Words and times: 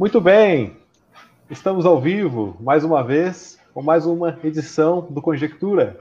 Muito 0.00 0.18
bem, 0.18 0.78
estamos 1.50 1.84
ao 1.84 2.00
vivo 2.00 2.56
mais 2.58 2.84
uma 2.84 3.04
vez 3.04 3.60
com 3.74 3.82
mais 3.82 4.06
uma 4.06 4.34
edição 4.42 5.06
do 5.10 5.20
Conjectura. 5.20 6.00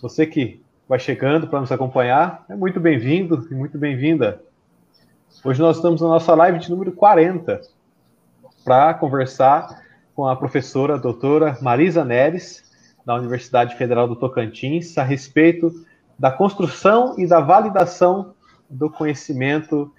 Você 0.00 0.24
que 0.24 0.62
vai 0.88 1.00
chegando 1.00 1.48
para 1.48 1.58
nos 1.58 1.72
acompanhar, 1.72 2.44
é 2.48 2.54
muito 2.54 2.78
bem-vindo 2.78 3.48
e 3.50 3.56
muito 3.56 3.76
bem-vinda. 3.76 4.40
Hoje 5.44 5.60
nós 5.60 5.78
estamos 5.78 6.00
na 6.00 6.06
nossa 6.06 6.32
live 6.36 6.60
de 6.60 6.70
número 6.70 6.92
40 6.92 7.62
para 8.64 8.94
conversar 8.94 9.82
com 10.14 10.28
a 10.28 10.36
professora 10.36 10.94
a 10.94 10.98
doutora 10.98 11.58
Marisa 11.60 12.04
Neres, 12.04 12.70
da 13.04 13.16
Universidade 13.16 13.74
Federal 13.74 14.06
do 14.06 14.14
Tocantins, 14.14 14.96
a 14.96 15.02
respeito 15.02 15.72
da 16.16 16.30
construção 16.30 17.16
e 17.18 17.26
da 17.26 17.40
validação 17.40 18.32
do 18.70 18.88
conhecimento 18.88 19.92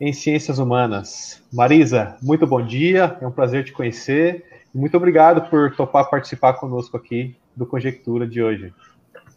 em 0.00 0.12
ciências 0.12 0.58
humanas. 0.58 1.42
Marisa, 1.52 2.16
muito 2.22 2.46
bom 2.46 2.64
dia, 2.64 3.16
é 3.20 3.26
um 3.26 3.30
prazer 3.30 3.64
te 3.64 3.72
conhecer 3.72 4.44
muito 4.74 4.96
obrigado 4.96 5.48
por 5.48 5.76
topar 5.76 6.10
participar 6.10 6.54
conosco 6.54 6.96
aqui 6.96 7.36
do 7.54 7.64
Conjectura 7.64 8.26
de 8.26 8.42
hoje. 8.42 8.74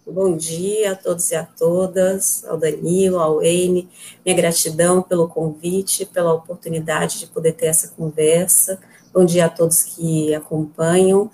Bom 0.04 0.36
dia 0.36 0.94
a 0.94 0.96
todos 0.96 1.30
e 1.30 1.36
a 1.36 1.44
todas, 1.44 2.44
ao 2.46 2.58
Danilo, 2.58 3.20
ao 3.20 3.44
Eine, 3.44 3.88
minha 4.26 4.36
gratidão 4.36 5.04
pelo 5.04 5.28
convite, 5.28 6.08
pela 6.08 6.34
oportunidade 6.34 7.20
de 7.20 7.28
poder 7.28 7.52
ter 7.52 7.68
essa 7.68 7.90
conversa. 7.90 8.80
Bom 9.14 9.24
dia 9.24 9.46
a 9.46 9.50
todos 9.50 9.84
que 9.84 10.34
acompanham. 10.34 11.30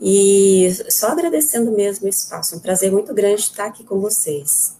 E 0.00 0.70
só 0.88 1.08
agradecendo 1.08 1.70
mesmo 1.70 2.06
o 2.06 2.08
espaço, 2.08 2.56
um 2.56 2.60
prazer 2.60 2.90
muito 2.90 3.12
grande 3.12 3.42
estar 3.42 3.66
aqui 3.66 3.84
com 3.84 4.00
vocês. 4.00 4.78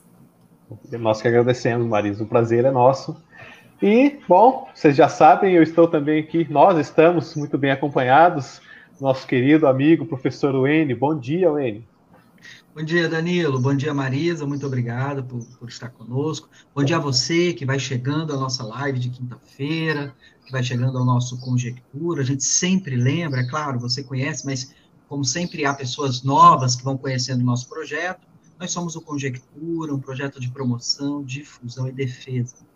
Nós 0.93 1.21
que 1.21 1.29
agradecemos, 1.29 1.87
Marisa, 1.87 2.25
o 2.25 2.27
prazer 2.27 2.65
é 2.65 2.71
nosso. 2.71 3.15
E, 3.81 4.19
bom, 4.27 4.69
vocês 4.75 4.97
já 4.97 5.09
sabem, 5.09 5.55
eu 5.55 5.63
estou 5.63 5.87
também 5.87 6.19
aqui, 6.19 6.45
nós 6.51 6.77
estamos 6.79 7.37
muito 7.37 7.57
bem 7.57 7.71
acompanhados, 7.71 8.61
nosso 9.01 9.25
querido 9.25 9.69
amigo, 9.69 10.05
professor 10.05 10.53
Wayne. 10.61 10.97
Bom 10.97 11.17
dia, 11.17 11.49
Wayne. 11.49 11.87
Bom 12.75 12.83
dia, 12.83 13.09
Danilo. 13.09 13.61
Bom 13.61 13.77
dia, 13.77 13.95
Marisa. 13.95 14.45
Muito 14.45 14.67
obrigado 14.67 15.23
por, 15.23 15.45
por, 15.61 15.69
estar 15.69 15.91
conosco. 15.91 16.49
Bom 16.75 16.83
dia 16.83 16.97
a 16.97 17.01
você 17.01 17.53
que 17.53 17.65
vai 17.65 17.79
chegando 17.79 18.35
à 18.35 18.37
nossa 18.37 18.65
live 18.65 18.99
de 18.99 19.11
quinta-feira, 19.11 20.13
que 20.45 20.51
vai 20.51 20.65
chegando 20.65 20.99
ao 20.99 21.05
nosso 21.05 21.39
Conjectura. 21.39 22.23
A 22.23 22.25
gente 22.25 22.43
sempre 22.43 22.97
lembra, 22.97 23.43
é 23.43 23.49
claro, 23.49 23.79
você 23.79 24.03
conhece, 24.03 24.45
mas 24.45 24.75
como 25.09 25.25
sempre 25.25 25.65
há 25.65 25.73
pessoas 25.73 26.25
novas 26.25 26.75
que 26.75 26.83
vão 26.83 26.99
conhecendo 26.99 27.43
o 27.43 27.47
nosso 27.47 27.69
projeto, 27.69 28.27
nós 28.59 28.73
somos 28.73 28.97
o 28.97 29.01
Conjectura, 29.01 29.95
um 29.95 30.01
projeto 30.01 30.41
de 30.41 30.51
promoção, 30.51 31.23
difusão 31.23 31.87
e 31.87 31.93
defesa 31.93 32.67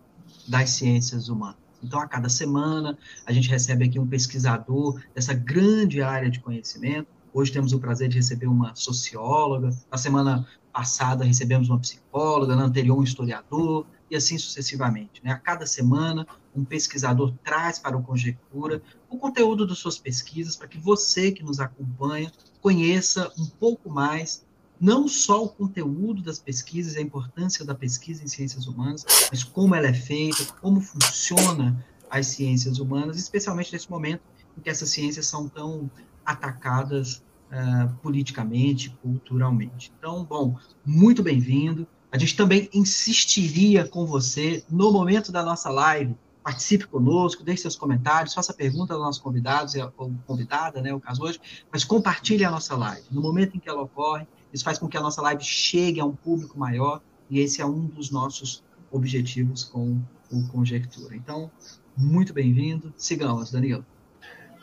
das 0.47 0.71
ciências 0.71 1.29
humanas. 1.29 1.57
Então, 1.83 2.01
a 2.01 2.07
cada 2.07 2.29
semana, 2.29 2.97
a 3.27 3.33
gente 3.33 3.48
recebe 3.48 3.85
aqui 3.85 3.98
um 3.98 4.07
pesquisador 4.07 5.01
dessa 5.15 5.34
grande 5.34 6.01
área 6.01 6.31
de 6.31 6.39
conhecimento, 6.41 7.09
Hoje 7.34 7.51
temos 7.51 7.73
o 7.73 7.81
prazer 7.81 8.11
de 8.11 8.17
receber 8.17 8.47
uma 8.47 8.75
socióloga. 8.75 9.71
Na 9.91 9.97
semana 9.97 10.47
passada 10.71 11.25
recebemos 11.25 11.71
uma 11.71 11.79
psicóloga, 11.79 12.55
na 12.55 12.65
anterior 12.65 12.99
um 12.99 13.03
historiador, 13.03 13.87
e 14.11 14.17
assim 14.17 14.37
sucessivamente. 14.37 15.23
Né? 15.25 15.33
A 15.33 15.39
cada 15.39 15.67
semana, 15.67 16.27
um 16.55 16.62
pesquisador 16.62 17.33
traz 17.43 17.79
para 17.79 17.97
o 17.97 18.03
Conjectura 18.03 18.83
o 19.09 19.17
conteúdo 19.17 19.67
das 19.67 19.79
suas 19.79 19.99
pesquisas 19.99 20.56
para 20.56 20.69
que 20.69 20.79
você 20.79 21.33
que 21.33 21.43
nos 21.43 21.59
acompanha 21.59 22.31
conheça 22.61 23.33
um 23.39 23.47
pouco 23.47 23.89
mais, 23.89 24.45
não 24.83 25.06
só 25.06 25.44
o 25.44 25.48
conteúdo 25.48 26.20
das 26.20 26.41
pesquisas, 26.41 26.97
a 26.97 27.00
importância 27.00 27.64
da 27.64 27.72
pesquisa 27.72 28.25
em 28.25 28.27
ciências 28.27 28.66
humanas, 28.66 29.06
mas 29.30 29.44
como 29.44 29.77
ela 29.77 29.86
é 29.86 29.94
feita, 29.94 30.44
como 30.61 30.80
funciona 30.80 31.86
as 32.11 32.27
ciências 32.27 32.80
humanas, 32.80 33.16
especialmente 33.16 33.72
nesse 33.72 33.88
momento 33.88 34.22
em 34.58 34.60
que 34.60 34.69
essas 34.69 34.91
ciências 34.91 35.28
são 35.28 35.48
tão 35.48 35.88
atacadas 36.27 37.22
uh, 37.53 37.94
politicamente, 38.03 38.91
culturalmente. 39.00 39.92
Então, 39.97 40.25
bom, 40.25 40.59
muito 40.84 41.22
bem-vindo. 41.22 41.87
A 42.10 42.19
gente 42.19 42.37
também 42.37 42.69
insistiria 42.75 43.87
com 43.87 44.04
você 44.04 44.65
no 44.69 44.91
momento 44.91 45.31
da 45.31 45.44
nossa 45.44 45.71
live. 45.71 46.16
Participe 46.42 46.88
conosco, 46.88 47.44
deixe 47.44 47.62
seus 47.62 47.76
comentários, 47.76 48.34
faça 48.34 48.53
pergunta 48.53 48.94
aos 48.94 49.03
nossos 49.03 49.22
convidados 49.22 49.76
ou 49.97 50.12
convidada, 50.26 50.82
né, 50.82 50.92
o 50.92 50.98
caso 50.98 51.22
hoje, 51.22 51.41
mas 51.71 51.84
compartilhe 51.84 52.44
a 52.44 52.50
nossa 52.50 52.76
live. 52.76 53.06
No 53.12 53.22
momento 53.22 53.56
em 53.56 53.60
que 53.60 53.69
ela 53.69 53.82
ocorre, 53.82 54.26
isso 54.53 54.65
faz 54.65 54.79
com 54.79 54.87
que 54.87 54.97
a 54.97 55.01
nossa 55.01 55.23
live 55.23 55.43
chegue 55.43 56.01
a 56.01 56.05
um 56.05 56.15
público 56.15 56.59
maior 56.59 57.01
e 57.31 57.41
esse 57.41 57.63
é 57.63 57.67
um 57.67 57.87
dos 57.87 58.11
nossos 58.11 58.63
objetivos 58.91 59.65
com 59.65 59.99
o 60.31 60.49
Conjectura. 60.49 61.17
Então, 61.17 61.51
muito 61.97 62.33
bem-vindo. 62.33 62.93
Sigamos, 62.97 63.51
Danilo. 63.51 63.85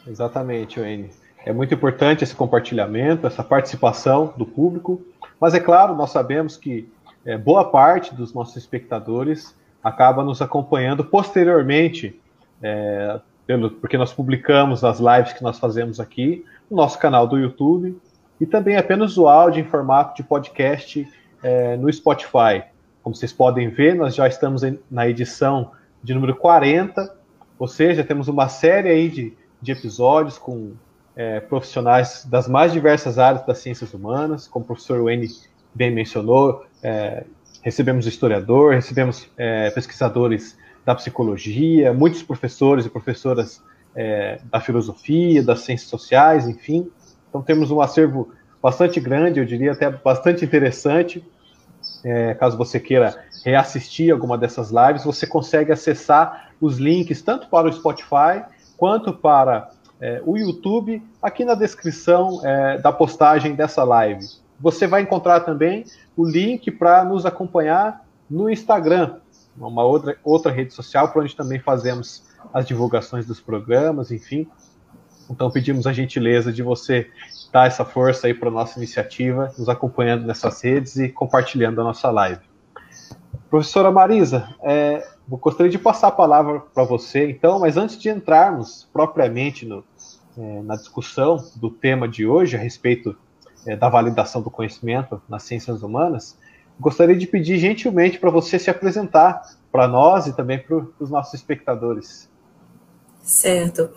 Exatamente, 0.05 0.79
Wayne. 0.79 1.09
É 1.45 1.51
muito 1.51 1.73
importante 1.73 2.23
esse 2.23 2.35
compartilhamento, 2.35 3.25
essa 3.25 3.43
participação 3.43 4.33
do 4.37 4.45
público, 4.45 5.01
mas 5.39 5.53
é 5.53 5.59
claro, 5.59 5.95
nós 5.95 6.11
sabemos 6.11 6.57
que 6.57 6.91
é, 7.25 7.37
boa 7.37 7.65
parte 7.71 8.13
dos 8.13 8.33
nossos 8.33 8.55
espectadores 8.57 9.55
acaba 9.83 10.23
nos 10.23 10.41
acompanhando 10.41 11.03
posteriormente, 11.03 12.19
é, 12.61 13.19
porque 13.81 13.97
nós 13.97 14.13
publicamos 14.13 14.83
as 14.83 14.99
lives 14.99 15.33
que 15.33 15.41
nós 15.41 15.57
fazemos 15.57 15.99
aqui 15.99 16.45
no 16.69 16.77
nosso 16.77 16.99
canal 16.99 17.25
do 17.25 17.37
YouTube 17.37 17.99
e 18.39 18.45
também 18.45 18.77
apenas 18.77 19.17
o 19.17 19.27
áudio 19.27 19.61
em 19.61 19.65
formato 19.65 20.15
de 20.15 20.23
podcast 20.23 21.07
é, 21.43 21.75
no 21.77 21.91
Spotify. 21.91 22.63
Como 23.01 23.15
vocês 23.15 23.33
podem 23.33 23.69
ver, 23.69 23.95
nós 23.95 24.15
já 24.15 24.27
estamos 24.27 24.63
em, 24.63 24.79
na 24.89 25.07
edição 25.07 25.71
de 26.03 26.13
número 26.13 26.35
40, 26.35 27.15
ou 27.57 27.67
seja, 27.67 28.03
temos 28.03 28.27
uma 28.27 28.47
série 28.47 28.89
aí 28.89 29.09
de, 29.09 29.33
de 29.61 29.71
episódios 29.71 30.37
com 30.37 30.73
é, 31.15 31.39
profissionais 31.41 32.25
das 32.29 32.47
mais 32.47 32.71
diversas 32.71 33.19
áreas 33.19 33.45
das 33.45 33.57
ciências 33.57 33.93
humanas, 33.93 34.47
como 34.47 34.63
o 34.63 34.67
professor 34.67 35.03
Wayne 35.03 35.27
bem 35.73 35.91
mencionou, 35.91 36.65
é, 36.81 37.25
recebemos 37.61 38.07
historiador, 38.07 38.73
recebemos 38.73 39.27
é, 39.37 39.69
pesquisadores 39.71 40.57
da 40.85 40.95
psicologia, 40.95 41.93
muitos 41.93 42.23
professores 42.23 42.85
e 42.85 42.89
professoras 42.89 43.61
é, 43.95 44.39
da 44.45 44.61
filosofia, 44.61 45.43
das 45.43 45.61
ciências 45.61 45.89
sociais, 45.89 46.47
enfim. 46.47 46.89
Então 47.29 47.41
temos 47.41 47.71
um 47.71 47.79
acervo 47.79 48.31
bastante 48.61 48.99
grande, 48.99 49.39
eu 49.39 49.45
diria 49.45 49.71
até 49.71 49.89
bastante 49.89 50.43
interessante. 50.43 51.23
É, 52.03 52.33
caso 52.33 52.57
você 52.57 52.79
queira 52.79 53.23
reassistir 53.43 54.11
alguma 54.11 54.37
dessas 54.37 54.69
lives, 54.69 55.03
você 55.03 55.25
consegue 55.25 55.71
acessar 55.71 56.51
os 56.59 56.77
links 56.77 57.21
tanto 57.21 57.47
para 57.47 57.67
o 57.67 57.71
Spotify 57.71 58.43
quanto 58.77 59.13
para 59.13 59.69
é, 59.99 60.21
o 60.25 60.37
YouTube 60.37 61.03
aqui 61.21 61.43
na 61.43 61.55
descrição 61.55 62.41
é, 62.45 62.77
da 62.77 62.91
postagem 62.91 63.55
dessa 63.55 63.83
live. 63.83 64.25
Você 64.59 64.87
vai 64.87 65.01
encontrar 65.01 65.41
também 65.41 65.85
o 66.15 66.25
link 66.25 66.69
para 66.71 67.03
nos 67.03 67.25
acompanhar 67.25 68.05
no 68.29 68.49
Instagram, 68.49 69.15
uma 69.57 69.83
outra, 69.83 70.17
outra 70.23 70.51
rede 70.51 70.73
social 70.73 71.09
para 71.09 71.21
onde 71.21 71.35
também 71.35 71.59
fazemos 71.59 72.23
as 72.53 72.65
divulgações 72.65 73.25
dos 73.25 73.39
programas, 73.39 74.11
enfim. 74.11 74.47
Então 75.29 75.51
pedimos 75.51 75.85
a 75.85 75.93
gentileza 75.93 76.51
de 76.51 76.63
você 76.63 77.09
dar 77.51 77.67
essa 77.67 77.85
força 77.85 78.27
aí 78.27 78.33
para 78.33 78.49
a 78.49 78.51
nossa 78.51 78.77
iniciativa, 78.79 79.53
nos 79.57 79.69
acompanhando 79.69 80.25
nessas 80.25 80.61
redes 80.61 80.97
e 80.97 81.09
compartilhando 81.09 81.79
a 81.81 81.83
nossa 81.83 82.09
live. 82.09 82.41
Professora 83.49 83.91
Marisa, 83.91 84.47
é, 84.61 85.07
gostaria 85.27 85.71
de 85.71 85.79
passar 85.79 86.09
a 86.09 86.11
palavra 86.11 86.59
para 86.59 86.83
você, 86.83 87.29
então, 87.29 87.59
mas 87.59 87.77
antes 87.77 87.97
de 87.97 88.09
entrarmos 88.09 88.87
propriamente 88.93 89.65
no, 89.65 89.83
é, 90.37 90.61
na 90.61 90.75
discussão 90.75 91.37
do 91.55 91.69
tema 91.69 92.07
de 92.07 92.27
hoje, 92.27 92.55
a 92.55 92.59
respeito 92.59 93.17
é, 93.65 93.75
da 93.75 93.89
validação 93.89 94.41
do 94.41 94.51
conhecimento 94.51 95.21
nas 95.27 95.43
ciências 95.43 95.81
humanas, 95.81 96.37
gostaria 96.79 97.15
de 97.15 97.27
pedir 97.27 97.57
gentilmente 97.57 98.19
para 98.19 98.29
você 98.29 98.57
se 98.57 98.69
apresentar 98.69 99.41
para 99.71 99.87
nós 99.87 100.27
e 100.27 100.35
também 100.35 100.59
para 100.59 100.85
os 100.99 101.09
nossos 101.09 101.33
espectadores. 101.33 102.29
Certo. 103.21 103.89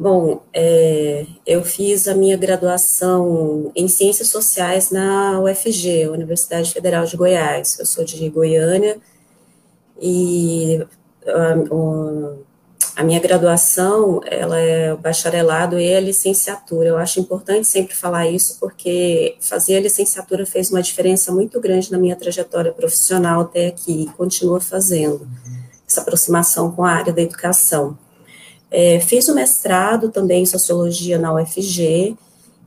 Bom, 0.00 0.40
é, 0.54 1.26
eu 1.46 1.62
fiz 1.62 2.08
a 2.08 2.14
minha 2.14 2.34
graduação 2.34 3.70
em 3.76 3.86
Ciências 3.86 4.28
Sociais 4.28 4.90
na 4.90 5.38
UFG, 5.42 6.08
Universidade 6.08 6.72
Federal 6.72 7.04
de 7.04 7.18
Goiás. 7.18 7.78
Eu 7.78 7.84
sou 7.84 8.02
de 8.02 8.26
Goiânia 8.30 8.96
e 10.00 10.82
um, 11.70 12.38
a 12.96 13.04
minha 13.04 13.20
graduação, 13.20 14.22
ela 14.24 14.58
é 14.58 14.90
o 14.94 14.96
bacharelado 14.96 15.78
e 15.78 15.94
a 15.94 16.00
licenciatura. 16.00 16.88
Eu 16.88 16.96
acho 16.96 17.20
importante 17.20 17.66
sempre 17.66 17.94
falar 17.94 18.26
isso, 18.26 18.56
porque 18.58 19.36
fazer 19.38 19.76
a 19.76 19.80
licenciatura 19.80 20.46
fez 20.46 20.70
uma 20.70 20.80
diferença 20.80 21.30
muito 21.30 21.60
grande 21.60 21.92
na 21.92 21.98
minha 21.98 22.16
trajetória 22.16 22.72
profissional 22.72 23.42
até 23.42 23.66
aqui, 23.66 24.04
e 24.04 24.12
continua 24.16 24.62
fazendo 24.62 25.28
essa 25.86 26.00
aproximação 26.00 26.72
com 26.72 26.86
a 26.86 26.90
área 26.90 27.12
da 27.12 27.20
educação. 27.20 27.98
É, 28.70 29.00
fiz 29.00 29.28
o 29.28 29.34
mestrado 29.34 30.10
também 30.10 30.42
em 30.42 30.46
Sociologia 30.46 31.18
na 31.18 31.34
UFG, 31.34 32.16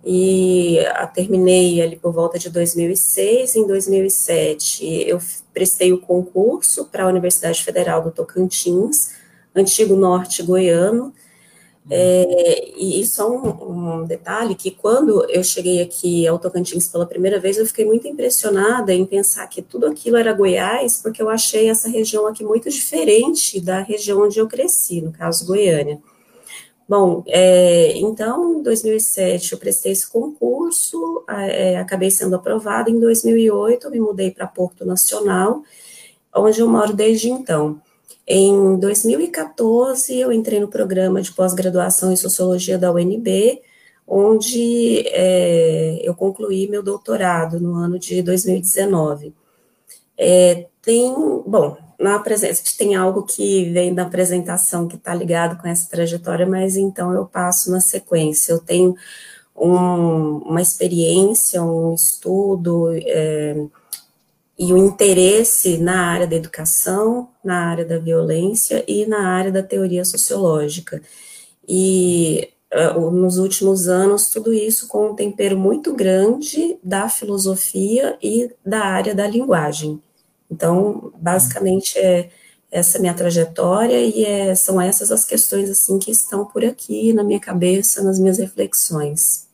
e 0.05 0.79
terminei 1.13 1.81
ali 1.81 1.95
por 1.95 2.11
volta 2.11 2.37
de 2.37 2.49
2006. 2.49 3.55
Em 3.55 3.65
2007, 3.65 4.85
eu 5.07 5.19
prestei 5.53 5.93
o 5.93 5.97
concurso 5.97 6.85
para 6.85 7.05
a 7.05 7.07
Universidade 7.07 7.63
Federal 7.63 8.03
do 8.03 8.11
Tocantins, 8.11 9.11
antigo 9.55 9.95
norte 9.95 10.43
goiano, 10.43 11.13
É, 11.89 12.71
e 12.77 13.05
só 13.05 13.29
um, 13.29 14.01
um, 14.01 14.05
detalhe 14.05 14.55
que 14.55 14.71
quando 14.71 15.29
eu 15.29 15.43
cheguei 15.43 15.81
aqui 15.81 16.25
ao 16.25 16.39
Tocantins 16.39 16.87
pela 16.87 17.05
primeira 17.05 17.39
vez, 17.39 17.57
eu 17.57 17.65
fiquei 17.65 17.83
muito 17.83 18.07
impressionada 18.07 18.93
em 18.93 19.05
pensar 19.05 19.47
que 19.47 19.61
tudo 19.61 19.87
aquilo 19.87 20.15
era 20.15 20.31
Goiás, 20.33 21.01
porque 21.01 21.21
eu 21.21 21.29
achei 21.29 21.69
essa 21.69 21.89
região 21.89 22.25
aqui 22.25 22.43
muito 22.43 22.69
diferente 22.69 23.59
da 23.59 23.81
região 23.81 24.21
onde 24.21 24.39
eu 24.39 24.47
cresci, 24.47 25.01
no 25.01 25.11
caso 25.11 25.45
Goiânia. 25.45 25.99
Bom, 26.87 27.23
é, 27.27 27.97
então, 27.97 28.59
em 28.59 28.63
2007 28.63 29.53
eu 29.53 29.57
prestei 29.57 29.91
esse 29.91 30.09
concurso, 30.09 31.23
é, 31.27 31.77
acabei 31.77 32.11
sendo 32.11 32.35
aprovada. 32.35 32.89
Em 32.89 32.99
2008 32.99 33.87
eu 33.87 33.91
me 33.91 33.99
mudei 33.99 34.31
para 34.31 34.47
Porto 34.47 34.85
Nacional, 34.85 35.63
onde 36.35 36.59
eu 36.59 36.67
moro 36.69 36.93
desde 36.93 37.29
então. 37.29 37.81
Em 38.25 38.77
2014, 38.79 40.17
eu 40.17 40.31
entrei 40.31 40.59
no 40.59 40.69
programa 40.69 41.21
de 41.21 41.31
pós-graduação 41.33 42.11
em 42.11 42.15
Sociologia 42.15 42.77
da 42.77 42.91
UNB, 42.91 43.61
onde 44.07 45.03
é, 45.07 45.99
eu 46.01 46.15
concluí 46.15 46.67
meu 46.67 46.81
doutorado 46.81 47.59
no 47.59 47.75
ano 47.75 47.99
de 47.99 48.21
2019. 48.21 49.33
É, 50.17 50.67
tem, 50.81 51.13
bom, 51.45 51.77
na 51.99 52.19
presença, 52.19 52.63
tem 52.77 52.95
algo 52.95 53.23
que 53.23 53.69
vem 53.71 53.93
da 53.93 54.03
apresentação 54.03 54.87
que 54.87 54.95
está 54.95 55.13
ligado 55.13 55.61
com 55.61 55.67
essa 55.67 55.89
trajetória, 55.89 56.45
mas 56.45 56.77
então 56.77 57.13
eu 57.13 57.25
passo 57.25 57.71
na 57.71 57.81
sequência. 57.81 58.53
Eu 58.53 58.59
tenho 58.59 58.95
um, 59.55 60.37
uma 60.39 60.61
experiência, 60.61 61.63
um 61.63 61.93
estudo, 61.93 62.89
é, 62.93 63.55
e 64.57 64.71
o 64.71 64.77
interesse 64.77 65.77
na 65.77 66.07
área 66.07 66.27
da 66.27 66.35
educação, 66.35 67.29
na 67.43 67.69
área 67.69 67.85
da 67.85 67.97
violência 67.97 68.83
e 68.87 69.05
na 69.05 69.27
área 69.27 69.51
da 69.51 69.63
teoria 69.63 70.05
sociológica. 70.05 71.01
E 71.67 72.49
uh, 72.73 73.11
nos 73.11 73.37
últimos 73.37 73.87
anos, 73.87 74.29
tudo 74.29 74.53
isso 74.53 74.87
com 74.87 75.11
um 75.11 75.15
tempero 75.15 75.57
muito 75.57 75.93
grande 75.93 76.77
da 76.83 77.09
filosofia 77.09 78.17
e 78.21 78.51
da 78.65 78.81
área 78.81 79.15
da 79.15 79.27
linguagem. 79.27 80.01
Então, 80.49 81.11
basicamente, 81.17 81.97
é 81.97 82.29
essa 82.71 82.99
minha 82.99 83.13
trajetória 83.13 84.01
e 84.01 84.25
é, 84.25 84.55
são 84.55 84.81
essas 84.81 85.11
as 85.11 85.23
questões 85.23 85.69
assim 85.69 85.99
que 85.99 86.09
estão 86.09 86.45
por 86.45 86.65
aqui 86.65 87.13
na 87.13 87.23
minha 87.23 87.39
cabeça, 87.39 88.01
nas 88.03 88.19
minhas 88.19 88.39
reflexões. 88.39 89.47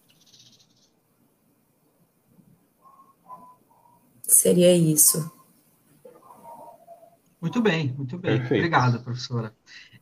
Seria 4.39 4.74
isso. 4.74 5.30
Muito 7.41 7.62
bem, 7.62 7.91
muito 7.91 8.18
bem. 8.18 8.38
Perfeito. 8.38 8.62
Obrigado, 8.62 9.03
professora. 9.03 9.53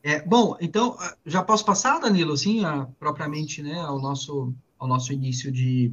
É, 0.04 0.22
bom, 0.22 0.56
então, 0.62 0.96
ah, 1.00 1.18
já 1.26 1.42
posso 1.42 1.66
passar, 1.66 1.98
Danilo, 1.98 2.34
assim, 2.34 2.64
a, 2.64 2.88
propriamente 3.00 3.64
né, 3.64 3.82
ao, 3.82 4.00
nosso, 4.00 4.54
ao 4.78 4.88
nosso 4.88 5.12
início 5.12 5.52
de, 5.52 5.92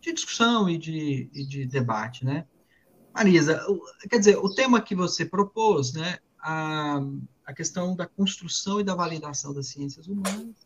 de 0.00 0.14
discussão 0.14 0.66
e 0.66 0.78
de, 0.78 1.28
e 1.34 1.44
de 1.44 1.66
debate, 1.66 2.24
né? 2.24 2.46
Marisa, 3.14 3.60
quer 4.08 4.18
dizer, 4.18 4.38
o 4.38 4.54
tema 4.54 4.80
que 4.80 4.94
você 4.94 5.26
propôs, 5.26 5.92
né, 5.92 6.16
a, 6.40 7.02
a 7.44 7.52
questão 7.52 7.94
da 7.94 8.06
construção 8.06 8.80
e 8.80 8.84
da 8.84 8.94
validação 8.94 9.52
das 9.52 9.66
ciências 9.66 10.06
humanas, 10.06 10.56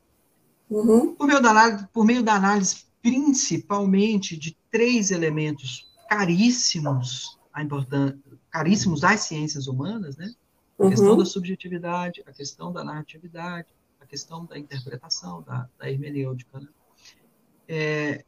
uhum. 0.70 1.16
por, 1.16 1.26
meio 1.26 1.42
da 1.42 1.50
análise, 1.50 1.88
por 1.92 2.04
meio 2.04 2.22
da 2.22 2.34
análise 2.34 2.86
principalmente 3.02 4.36
de 4.36 4.56
três 4.70 5.10
elementos 5.10 5.87
caríssimos, 6.08 7.38
a 7.52 7.62
importância, 7.62 8.18
caríssimos 8.50 9.04
às 9.04 9.20
ciências 9.20 9.66
humanas, 9.66 10.16
né? 10.16 10.32
A 10.78 10.84
uhum. 10.84 10.90
questão 10.90 11.16
da 11.16 11.24
subjetividade, 11.24 12.22
a 12.26 12.32
questão 12.32 12.72
da 12.72 12.82
narratividade, 12.82 13.68
a 14.00 14.06
questão 14.06 14.46
da 14.46 14.58
interpretação, 14.58 15.42
da, 15.42 15.68
da 15.78 15.90
hermenêutica, 15.90 16.60
né? 16.60 16.68
É, 17.68 18.24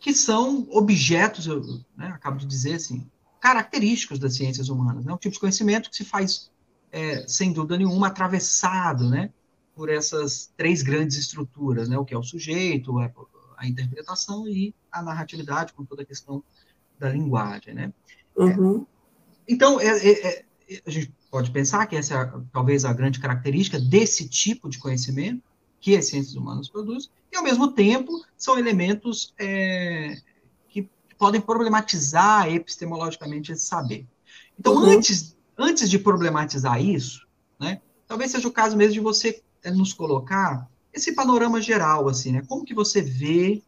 que 0.00 0.12
são 0.12 0.68
objetos, 0.70 1.46
eu 1.46 1.62
né, 1.96 2.08
acabo 2.08 2.36
de 2.36 2.46
dizer 2.46 2.74
assim, 2.74 3.10
característicos 3.40 4.18
das 4.18 4.36
ciências 4.36 4.68
humanas. 4.68 5.04
É 5.04 5.08
né? 5.08 5.14
um 5.14 5.16
tipo 5.16 5.32
de 5.32 5.40
conhecimento 5.40 5.90
que 5.90 5.96
se 5.96 6.04
faz, 6.04 6.50
é, 6.92 7.26
sem 7.26 7.52
dúvida 7.52 7.78
nenhuma, 7.78 8.08
atravessado 8.08 9.08
né, 9.08 9.32
por 9.74 9.88
essas 9.88 10.52
três 10.56 10.82
grandes 10.82 11.16
estruturas, 11.16 11.88
né, 11.88 11.98
o 11.98 12.04
que 12.04 12.14
é 12.14 12.18
o 12.18 12.22
sujeito, 12.22 12.98
a, 12.98 13.10
a 13.56 13.66
interpretação 13.66 14.46
e 14.46 14.74
a 14.92 15.02
narratividade, 15.02 15.72
com 15.72 15.84
toda 15.84 16.02
a 16.02 16.06
questão 16.06 16.44
da 16.98 17.08
linguagem, 17.08 17.74
né? 17.74 17.92
Uhum. 18.36 18.86
então, 19.48 19.80
é, 19.80 19.86
é, 19.86 20.28
é, 20.28 20.44
a 20.86 20.90
gente 20.90 21.12
pode 21.28 21.50
pensar 21.50 21.86
que 21.86 21.96
essa 21.96 22.14
é 22.14 22.32
talvez 22.52 22.84
a 22.84 22.92
grande 22.92 23.18
característica 23.18 23.80
desse 23.80 24.28
tipo 24.28 24.68
de 24.68 24.78
conhecimento 24.78 25.42
que 25.80 25.96
as 25.96 26.06
ciências 26.06 26.34
humanas 26.34 26.68
produzem, 26.68 27.10
e 27.32 27.36
ao 27.36 27.42
mesmo 27.42 27.72
tempo 27.72 28.12
são 28.36 28.58
elementos 28.58 29.34
é, 29.38 30.16
que 30.68 30.88
podem 31.18 31.40
problematizar 31.40 32.48
epistemologicamente 32.48 33.52
esse 33.52 33.64
saber. 33.64 34.06
Então, 34.58 34.74
uhum. 34.74 34.84
antes, 34.84 35.36
antes 35.56 35.88
de 35.88 35.98
problematizar 35.98 36.82
isso, 36.82 37.26
né, 37.60 37.80
talvez 38.06 38.30
seja 38.30 38.48
o 38.48 38.52
caso 38.52 38.76
mesmo 38.76 38.94
de 38.94 39.00
você 39.00 39.42
é, 39.62 39.70
nos 39.70 39.92
colocar 39.92 40.68
esse 40.92 41.12
panorama 41.14 41.60
geral, 41.60 42.08
assim, 42.08 42.32
né? 42.32 42.42
Como 42.48 42.64
que 42.64 42.74
você 42.74 43.02
vê 43.02 43.62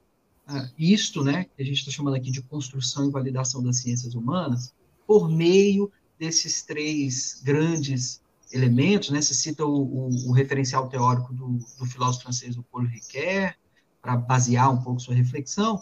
isto, 0.78 1.22
né, 1.22 1.44
que 1.56 1.62
a 1.62 1.64
gente 1.64 1.78
está 1.78 1.90
chamando 1.90 2.14
aqui 2.14 2.30
de 2.30 2.42
construção 2.42 3.08
e 3.08 3.10
validação 3.10 3.62
das 3.62 3.78
ciências 3.78 4.14
humanas, 4.14 4.74
por 5.06 5.28
meio 5.28 5.90
desses 6.18 6.62
três 6.62 7.40
grandes 7.42 8.20
elementos, 8.52 9.10
né, 9.10 9.22
você 9.22 9.34
cita 9.34 9.64
o, 9.64 9.82
o, 9.82 10.28
o 10.28 10.32
referencial 10.32 10.88
teórico 10.88 11.32
do, 11.32 11.58
do, 11.78 11.86
filósofo 11.86 12.24
francês, 12.24 12.56
Paul 12.70 12.84
Ricoeur, 12.84 13.54
para 14.02 14.16
basear 14.16 14.72
um 14.72 14.82
pouco 14.82 15.00
sua 15.00 15.14
reflexão, 15.14 15.80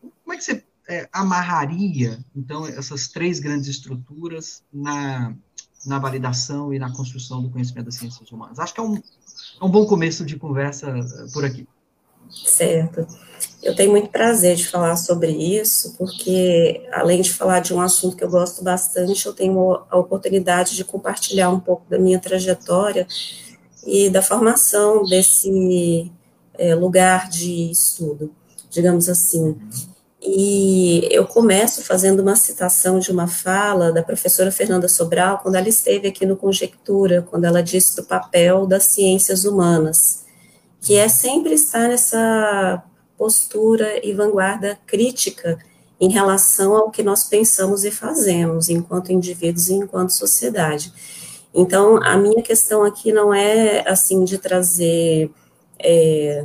como 0.00 0.32
é 0.32 0.36
que 0.36 0.44
você 0.44 0.64
é, 0.88 1.08
amarraria, 1.12 2.24
então, 2.34 2.66
essas 2.66 3.08
três 3.08 3.40
grandes 3.40 3.68
estruturas 3.68 4.64
na, 4.72 5.34
na 5.84 5.98
validação 5.98 6.72
e 6.72 6.78
na 6.78 6.92
construção 6.92 7.42
do 7.42 7.50
conhecimento 7.50 7.86
das 7.86 7.96
ciências 7.96 8.30
humanas? 8.32 8.58
Acho 8.58 8.72
que 8.72 8.80
é 8.80 8.82
um, 8.82 8.96
é 8.96 9.64
um 9.64 9.70
bom 9.70 9.86
começo 9.86 10.24
de 10.24 10.36
conversa 10.36 10.88
eh, 10.88 11.32
por 11.32 11.44
aqui. 11.44 11.68
Certo. 12.30 13.06
Eu 13.62 13.74
tenho 13.74 13.90
muito 13.90 14.08
prazer 14.10 14.54
de 14.54 14.66
falar 14.68 14.96
sobre 14.96 15.32
isso, 15.32 15.94
porque 15.98 16.86
além 16.92 17.20
de 17.20 17.32
falar 17.32 17.60
de 17.60 17.74
um 17.74 17.80
assunto 17.80 18.16
que 18.16 18.22
eu 18.22 18.30
gosto 18.30 18.62
bastante, 18.62 19.26
eu 19.26 19.32
tenho 19.32 19.80
a 19.90 19.96
oportunidade 19.96 20.76
de 20.76 20.84
compartilhar 20.84 21.50
um 21.50 21.58
pouco 21.58 21.82
da 21.88 21.98
minha 21.98 22.20
trajetória 22.20 23.06
e 23.84 24.08
da 24.10 24.22
formação 24.22 25.04
desse 25.04 26.10
é, 26.54 26.74
lugar 26.74 27.28
de 27.28 27.70
estudo, 27.70 28.32
digamos 28.70 29.08
assim. 29.08 29.56
E 30.20 31.08
eu 31.10 31.26
começo 31.26 31.82
fazendo 31.82 32.20
uma 32.20 32.36
citação 32.36 32.98
de 32.98 33.10
uma 33.10 33.26
fala 33.26 33.92
da 33.92 34.02
professora 34.02 34.52
Fernanda 34.52 34.88
Sobral, 34.88 35.38
quando 35.38 35.56
ela 35.56 35.68
esteve 35.68 36.08
aqui 36.08 36.24
no 36.24 36.36
Conjectura, 36.36 37.26
quando 37.28 37.44
ela 37.44 37.62
disse 37.62 37.96
do 37.96 38.04
papel 38.04 38.66
das 38.66 38.84
ciências 38.84 39.44
humanas 39.44 40.27
que 40.80 40.96
é 40.96 41.08
sempre 41.08 41.54
estar 41.54 41.88
nessa 41.88 42.82
postura 43.16 44.04
e 44.06 44.12
vanguarda 44.12 44.78
crítica 44.86 45.58
em 46.00 46.08
relação 46.08 46.76
ao 46.76 46.90
que 46.90 47.02
nós 47.02 47.24
pensamos 47.24 47.84
e 47.84 47.90
fazemos 47.90 48.68
enquanto 48.68 49.12
indivíduos 49.12 49.68
e 49.68 49.74
enquanto 49.74 50.10
sociedade. 50.10 50.92
Então, 51.52 52.02
a 52.02 52.16
minha 52.16 52.42
questão 52.42 52.84
aqui 52.84 53.12
não 53.12 53.34
é 53.34 53.88
assim 53.88 54.24
de 54.24 54.38
trazer 54.38 55.30
é, 55.78 56.44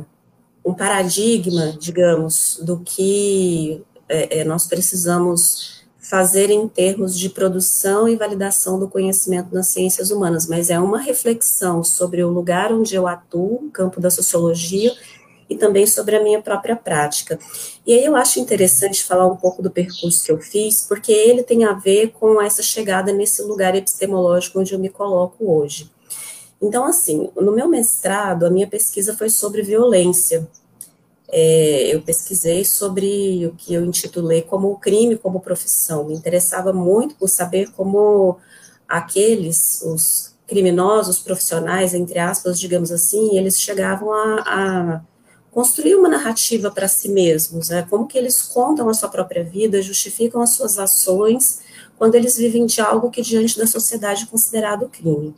um 0.64 0.74
paradigma, 0.74 1.76
digamos, 1.78 2.58
do 2.62 2.80
que 2.80 3.82
é, 4.08 4.40
é 4.40 4.44
nós 4.44 4.66
precisamos 4.66 5.73
fazer 6.04 6.50
em 6.50 6.68
termos 6.68 7.18
de 7.18 7.30
produção 7.30 8.06
e 8.06 8.14
validação 8.14 8.78
do 8.78 8.88
conhecimento 8.88 9.54
nas 9.54 9.68
ciências 9.68 10.10
humanas, 10.10 10.46
mas 10.46 10.68
é 10.68 10.78
uma 10.78 11.00
reflexão 11.00 11.82
sobre 11.82 12.22
o 12.22 12.28
lugar 12.28 12.70
onde 12.70 12.94
eu 12.94 13.06
atuo, 13.06 13.70
campo 13.72 14.00
da 14.00 14.10
sociologia, 14.10 14.92
e 15.48 15.56
também 15.56 15.86
sobre 15.86 16.16
a 16.16 16.22
minha 16.22 16.42
própria 16.42 16.76
prática. 16.76 17.38
E 17.86 17.94
aí 17.94 18.04
eu 18.04 18.14
acho 18.16 18.38
interessante 18.38 19.02
falar 19.02 19.26
um 19.26 19.36
pouco 19.36 19.62
do 19.62 19.70
percurso 19.70 20.24
que 20.24 20.30
eu 20.30 20.38
fiz, 20.38 20.84
porque 20.86 21.12
ele 21.12 21.42
tem 21.42 21.64
a 21.64 21.72
ver 21.72 22.12
com 22.12 22.40
essa 22.40 22.62
chegada 22.62 23.12
nesse 23.12 23.42
lugar 23.42 23.74
epistemológico 23.74 24.60
onde 24.60 24.74
eu 24.74 24.78
me 24.78 24.90
coloco 24.90 25.50
hoje. 25.50 25.90
Então, 26.60 26.84
assim, 26.84 27.30
no 27.36 27.52
meu 27.52 27.68
mestrado, 27.68 28.44
a 28.44 28.50
minha 28.50 28.66
pesquisa 28.66 29.16
foi 29.16 29.30
sobre 29.30 29.62
violência, 29.62 30.46
é, 31.36 31.92
eu 31.92 32.00
pesquisei 32.00 32.64
sobre 32.64 33.44
o 33.44 33.56
que 33.56 33.74
eu 33.74 33.84
intitulei 33.84 34.40
como 34.40 34.70
o 34.70 34.78
crime 34.78 35.18
como 35.18 35.40
profissão. 35.40 36.04
Me 36.04 36.14
interessava 36.14 36.72
muito 36.72 37.16
por 37.16 37.28
saber 37.28 37.72
como 37.72 38.38
aqueles, 38.88 39.82
os 39.82 40.36
criminosos 40.46 41.18
profissionais, 41.18 41.92
entre 41.92 42.20
aspas, 42.20 42.60
digamos 42.60 42.92
assim, 42.92 43.36
eles 43.36 43.60
chegavam 43.60 44.12
a, 44.12 44.44
a 44.46 45.02
construir 45.50 45.96
uma 45.96 46.08
narrativa 46.08 46.70
para 46.70 46.86
si 46.86 47.08
mesmos, 47.08 47.68
né? 47.68 47.84
como 47.90 48.06
que 48.06 48.16
eles 48.16 48.40
contam 48.40 48.88
a 48.88 48.94
sua 48.94 49.08
própria 49.08 49.42
vida, 49.42 49.82
justificam 49.82 50.40
as 50.40 50.50
suas 50.50 50.78
ações 50.78 51.62
quando 51.98 52.14
eles 52.14 52.36
vivem 52.36 52.64
de 52.64 52.80
algo 52.80 53.10
que 53.10 53.22
diante 53.22 53.58
da 53.58 53.66
sociedade 53.66 54.22
é 54.22 54.26
considerado 54.26 54.88
crime. 54.88 55.34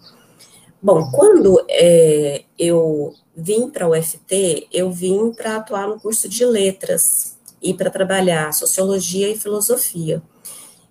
Bom, 0.83 1.11
quando 1.11 1.65
é, 1.71 2.45
eu 2.59 3.15
vim 3.37 3.69
para 3.69 3.87
o 3.87 3.97
UFT, 3.97 4.69
eu 4.73 4.91
vim 4.91 5.31
para 5.33 5.57
atuar 5.57 5.87
no 5.87 6.01
curso 6.01 6.29
de 6.29 6.45
letras 6.45 7.37
e 7.61 7.75
para 7.75 7.91
trabalhar 7.91 8.53
sociologia 8.53 9.29
e 9.29 9.39
filosofia. 9.39 10.23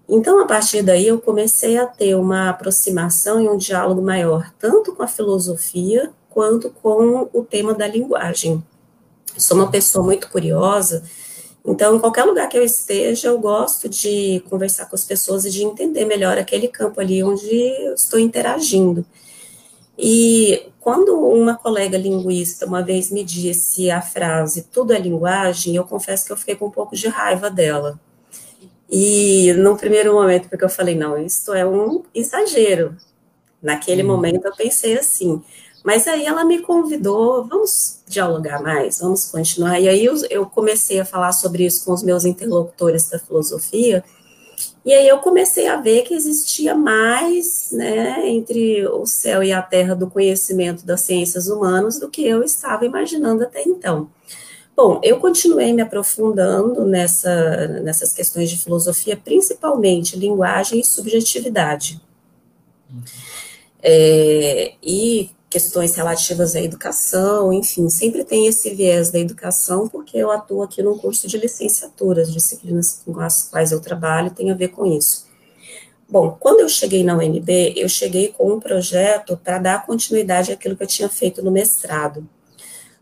Então, 0.08 0.40
a 0.40 0.46
partir 0.46 0.84
daí, 0.84 1.08
eu 1.08 1.20
comecei 1.20 1.78
a 1.78 1.88
ter 1.88 2.16
uma 2.16 2.50
aproximação 2.50 3.42
e 3.42 3.50
um 3.50 3.58
diálogo 3.58 4.02
maior, 4.02 4.54
tanto 4.60 4.94
com 4.94 5.02
a 5.02 5.08
filosofia 5.08 6.12
quanto 6.30 6.70
com 6.70 7.28
o 7.34 7.44
tema 7.44 7.74
da 7.74 7.88
linguagem. 7.88 8.64
Sou 9.36 9.58
uma 9.58 9.72
pessoa 9.72 10.06
muito 10.06 10.30
curiosa, 10.30 11.04
então, 11.68 11.96
em 11.96 12.00
qualquer 12.00 12.26
lugar 12.26 12.48
que 12.48 12.58
eu 12.58 12.64
esteja, 12.64 13.30
eu 13.30 13.40
gosto 13.40 13.90
de 13.90 14.44
conversar 14.48 14.86
com 14.86 14.96
as 14.96 15.04
pessoas 15.04 15.46
e 15.46 15.50
de 15.50 15.64
entender 15.64 16.06
melhor 16.06 16.38
aquele 16.38 16.68
campo 16.68 17.02
ali 17.02 17.24
onde 17.24 17.48
eu 17.48 17.96
estou 17.96 18.20
interagindo. 18.20 19.04
E 19.98 20.70
quando 20.80 21.18
uma 21.18 21.56
colega 21.56 21.98
linguista 21.98 22.66
uma 22.66 22.84
vez 22.84 23.10
me 23.10 23.24
disse 23.24 23.90
a 23.90 24.02
frase 24.02 24.68
tudo 24.72 24.94
é 24.94 25.00
linguagem, 25.00 25.76
eu 25.76 25.86
confesso 25.86 26.26
que 26.26 26.32
eu 26.32 26.38
fiquei 26.38 26.56
com 26.56 26.68
um 26.68 26.72
pouco 26.72 26.96
de 26.96 27.08
raiva 27.08 27.50
dela. 27.50 28.00
E 28.90 29.54
no 29.54 29.76
primeiro 29.78 30.14
momento, 30.14 30.48
porque 30.50 30.64
eu 30.64 30.70
falei, 30.70 30.96
não, 30.96 31.18
isso 31.18 31.54
é 31.54 31.66
um 31.66 32.04
exagero. 32.14 32.96
Naquele 33.62 34.04
hum. 34.04 34.08
momento 34.08 34.46
eu 34.46 34.56
pensei 34.56 34.98
assim, 34.98 35.42
mas 35.84 36.08
aí 36.08 36.26
ela 36.26 36.44
me 36.44 36.60
convidou, 36.60 37.46
vamos 37.46 38.02
dialogar 38.08 38.62
mais, 38.62 39.00
vamos 39.00 39.26
continuar. 39.26 39.80
E 39.80 39.88
aí 39.88 40.06
eu, 40.06 40.16
eu 40.30 40.46
comecei 40.46 41.00
a 41.00 41.06
falar 41.06 41.32
sobre 41.32 41.66
isso 41.66 41.86
com 41.86 41.94
os 41.94 42.04
meus 42.04 42.26
interlocutores 42.26 43.10
da 43.10 43.20
filosofia, 43.20 44.04
e 44.86 44.94
aí 44.94 45.08
eu 45.08 45.18
comecei 45.18 45.68
a 45.68 45.78
ver 45.78 46.04
que 46.04 46.14
existia 46.14 46.76
mais, 46.76 47.72
né, 47.72 48.30
entre 48.30 48.88
o 48.88 49.06
céu 49.08 49.44
e 49.44 49.52
a 49.52 49.62
terra 49.62 49.96
do 49.96 50.10
conhecimento 50.10 50.86
das 50.86 51.02
ciências 51.02 51.48
humanas 51.48 52.00
do 52.00 52.08
que 52.08 52.24
eu 52.26 52.44
estava 52.44 52.86
imaginando 52.86 53.44
até 53.44 53.64
então. 53.64 54.10
Bom, 54.76 55.00
eu 55.02 55.20
continuei 55.20 55.74
me 55.74 55.82
aprofundando 55.82 56.86
nessa, 56.86 57.68
nessas 57.82 58.14
questões 58.14 58.50
de 58.50 58.58
filosofia, 58.58 59.18
principalmente 59.18 60.20
linguagem 60.20 60.82
e 60.82 60.86
subjetividade. 60.86 62.00
É, 63.82 64.74
e 64.84 65.32
questões 65.56 65.96
relativas 65.96 66.54
à 66.54 66.60
educação, 66.60 67.54
enfim, 67.54 67.90
sempre 67.90 68.26
tem 68.26 68.46
esse 68.46 68.76
viés 68.76 69.10
da 69.10 69.18
educação, 69.18 69.88
porque 69.88 70.18
eu 70.18 70.30
atuo 70.30 70.62
aqui 70.62 70.84
num 70.84 70.98
curso 70.98 71.30
de 71.30 71.38
licenciatura, 71.38 72.24
as 72.24 72.34
disciplinas 72.34 73.02
com 73.06 73.18
as 73.22 73.44
quais 73.44 73.72
eu 73.72 73.80
trabalho 73.80 74.32
tem 74.32 74.52
a 74.52 74.54
ver 74.54 74.68
com 74.68 74.86
isso. 74.86 75.26
Bom, 76.10 76.36
quando 76.38 76.60
eu 76.60 76.68
cheguei 76.68 77.06
na 77.06 77.16
UNB, 77.16 77.74
eu 77.78 77.88
cheguei 77.88 78.34
com 78.38 78.52
um 78.52 78.60
projeto 78.60 79.40
para 79.42 79.58
dar 79.58 79.86
continuidade 79.86 80.52
àquilo 80.52 80.76
que 80.76 80.84
eu 80.84 80.88
tinha 80.88 81.08
feito 81.08 81.42
no 81.42 81.52
mestrado. 81.52 82.28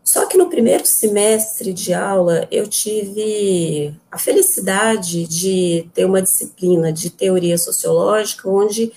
Só 0.04 0.24
que 0.26 0.38
no 0.38 0.48
primeiro 0.48 0.86
semestre 0.86 1.72
de 1.72 1.92
aula, 1.92 2.46
eu 2.52 2.68
tive 2.68 3.92
a 4.12 4.16
felicidade 4.16 5.26
de 5.26 5.88
ter 5.92 6.04
uma 6.04 6.22
disciplina 6.22 6.92
de 6.92 7.10
teoria 7.10 7.58
sociológica, 7.58 8.48
onde 8.48 8.92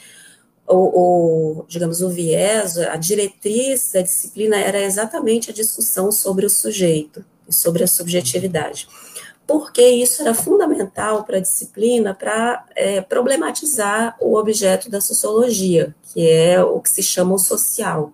o, 0.67 1.61
o, 1.61 1.65
digamos, 1.67 2.01
o 2.01 2.09
viés, 2.09 2.77
a 2.77 2.97
diretriz 2.97 3.91
da 3.93 4.01
disciplina 4.01 4.57
era 4.57 4.81
exatamente 4.81 5.49
a 5.49 5.53
discussão 5.53 6.11
sobre 6.11 6.45
o 6.45 6.49
sujeito 6.49 7.23
e 7.47 7.53
sobre 7.53 7.83
a 7.83 7.87
subjetividade. 7.87 8.87
Porque 9.47 9.81
isso 9.81 10.21
era 10.21 10.33
fundamental 10.33 11.23
para 11.23 11.37
a 11.37 11.41
disciplina 11.41 12.13
para 12.13 12.65
é, 12.75 12.99
problematizar 12.99 14.17
o 14.19 14.35
objeto 14.35 14.89
da 14.89 14.99
sociologia, 14.99 15.95
que 16.13 16.29
é 16.29 16.61
o 16.61 16.81
que 16.81 16.89
se 16.89 17.01
chama 17.01 17.35
o 17.35 17.39
social. 17.39 18.11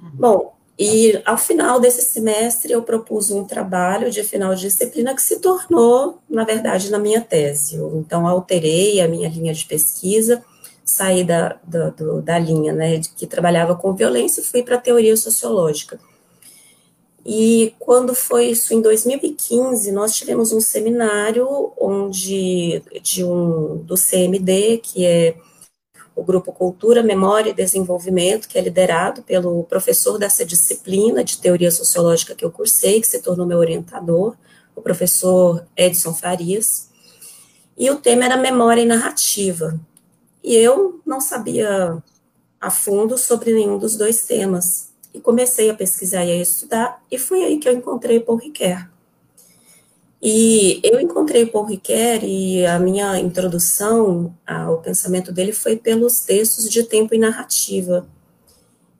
Uhum. 0.00 0.10
Bom, 0.14 0.54
e 0.78 1.20
ao 1.24 1.36
final 1.36 1.80
desse 1.80 2.02
semestre 2.02 2.72
eu 2.72 2.84
propus 2.84 3.32
um 3.32 3.44
trabalho 3.44 4.12
de 4.12 4.22
final 4.22 4.54
de 4.54 4.60
disciplina 4.60 5.12
que 5.12 5.22
se 5.22 5.40
tornou, 5.40 6.20
na 6.30 6.44
verdade, 6.44 6.88
na 6.88 7.00
minha 7.00 7.20
tese. 7.20 7.74
Eu, 7.74 7.98
então, 7.98 8.24
alterei 8.28 9.00
a 9.00 9.08
minha 9.08 9.28
linha 9.28 9.52
de 9.52 9.64
pesquisa 9.64 10.40
saí 10.88 11.22
da, 11.22 11.58
do, 11.62 12.22
da 12.22 12.38
linha, 12.38 12.72
né, 12.72 12.96
de 12.96 13.10
que 13.10 13.26
trabalhava 13.26 13.74
com 13.74 13.94
violência 13.94 14.40
e 14.40 14.44
fui 14.44 14.62
para 14.62 14.76
a 14.76 14.80
teoria 14.80 15.14
sociológica. 15.18 16.00
E 17.26 17.74
quando 17.78 18.14
foi 18.14 18.46
isso, 18.46 18.72
em 18.72 18.80
2015, 18.80 19.92
nós 19.92 20.16
tivemos 20.16 20.50
um 20.50 20.62
seminário 20.62 21.46
onde, 21.78 22.82
de 23.02 23.22
um, 23.22 23.76
do 23.84 23.96
CMD, 23.96 24.78
que 24.78 25.04
é 25.04 25.36
o 26.16 26.24
Grupo 26.24 26.54
Cultura, 26.54 27.02
Memória 27.02 27.50
e 27.50 27.54
Desenvolvimento, 27.54 28.48
que 28.48 28.56
é 28.56 28.62
liderado 28.62 29.22
pelo 29.22 29.64
professor 29.64 30.18
dessa 30.18 30.42
disciplina 30.42 31.22
de 31.22 31.36
teoria 31.36 31.70
sociológica 31.70 32.34
que 32.34 32.46
eu 32.46 32.50
cursei, 32.50 32.98
que 32.98 33.06
se 33.06 33.20
tornou 33.20 33.46
meu 33.46 33.58
orientador, 33.58 34.34
o 34.74 34.80
professor 34.80 35.66
Edson 35.76 36.14
Farias. 36.14 36.88
E 37.76 37.90
o 37.90 37.96
tema 37.96 38.24
era 38.24 38.38
memória 38.38 38.80
e 38.80 38.86
narrativa. 38.86 39.78
E 40.42 40.54
eu 40.54 41.00
não 41.04 41.20
sabia 41.20 42.02
a 42.60 42.70
fundo 42.70 43.16
sobre 43.16 43.52
nenhum 43.52 43.78
dos 43.78 43.96
dois 43.96 44.26
temas. 44.26 44.88
E 45.12 45.20
comecei 45.20 45.70
a 45.70 45.74
pesquisar 45.74 46.24
e 46.24 46.32
a 46.32 46.36
estudar, 46.36 47.02
e 47.10 47.18
foi 47.18 47.42
aí 47.42 47.58
que 47.58 47.68
eu 47.68 47.72
encontrei 47.72 48.20
Paul 48.20 48.38
Ricoeur. 48.38 48.88
E 50.20 50.80
eu 50.82 51.00
encontrei 51.00 51.46
Paul 51.46 51.64
Ricoeur 51.64 52.24
e 52.24 52.66
a 52.66 52.78
minha 52.78 53.18
introdução 53.18 54.34
ao 54.46 54.78
pensamento 54.78 55.32
dele 55.32 55.52
foi 55.52 55.76
pelos 55.76 56.20
textos 56.20 56.68
de 56.68 56.82
tempo 56.82 57.14
e 57.14 57.18
narrativa. 57.18 58.06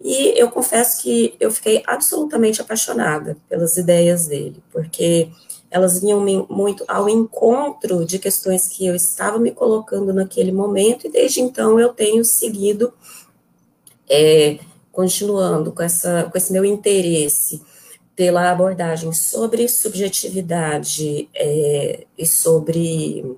E 0.01 0.41
eu 0.41 0.49
confesso 0.51 1.03
que 1.03 1.35
eu 1.41 1.51
fiquei 1.51 1.83
absolutamente 1.87 2.61
apaixonada 2.61 3.37
pelas 3.49 3.77
ideias 3.77 4.29
dele, 4.29 4.63
porque 4.73 5.29
elas 5.71 6.01
vinham 6.01 6.21
muito 6.49 6.85
ao 6.89 7.09
encontro 7.09 8.05
de 8.05 8.19
questões 8.19 8.69
que 8.69 8.87
eu 8.87 8.95
estava 8.95 9.39
me 9.39 9.51
colocando 9.51 10.13
naquele 10.13 10.53
momento, 10.53 11.07
e 11.07 11.11
desde 11.11 11.41
então 11.41 11.79
eu 11.79 11.91
tenho 11.91 12.25
seguido, 12.25 12.93
é, 14.09 14.59
continuando 14.91 15.73
com, 15.73 15.83
essa, 15.83 16.25
com 16.25 16.39
esse 16.39 16.53
meu 16.53 16.65
interesse 16.65 17.63
pela 18.17 18.51
abordagem 18.51 19.13
sobre 19.13 19.69
subjetividade 19.69 21.29
é, 21.35 22.07
e 22.17 22.27
sobre 22.27 23.37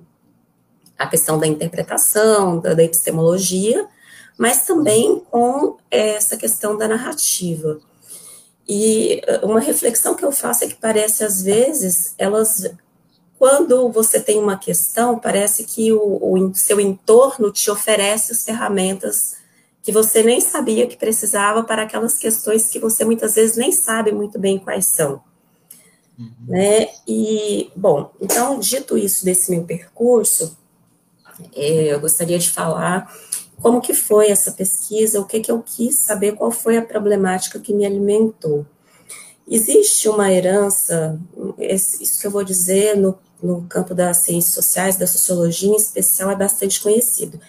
a 0.97 1.05
questão 1.07 1.37
da 1.37 1.45
interpretação, 1.45 2.59
da, 2.59 2.73
da 2.73 2.83
epistemologia, 2.83 3.87
mas 4.37 4.65
também 4.65 5.19
com 5.29 5.77
essa 5.91 6.37
questão 6.37 6.77
da 6.77 6.87
narrativa. 6.87 7.79
E 8.67 9.21
uh, 9.27 9.45
uma 9.45 9.59
reflexão 9.59 10.15
que 10.15 10.23
eu 10.23 10.31
faço 10.31 10.63
é 10.63 10.67
que 10.67 10.75
parece, 10.75 11.23
às 11.23 11.41
vezes, 11.41 12.13
elas, 12.17 12.71
quando 13.37 13.89
você 13.89 14.19
tem 14.19 14.39
uma 14.39 14.57
questão, 14.57 15.19
parece 15.19 15.63
que 15.63 15.91
o, 15.91 16.19
o 16.21 16.55
seu 16.55 16.79
entorno 16.79 17.51
te 17.51 17.69
oferece 17.69 18.31
as 18.31 18.43
ferramentas 18.43 19.41
que 19.83 19.91
você 19.91 20.21
nem 20.21 20.39
sabia 20.39 20.87
que 20.87 20.95
precisava 20.95 21.63
para 21.63 21.83
aquelas 21.83 22.17
questões 22.17 22.69
que 22.69 22.79
você 22.79 23.03
muitas 23.03 23.35
vezes 23.35 23.57
nem 23.57 23.71
sabe 23.71 24.11
muito 24.11 24.37
bem 24.37 24.59
quais 24.59 24.85
são. 24.85 25.23
Uhum. 26.17 26.31
Né? 26.47 26.89
E, 27.07 27.71
bom, 27.75 28.11
então, 28.21 28.59
dito 28.59 28.97
isso 28.97 29.25
desse 29.25 29.49
meu 29.49 29.63
percurso, 29.63 30.55
é, 31.55 31.93
eu 31.93 31.99
gostaria 31.99 32.37
de 32.37 32.51
falar 32.51 33.11
como 33.61 33.79
que 33.79 33.93
foi 33.93 34.29
essa 34.29 34.51
pesquisa, 34.51 35.21
o 35.21 35.25
que 35.25 35.39
que 35.39 35.51
eu 35.51 35.61
quis 35.61 35.95
saber, 35.95 36.33
qual 36.33 36.51
foi 36.51 36.77
a 36.77 36.81
problemática 36.81 37.59
que 37.59 37.73
me 37.73 37.85
alimentou. 37.85 38.65
Existe 39.47 40.09
uma 40.09 40.31
herança, 40.31 41.19
isso 41.59 42.19
que 42.19 42.25
eu 42.25 42.31
vou 42.31 42.43
dizer 42.43 42.97
no, 42.97 43.17
no 43.41 43.63
campo 43.63 43.93
das 43.93 44.17
ciências 44.17 44.53
sociais, 44.53 44.95
da 44.95 45.05
sociologia 45.05 45.69
em 45.69 45.75
especial, 45.75 46.31
é 46.31 46.35
bastante 46.35 46.81
conhecido. 46.81 47.39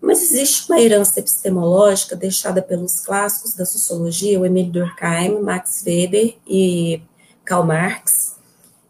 Mas 0.00 0.22
existe 0.22 0.70
uma 0.70 0.80
herança 0.80 1.18
epistemológica 1.18 2.14
deixada 2.14 2.62
pelos 2.62 3.00
clássicos 3.00 3.54
da 3.54 3.64
sociologia, 3.64 4.38
o 4.38 4.46
Emile 4.46 4.70
Durkheim, 4.70 5.40
Max 5.40 5.82
Weber 5.84 6.36
e 6.46 7.02
Karl 7.44 7.64
Marx, 7.64 8.36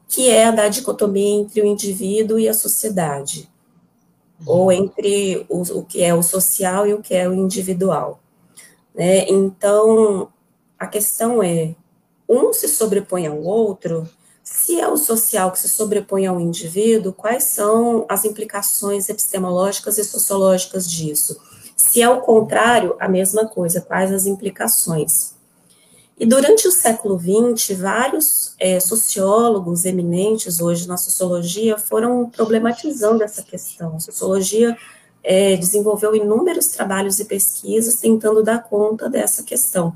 que 0.09 0.29
é 0.29 0.47
a 0.47 0.51
da 0.51 0.69
dicotomia 0.69 1.41
entre 1.41 1.61
o 1.61 1.67
indivíduo 1.67 2.39
e 2.39 2.49
a 2.49 2.55
sociedade 2.55 3.49
ou 4.45 4.71
entre 4.71 5.47
o, 5.49 5.63
o, 5.63 5.85
que 5.85 6.03
é 6.03 6.15
o 6.15 6.23
social 6.23 6.87
e 6.87 6.95
o 6.95 7.01
que 7.01 7.15
é 7.15 7.29
o 7.29 7.35
individual. 7.35 8.21
Né? 8.95 9.29
Então, 9.29 10.29
a 10.79 10.87
questão 10.87 11.43
é, 11.43 11.75
um 12.29 12.53
se 12.53 12.69
sobrepõe 12.69 13.27
ao 13.27 13.41
outro, 13.43 14.09
se 14.43 14.81
é 14.81 14.89
o 14.89 14.97
social 14.97 15.51
que 15.53 15.59
se 15.59 15.69
sobrepõe 15.69 16.27
ao 16.27 16.41
indivíduo, 16.41 17.13
quais 17.13 17.45
são 17.45 18.05
as 18.09 18.25
implicações 18.25 19.09
epistemológicas 19.09 19.99
e 19.99 20.05
sociológicas 20.05 20.89
disso? 20.89 21.41
Se 21.77 22.01
é 22.01 22.09
o 22.09 22.21
contrário, 22.21 22.97
a 22.99 23.09
mesma 23.09 23.47
coisa, 23.47 23.81
quais 23.81 24.13
as 24.13 24.27
implicações? 24.27 25.36
E 26.19 26.25
durante 26.25 26.67
o 26.67 26.73
século 26.73 27.19
XX, 27.19 27.77
vários 27.77 28.55
é, 28.59 28.81
sociólogos 28.81 29.85
eminentes 29.85 30.61
hoje 30.61 30.89
na 30.89 30.97
sociologia 30.97 31.77
foram 31.77 32.31
problematizando 32.31 33.23
essa 33.23 33.43
questão. 33.43 33.97
A 33.97 34.01
sociologia 34.01 34.77
é, 35.23 35.57
desenvolveu 35.57 36.15
inúmeros 36.17 36.69
trabalhos 36.69 37.21
e 37.21 37.27
pesquisas 37.27 37.97
tentando 37.97 38.43
dar 38.43 38.63
conta 38.63 39.11
dessa 39.11 39.43
questão. 39.43 39.95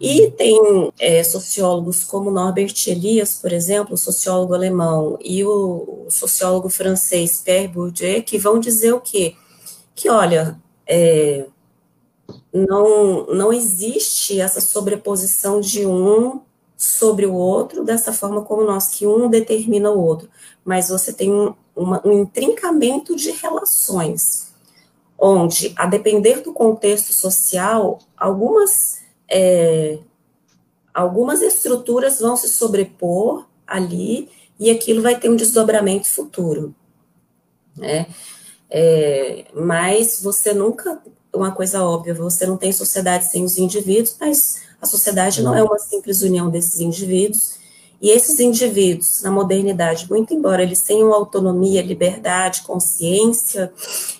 E 0.00 0.30
tem 0.30 0.92
é, 0.98 1.22
sociólogos 1.22 2.04
como 2.04 2.30
Norbert 2.30 2.74
Elias, 2.86 3.34
por 3.34 3.52
exemplo, 3.52 3.96
sociólogo 3.96 4.54
alemão, 4.54 5.18
e 5.22 5.44
o, 5.44 6.06
sociólogo 6.08 6.68
francês 6.68 7.42
Pierre 7.44 7.68
Bourdieu, 7.68 8.22
que 8.22 8.38
vão 8.38 8.58
dizer 8.58 8.92
o 8.92 9.00
quê? 9.00 9.34
Que, 9.94 10.08
olha, 10.08 10.58
é, 10.86 11.46
não, 12.54 13.26
não 13.26 13.52
existe 13.52 14.40
essa 14.40 14.60
sobreposição 14.60 15.60
de 15.60 15.84
um 15.84 16.40
sobre 16.76 17.26
o 17.26 17.34
outro 17.34 17.84
dessa 17.84 18.12
forma 18.12 18.42
como 18.42 18.64
nós, 18.64 18.88
que 18.88 19.06
um 19.06 19.28
determina 19.28 19.90
o 19.90 20.00
outro, 20.00 20.28
mas 20.64 20.88
você 20.88 21.12
tem 21.12 21.32
um, 21.32 21.54
uma, 21.74 22.00
um 22.06 22.22
intrincamento 22.22 23.16
de 23.16 23.32
relações, 23.32 24.52
onde, 25.18 25.74
a 25.76 25.86
depender 25.86 26.42
do 26.42 26.52
contexto 26.52 27.12
social, 27.12 27.98
algumas 28.16 29.02
é, 29.28 29.98
algumas 30.92 31.42
estruturas 31.42 32.20
vão 32.20 32.36
se 32.36 32.48
sobrepor 32.48 33.46
ali 33.66 34.28
e 34.60 34.70
aquilo 34.70 35.02
vai 35.02 35.18
ter 35.18 35.28
um 35.28 35.36
desdobramento 35.36 36.08
futuro, 36.08 36.74
né? 37.76 38.06
É, 38.70 39.46
mas 39.54 40.20
você 40.22 40.52
nunca, 40.52 41.02
uma 41.34 41.52
coisa 41.52 41.82
óbvia, 41.82 42.14
você 42.14 42.46
não 42.46 42.56
tem 42.56 42.72
sociedade 42.72 43.26
sem 43.26 43.44
os 43.44 43.58
indivíduos, 43.58 44.16
mas 44.20 44.62
a 44.80 44.86
sociedade 44.86 45.42
não 45.42 45.54
é 45.54 45.62
uma 45.62 45.78
simples 45.78 46.22
união 46.22 46.50
desses 46.50 46.80
indivíduos, 46.80 47.54
e 48.00 48.10
esses 48.10 48.38
indivíduos, 48.38 49.22
na 49.22 49.30
modernidade, 49.30 50.06
muito 50.10 50.34
embora 50.34 50.62
eles 50.62 50.82
tenham 50.82 51.12
autonomia, 51.12 51.80
liberdade, 51.80 52.60
consciência, 52.60 53.72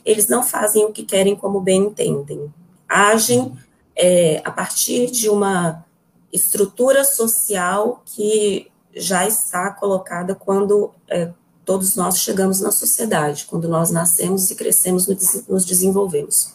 eles 0.04 0.26
não 0.26 0.42
fazem 0.42 0.86
o 0.86 0.92
que 0.92 1.02
querem 1.02 1.36
como 1.36 1.60
bem 1.60 1.82
entendem. 1.82 2.50
Agem 2.88 3.52
é, 3.94 4.40
a 4.42 4.50
partir 4.50 5.10
de 5.10 5.28
uma 5.28 5.84
estrutura 6.32 7.04
social 7.04 8.02
que 8.06 8.70
já 8.96 9.26
está 9.26 9.70
colocada 9.70 10.34
quando 10.34 10.90
é, 11.10 11.30
todos 11.64 11.94
nós 11.94 12.20
chegamos 12.20 12.60
na 12.60 12.70
sociedade, 12.70 13.44
quando 13.44 13.68
nós 13.68 13.90
nascemos 13.90 14.50
e 14.50 14.54
crescemos, 14.54 15.06
nos 15.46 15.64
desenvolvemos. 15.66 16.53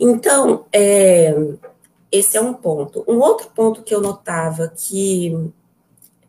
Então, 0.00 0.64
é, 0.72 1.34
esse 2.10 2.36
é 2.36 2.40
um 2.40 2.54
ponto. 2.54 3.04
Um 3.06 3.18
outro 3.18 3.50
ponto 3.54 3.82
que 3.82 3.94
eu 3.94 4.00
notava 4.00 4.68
que 4.68 5.52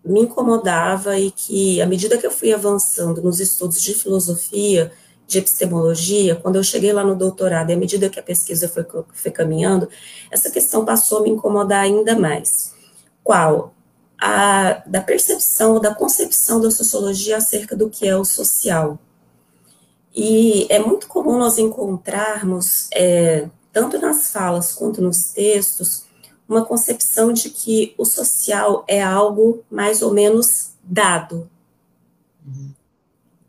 me 0.03 0.21
incomodava 0.21 1.17
e 1.17 1.31
que, 1.31 1.81
à 1.81 1.85
medida 1.85 2.17
que 2.17 2.27
eu 2.27 2.31
fui 2.31 2.51
avançando 2.51 3.21
nos 3.21 3.39
estudos 3.39 3.81
de 3.81 3.93
filosofia, 3.93 4.91
de 5.25 5.37
epistemologia, 5.37 6.35
quando 6.35 6.57
eu 6.57 6.63
cheguei 6.63 6.91
lá 6.91 7.05
no 7.05 7.15
doutorado, 7.15 7.69
e 7.69 7.73
à 7.73 7.77
medida 7.77 8.09
que 8.09 8.19
a 8.19 8.23
pesquisa 8.23 8.67
foi, 8.67 8.85
foi 9.13 9.31
caminhando, 9.31 9.87
essa 10.29 10.51
questão 10.51 10.83
passou 10.83 11.19
a 11.19 11.21
me 11.21 11.29
incomodar 11.29 11.81
ainda 11.81 12.19
mais. 12.19 12.73
Qual? 13.23 13.73
A, 14.19 14.83
da 14.85 14.99
percepção, 15.01 15.79
da 15.79 15.95
concepção 15.95 16.59
da 16.59 16.69
sociologia 16.69 17.37
acerca 17.37 17.75
do 17.75 17.89
que 17.89 18.05
é 18.05 18.17
o 18.17 18.25
social. 18.25 18.99
E 20.13 20.67
é 20.69 20.79
muito 20.79 21.07
comum 21.07 21.37
nós 21.37 21.57
encontrarmos, 21.57 22.89
é, 22.93 23.47
tanto 23.71 23.99
nas 23.99 24.31
falas 24.31 24.73
quanto 24.73 25.01
nos 25.01 25.31
textos, 25.31 26.05
uma 26.47 26.65
concepção 26.65 27.31
de 27.31 27.49
que 27.49 27.93
o 27.97 28.05
social 28.05 28.83
é 28.87 29.01
algo 29.01 29.63
mais 29.71 30.01
ou 30.01 30.13
menos 30.13 30.71
dado. 30.83 31.49
Uhum. 32.45 32.71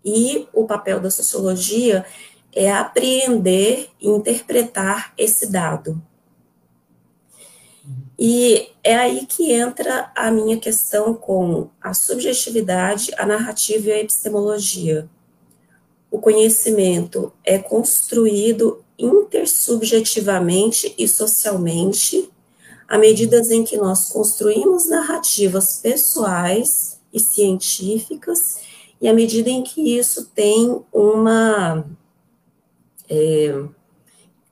E 0.04 0.48
o 0.52 0.66
papel 0.66 1.00
da 1.00 1.10
sociologia 1.10 2.06
é 2.52 2.70
apreender 2.70 3.88
e 4.00 4.08
interpretar 4.08 5.12
esse 5.16 5.46
dado. 5.46 6.00
E 8.18 8.70
é 8.84 8.94
aí 8.94 9.26
que 9.26 9.52
entra 9.52 10.12
a 10.14 10.30
minha 10.30 10.56
questão 10.56 11.12
com 11.12 11.70
a 11.80 11.92
subjetividade, 11.92 13.10
a 13.18 13.26
narrativa 13.26 13.88
e 13.88 13.92
a 13.92 14.00
epistemologia. 14.00 15.08
O 16.08 16.20
conhecimento 16.20 17.32
é 17.42 17.58
construído 17.58 18.84
intersubjetivamente 19.04 20.94
e 20.96 21.08
socialmente, 21.08 22.30
à 22.88 22.96
medida 22.96 23.40
em 23.50 23.64
que 23.64 23.76
nós 23.76 24.10
construímos 24.10 24.88
narrativas 24.88 25.80
pessoais 25.82 27.00
e 27.12 27.18
científicas 27.18 28.60
e 29.00 29.08
à 29.08 29.12
medida 29.12 29.50
em 29.50 29.62
que 29.62 29.98
isso 29.98 30.26
tem 30.34 30.80
uma. 30.92 31.84
É, 33.10 33.64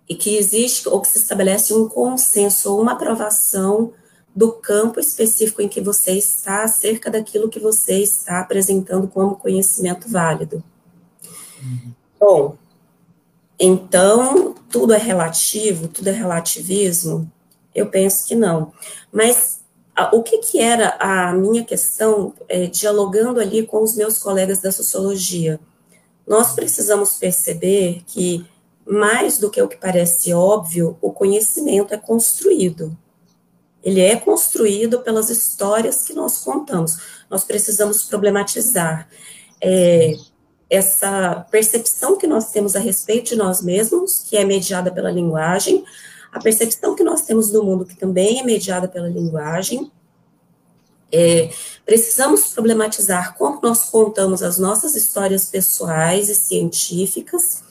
e 0.09 0.15
que 0.17 0.37
existe, 0.37 0.89
ou 0.89 1.01
que 1.01 1.07
se 1.07 1.19
estabelece 1.19 1.73
um 1.73 1.89
consenso 1.89 2.73
ou 2.73 2.83
uma 2.83 2.93
aprovação 2.93 3.93
do 4.35 4.51
campo 4.53 4.99
específico 4.99 5.63
em 5.63 5.69
que 5.69 5.81
você 5.81 6.13
está 6.13 6.65
acerca 6.65 7.09
daquilo 7.09 7.49
que 7.49 7.61
você 7.61 8.03
está 8.03 8.41
apresentando 8.41 9.07
como 9.07 9.37
conhecimento 9.37 10.09
válido. 10.09 10.65
Uhum. 11.63 11.95
Bom, 12.19 12.59
então, 13.61 14.55
tudo 14.71 14.95
é 14.95 14.99
relativo, 14.99 15.87
tudo 15.87 16.09
é 16.09 16.13
relativismo? 16.13 17.31
Eu 17.75 17.91
penso 17.91 18.27
que 18.27 18.35
não. 18.35 18.73
Mas 19.13 19.61
o 20.13 20.23
que, 20.23 20.39
que 20.39 20.59
era 20.59 20.97
a 20.99 21.35
minha 21.35 21.63
questão, 21.63 22.33
é, 22.49 22.67
dialogando 22.67 23.39
ali 23.39 23.67
com 23.67 23.83
os 23.83 23.95
meus 23.95 24.19
colegas 24.19 24.61
da 24.61 24.73
sociologia? 24.73 25.61
Nós 26.27 26.55
precisamos 26.55 27.19
perceber 27.19 28.03
que, 28.07 28.47
mais 28.87 29.37
do 29.37 29.51
que 29.51 29.61
o 29.61 29.69
que 29.69 29.77
parece 29.77 30.33
óbvio, 30.33 30.97
o 31.03 31.13
conhecimento 31.13 31.93
é 31.93 31.99
construído. 31.99 32.97
Ele 33.83 34.01
é 34.01 34.17
construído 34.17 35.01
pelas 35.01 35.29
histórias 35.29 36.03
que 36.03 36.15
nós 36.15 36.39
contamos. 36.39 36.97
Nós 37.29 37.45
precisamos 37.45 38.05
problematizar 38.05 39.09
é, 39.61 40.15
essa 40.71 41.45
percepção 41.51 42.17
que 42.17 42.29
nós 42.29 42.53
temos 42.53 42.77
a 42.77 42.79
respeito 42.79 43.31
de 43.31 43.37
nós 43.37 43.61
mesmos, 43.61 44.21
que 44.21 44.37
é 44.37 44.45
mediada 44.45 44.93
pela 44.93 45.11
linguagem, 45.11 45.85
a 46.33 46.39
percepção 46.39 46.95
que 46.95 47.03
nós 47.03 47.23
temos 47.23 47.51
do 47.51 47.65
mundo, 47.65 47.85
que 47.85 47.97
também 47.97 48.39
é 48.39 48.45
mediada 48.45 48.87
pela 48.87 49.09
linguagem. 49.09 49.91
É, 51.13 51.51
precisamos 51.85 52.53
problematizar 52.53 53.37
como 53.37 53.59
nós 53.61 53.91
contamos 53.91 54.45
as 54.45 54.59
nossas 54.59 54.95
histórias 54.95 55.47
pessoais 55.47 56.29
e 56.29 56.37
científicas 56.37 57.65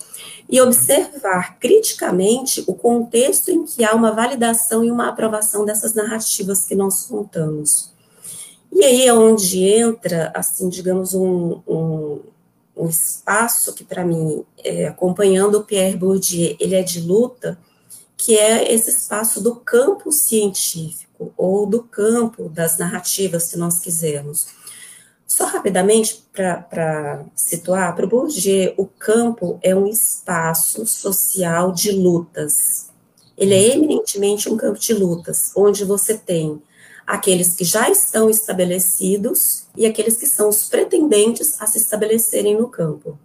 e 0.50 0.60
observar 0.60 1.58
criticamente 1.58 2.66
o 2.68 2.74
contexto 2.74 3.50
em 3.50 3.64
que 3.64 3.86
há 3.86 3.96
uma 3.96 4.12
validação 4.12 4.84
e 4.84 4.92
uma 4.92 5.08
aprovação 5.08 5.64
dessas 5.64 5.94
narrativas 5.94 6.66
que 6.66 6.76
nós 6.76 7.04
contamos. 7.04 7.94
E 8.72 8.84
aí 8.84 9.08
é 9.08 9.14
onde 9.14 9.64
entra, 9.64 10.32
assim, 10.36 10.68
digamos, 10.68 11.14
um, 11.14 11.62
um, 11.68 12.20
um 12.80 12.88
espaço 12.88 13.74
que, 13.74 13.84
para 13.84 14.06
mim, 14.06 14.46
é, 14.64 14.88
acompanhando 14.88 15.56
o 15.56 15.64
Pierre 15.64 15.98
Bourdieu, 15.98 16.56
ele 16.60 16.76
é 16.76 16.82
de 16.82 17.02
luta, 17.02 17.60
que 18.16 18.38
é 18.38 18.74
esse 18.74 18.90
espaço 18.90 19.42
do 19.42 19.56
campo 19.56 20.12
científico, 20.12 21.34
ou 21.36 21.66
do 21.66 21.84
campo 21.84 22.48
das 22.48 22.78
narrativas, 22.78 23.44
se 23.44 23.58
nós 23.58 23.80
quisermos. 23.80 24.48
Só 25.28 25.46
rapidamente, 25.46 26.24
para 26.32 27.26
situar, 27.36 27.96
para 27.96 28.06
o 28.06 28.10
Bourdieu, 28.10 28.74
o 28.78 28.86
campo 28.86 29.60
é 29.62 29.76
um 29.76 29.86
espaço 29.86 30.88
social 30.88 31.74
de 31.74 31.92
lutas. 31.92 32.90
Ele 33.38 33.54
é 33.54 33.76
eminentemente 33.76 34.50
um 34.50 34.58
campo 34.58 34.80
de 34.80 34.94
lutas, 34.94 35.52
onde 35.56 35.84
você 35.84 36.18
tem 36.18 36.62
aqueles 37.10 37.56
que 37.56 37.64
já 37.64 37.90
estão 37.90 38.30
estabelecidos 38.30 39.64
e 39.76 39.88
aqueles 39.88 40.16
que 40.16 40.28
são 40.28 40.48
os 40.48 40.66
pretendentes 40.70 41.60
a 41.60 41.66
se 41.66 41.80
estabelecerem 41.80 42.56
no 42.56 42.68
campo. 42.68 43.18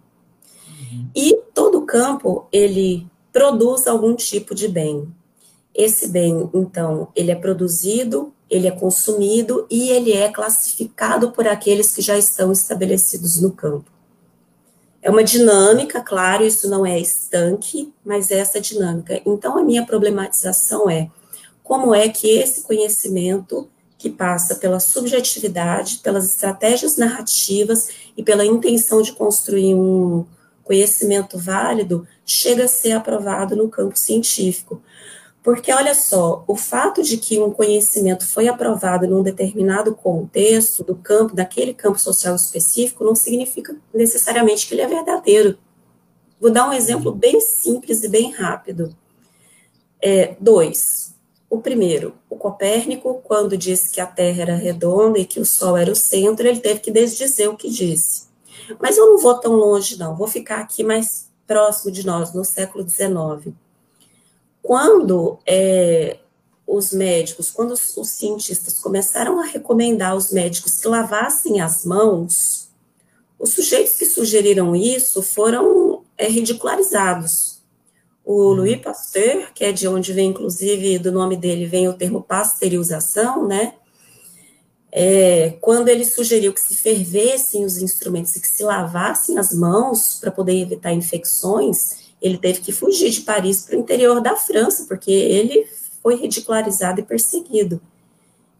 Uhum. 0.67 1.07
E 1.15 1.39
todo 1.53 1.85
campo, 1.85 2.47
ele 2.51 3.05
produz 3.31 3.85
algum 3.85 4.15
tipo 4.15 4.55
de 4.55 4.67
bem. 4.67 5.07
Esse 5.71 6.07
bem, 6.07 6.49
então, 6.51 7.09
ele 7.15 7.29
é 7.29 7.35
produzido, 7.35 8.33
ele 8.49 8.65
é 8.65 8.71
consumido 8.71 9.67
e 9.69 9.89
ele 9.89 10.13
é 10.13 10.29
classificado 10.29 11.31
por 11.31 11.47
aqueles 11.47 11.95
que 11.95 12.01
já 12.01 12.17
estão 12.17 12.51
estabelecidos 12.51 13.39
no 13.39 13.51
campo. 13.51 13.91
É 14.99 15.11
uma 15.11 15.23
dinâmica, 15.23 16.01
claro, 16.01 16.43
isso 16.43 16.67
não 16.67 16.83
é 16.83 16.99
estanque, 16.99 17.93
mas 18.03 18.31
é 18.31 18.39
essa 18.39 18.59
dinâmica. 18.59 19.21
Então, 19.23 19.59
a 19.59 19.63
minha 19.63 19.85
problematização 19.85 20.89
é 20.89 21.11
como 21.61 21.93
é 21.93 22.09
que 22.09 22.27
esse 22.27 22.63
conhecimento 22.63 23.69
que 24.05 24.09
passa 24.11 24.53
pela 24.53 24.79
subjetividade, 24.79 25.97
pelas 26.03 26.25
estratégias 26.25 26.95
narrativas 26.95 27.87
e 28.15 28.21
pela 28.21 28.45
intenção 28.45 29.01
de 29.01 29.11
construir 29.13 29.73
um, 29.73 30.23
conhecimento 30.63 31.39
válido 31.39 32.07
chega 32.23 32.65
a 32.65 32.67
ser 32.67 32.91
aprovado 32.91 33.55
no 33.55 33.67
campo 33.67 33.97
científico. 33.97 34.79
Porque, 35.41 35.73
olha 35.73 35.95
só, 35.95 36.43
o 36.47 36.55
fato 36.55 37.01
de 37.01 37.17
que 37.17 37.39
um 37.39 37.49
conhecimento 37.49 38.27
foi 38.27 38.47
aprovado 38.47 39.07
num 39.07 39.23
determinado 39.23 39.95
contexto 39.95 40.83
do 40.83 40.95
campo, 40.95 41.35
daquele 41.35 41.73
campo 41.73 41.97
social 41.97 42.35
específico, 42.35 43.03
não 43.03 43.15
significa 43.15 43.75
necessariamente 43.91 44.67
que 44.67 44.75
ele 44.75 44.81
é 44.81 44.87
verdadeiro. 44.87 45.57
Vou 46.39 46.51
dar 46.51 46.69
um 46.69 46.73
exemplo 46.73 47.11
bem 47.11 47.41
simples 47.41 48.03
e 48.03 48.07
bem 48.07 48.31
rápido. 48.31 48.95
É, 49.99 50.35
dois. 50.39 51.14
O 51.55 51.61
primeiro, 51.61 52.13
o 52.29 52.35
Copérnico, 52.35 53.21
quando 53.23 53.57
disse 53.57 53.89
que 53.89 54.01
a 54.01 54.05
Terra 54.05 54.41
era 54.41 54.55
redonda 54.57 55.17
e 55.17 55.25
que 55.25 55.39
o 55.39 55.45
Sol 55.45 55.77
era 55.77 55.89
o 55.89 55.95
centro, 55.95 56.45
ele 56.45 56.59
teve 56.59 56.81
que 56.81 56.91
desdizer 56.91 57.49
o 57.49 57.55
que 57.55 57.69
disse. 57.69 58.25
Mas 58.77 58.97
eu 58.97 59.05
não 59.05 59.17
vou 59.17 59.35
tão 59.35 59.53
longe, 59.53 59.97
não, 59.97 60.17
vou 60.17 60.27
ficar 60.27 60.59
aqui 60.59 60.83
mais 60.83 61.29
próximo 61.47 61.93
de 61.93 62.05
nós, 62.05 62.33
no 62.33 62.43
século 62.43 62.85
XIX. 62.85 63.55
Quando 64.61 65.39
é, 65.45 66.17
os 66.67 66.91
médicos, 66.91 67.51
quando 67.51 67.71
os, 67.71 67.95
os, 67.95 68.09
cientistas 68.09 68.77
começaram 68.79 69.39
a 69.39 69.45
recomendar 69.45 70.11
aos 70.11 70.33
médicos 70.33 70.81
que 70.81 70.89
lavassem 70.89 71.61
as 71.61 71.85
mãos, 71.85 72.67
os 73.39 73.51
sujeitos 73.51 73.95
que 73.95 74.05
sugeriram 74.05 74.75
isso 74.75 75.21
foram 75.21 76.03
é, 76.17 76.27
ridicularizados. 76.27 77.54
O 78.25 78.33
uhum. 78.33 78.53
Louis 78.55 78.81
Pasteur, 78.81 79.53
que 79.53 79.63
é 79.63 79.71
de 79.71 79.87
onde 79.87 80.11
vem, 80.11 80.29
inclusive, 80.29 80.97
do 80.97 81.11
nome 81.11 81.37
dele 81.37 81.67
vem 81.67 81.87
o 81.87 81.93
termo 81.93 82.23
pasteurização, 82.23 83.47
né? 83.47 83.75
É, 84.91 85.57
quando 85.61 85.89
ele 85.89 86.05
sugeriu 86.05 86.53
que 86.53 86.61
se 86.61 86.73
fervessem 86.75 87.65
os 87.65 87.77
instrumentos 87.77 88.35
e 88.35 88.39
que 88.39 88.47
se 88.47 88.63
lavassem 88.63 89.37
as 89.37 89.53
mãos 89.53 90.17
para 90.19 90.31
poder 90.31 90.59
evitar 90.59 90.93
infecções, 90.93 91.97
ele 92.21 92.37
teve 92.37 92.61
que 92.61 92.71
fugir 92.71 93.09
de 93.11 93.21
Paris 93.21 93.63
para 93.63 93.75
o 93.75 93.79
interior 93.79 94.21
da 94.21 94.35
França, 94.35 94.85
porque 94.87 95.11
ele 95.11 95.67
foi 96.01 96.15
ridicularizado 96.15 97.01
e 97.01 97.03
perseguido. 97.03 97.81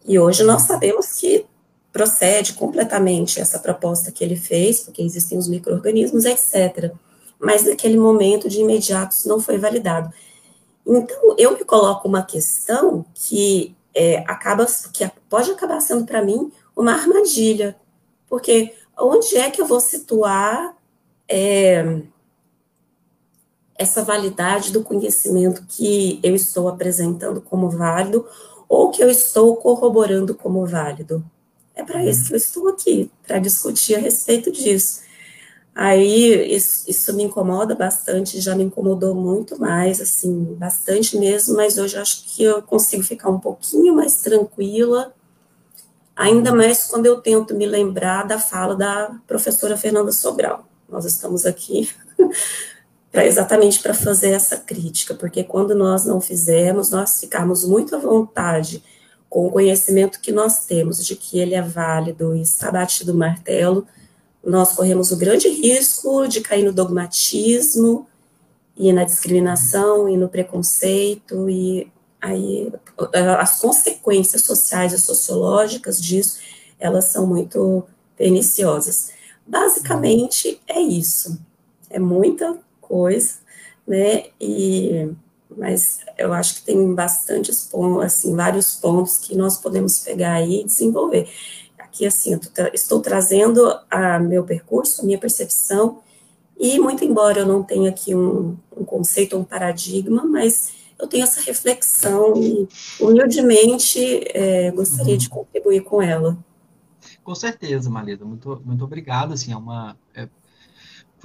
E 0.06 0.18
hoje 0.18 0.44
nós 0.44 0.62
sabemos 0.62 1.14
que 1.14 1.46
procede 1.90 2.52
completamente 2.52 3.40
essa 3.40 3.58
proposta 3.58 4.12
que 4.12 4.22
ele 4.22 4.36
fez, 4.36 4.80
porque 4.80 5.02
existem 5.02 5.38
os 5.38 5.48
micro-organismos, 5.48 6.26
etc. 6.26 6.92
Mas 7.38 7.64
naquele 7.64 7.98
momento, 7.98 8.48
de 8.48 8.60
imediato, 8.60 9.14
isso 9.14 9.28
não 9.28 9.40
foi 9.40 9.58
validado. 9.58 10.12
Então, 10.86 11.34
eu 11.36 11.52
me 11.52 11.64
coloco 11.64 12.06
uma 12.06 12.22
questão 12.22 13.04
que 13.14 13.76
é, 13.94 14.18
acaba, 14.28 14.66
que 14.92 15.10
pode 15.28 15.50
acabar 15.50 15.80
sendo 15.80 16.04
para 16.04 16.22
mim 16.22 16.52
uma 16.76 16.92
armadilha, 16.92 17.76
porque 18.28 18.74
onde 18.98 19.36
é 19.36 19.50
que 19.50 19.60
eu 19.60 19.66
vou 19.66 19.80
situar 19.80 20.76
é, 21.28 22.02
essa 23.74 24.02
validade 24.02 24.72
do 24.72 24.82
conhecimento 24.82 25.64
que 25.68 26.20
eu 26.22 26.34
estou 26.34 26.68
apresentando 26.68 27.40
como 27.40 27.68
válido 27.70 28.26
ou 28.68 28.90
que 28.90 29.02
eu 29.02 29.10
estou 29.10 29.56
corroborando 29.56 30.34
como 30.34 30.66
válido. 30.66 31.24
É 31.74 31.82
para 31.82 32.04
isso 32.04 32.28
que 32.28 32.32
eu 32.32 32.38
estou 32.38 32.68
aqui, 32.68 33.10
para 33.26 33.38
discutir 33.38 33.96
a 33.96 33.98
respeito 33.98 34.50
disso. 34.50 35.02
Aí 35.78 36.54
isso, 36.54 36.88
isso, 36.88 37.12
me 37.12 37.22
incomoda 37.22 37.74
bastante, 37.74 38.40
já 38.40 38.56
me 38.56 38.64
incomodou 38.64 39.14
muito 39.14 39.60
mais, 39.60 40.00
assim, 40.00 40.56
bastante 40.58 41.18
mesmo, 41.18 41.54
mas 41.54 41.76
hoje 41.76 41.98
acho 41.98 42.24
que 42.24 42.44
eu 42.44 42.62
consigo 42.62 43.02
ficar 43.02 43.28
um 43.28 43.38
pouquinho 43.38 43.94
mais 43.94 44.22
tranquila, 44.22 45.12
ainda 46.16 46.54
mais 46.54 46.84
quando 46.84 47.04
eu 47.04 47.20
tento 47.20 47.54
me 47.54 47.66
lembrar 47.66 48.26
da 48.26 48.38
fala 48.38 48.74
da 48.74 49.20
professora 49.26 49.76
Fernanda 49.76 50.12
Sobral. 50.12 50.66
Nós 50.88 51.04
estamos 51.04 51.44
aqui 51.44 51.90
para 53.12 53.26
exatamente 53.26 53.82
para 53.82 53.92
fazer 53.92 54.30
essa 54.30 54.56
crítica, 54.56 55.12
porque 55.14 55.44
quando 55.44 55.74
nós 55.74 56.06
não 56.06 56.22
fizermos, 56.22 56.88
nós 56.88 57.20
ficarmos 57.20 57.66
muito 57.66 57.94
à 57.94 57.98
vontade 57.98 58.82
com 59.28 59.46
o 59.46 59.50
conhecimento 59.50 60.22
que 60.22 60.32
nós 60.32 60.64
temos 60.64 61.04
de 61.04 61.14
que 61.16 61.38
ele 61.38 61.54
é 61.54 61.60
válido 61.60 62.34
e 62.34 62.40
está 62.40 62.72
batido 62.72 63.12
o 63.12 63.14
martelo, 63.14 63.86
nós 64.46 64.72
corremos 64.72 65.10
o 65.10 65.16
grande 65.16 65.48
risco 65.48 66.28
de 66.28 66.40
cair 66.40 66.64
no 66.64 66.72
dogmatismo 66.72 68.06
e 68.76 68.92
na 68.92 69.04
discriminação 69.04 70.08
e 70.08 70.16
no 70.16 70.28
preconceito 70.28 71.50
e 71.50 71.90
aí 72.20 72.72
as 73.38 73.60
consequências 73.60 74.42
sociais 74.42 74.92
e 74.92 74.98
sociológicas 74.98 76.00
disso, 76.00 76.38
elas 76.78 77.06
são 77.06 77.26
muito 77.26 77.84
perniciosas. 78.16 79.10
Basicamente 79.46 80.60
é 80.66 80.80
isso. 80.80 81.38
É 81.90 81.98
muita 81.98 82.56
coisa, 82.80 83.34
né? 83.86 84.26
E 84.40 85.10
mas 85.56 86.00
eu 86.18 86.32
acho 86.32 86.56
que 86.56 86.62
tem 86.62 86.94
bastantes 86.94 87.64
pontos, 87.64 88.04
assim, 88.04 88.34
vários 88.34 88.74
pontos 88.74 89.16
que 89.16 89.34
nós 89.36 89.56
podemos 89.56 90.00
pegar 90.00 90.34
aí 90.34 90.60
e 90.60 90.64
desenvolver. 90.64 91.28
Aqui, 91.96 92.04
assim, 92.04 92.38
estou 92.74 93.00
trazendo 93.00 93.74
a 93.90 94.18
meu 94.18 94.44
percurso, 94.44 95.00
a 95.00 95.04
minha 95.06 95.16
percepção, 95.16 96.02
e 96.60 96.78
muito 96.78 97.02
embora 97.02 97.38
eu 97.38 97.46
não 97.46 97.62
tenha 97.62 97.88
aqui 97.88 98.14
um, 98.14 98.54
um 98.76 98.84
conceito, 98.84 99.34
um 99.34 99.42
paradigma, 99.42 100.22
mas 100.26 100.74
eu 100.98 101.06
tenho 101.06 101.24
essa 101.24 101.40
reflexão 101.40 102.36
e, 102.36 102.68
humildemente, 103.00 103.98
é, 104.28 104.70
gostaria 104.72 105.14
uhum. 105.14 105.18
de 105.18 105.28
contribuir 105.30 105.80
com 105.84 106.02
ela. 106.02 106.36
Com 107.24 107.34
certeza, 107.34 107.88
Marisa, 107.88 108.26
muito, 108.26 108.60
muito 108.62 108.84
obrigado, 108.84 109.32
assim, 109.32 109.52
é 109.52 109.56
uma... 109.56 109.96
É 110.14 110.28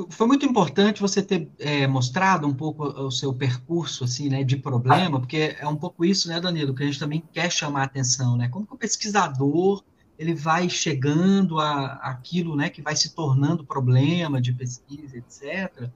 foi 0.09 0.25
muito 0.25 0.45
importante 0.45 1.01
você 1.01 1.21
ter 1.21 1.49
é, 1.59 1.85
mostrado 1.85 2.47
um 2.47 2.53
pouco 2.53 2.85
o 2.85 3.11
seu 3.11 3.33
percurso 3.33 4.05
assim, 4.05 4.29
né, 4.29 4.41
de 4.41 4.55
problema, 4.55 5.19
porque 5.19 5.55
é 5.59 5.67
um 5.67 5.75
pouco 5.75 6.05
isso, 6.05 6.29
né, 6.29 6.39
Danilo, 6.39 6.73
que 6.73 6.81
a 6.81 6.85
gente 6.85 6.97
também 6.97 7.21
quer 7.33 7.51
chamar 7.51 7.81
a 7.81 7.83
atenção, 7.83 8.37
né? 8.37 8.47
Como 8.47 8.65
que 8.65 8.73
o 8.73 8.77
pesquisador 8.77 9.83
ele 10.21 10.35
vai 10.35 10.69
chegando 10.69 11.59
a 11.59 11.93
aquilo, 11.95 12.55
né, 12.55 12.69
que 12.69 12.81
vai 12.81 12.95
se 12.95 13.15
tornando 13.15 13.65
problema 13.65 14.39
de 14.39 14.53
pesquisa, 14.53 15.17
etc. 15.17 15.89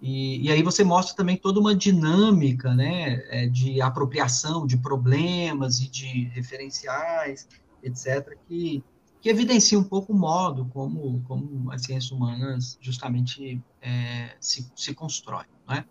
E, 0.00 0.46
e 0.46 0.52
aí 0.52 0.62
você 0.62 0.84
mostra 0.84 1.16
também 1.16 1.38
toda 1.38 1.58
uma 1.58 1.74
dinâmica, 1.74 2.74
né, 2.74 3.24
é, 3.30 3.46
de 3.48 3.80
apropriação 3.80 4.66
de 4.66 4.76
problemas 4.76 5.80
e 5.80 5.88
de 5.88 6.24
referenciais, 6.34 7.48
etc. 7.82 8.36
Que 8.46 8.84
que 9.22 9.30
evidencia 9.30 9.78
um 9.78 9.84
pouco 9.84 10.12
o 10.12 10.16
modo 10.16 10.66
como, 10.74 11.22
como 11.28 11.70
as 11.70 11.82
ciências 11.82 12.10
humanas 12.10 12.76
justamente 12.80 13.62
é, 13.80 14.34
se, 14.40 14.68
se 14.74 14.92
constroem. 14.92 15.46
Né? 15.68 15.84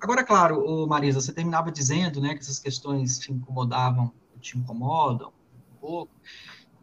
Agora, 0.00 0.22
claro, 0.22 0.86
Marisa, 0.86 1.20
você 1.20 1.32
terminava 1.32 1.72
dizendo 1.72 2.20
né, 2.20 2.34
que 2.34 2.40
essas 2.40 2.60
questões 2.60 3.18
te 3.18 3.32
incomodavam, 3.32 4.12
te 4.40 4.56
incomodam 4.56 5.32
um 5.74 5.80
pouco, 5.80 6.12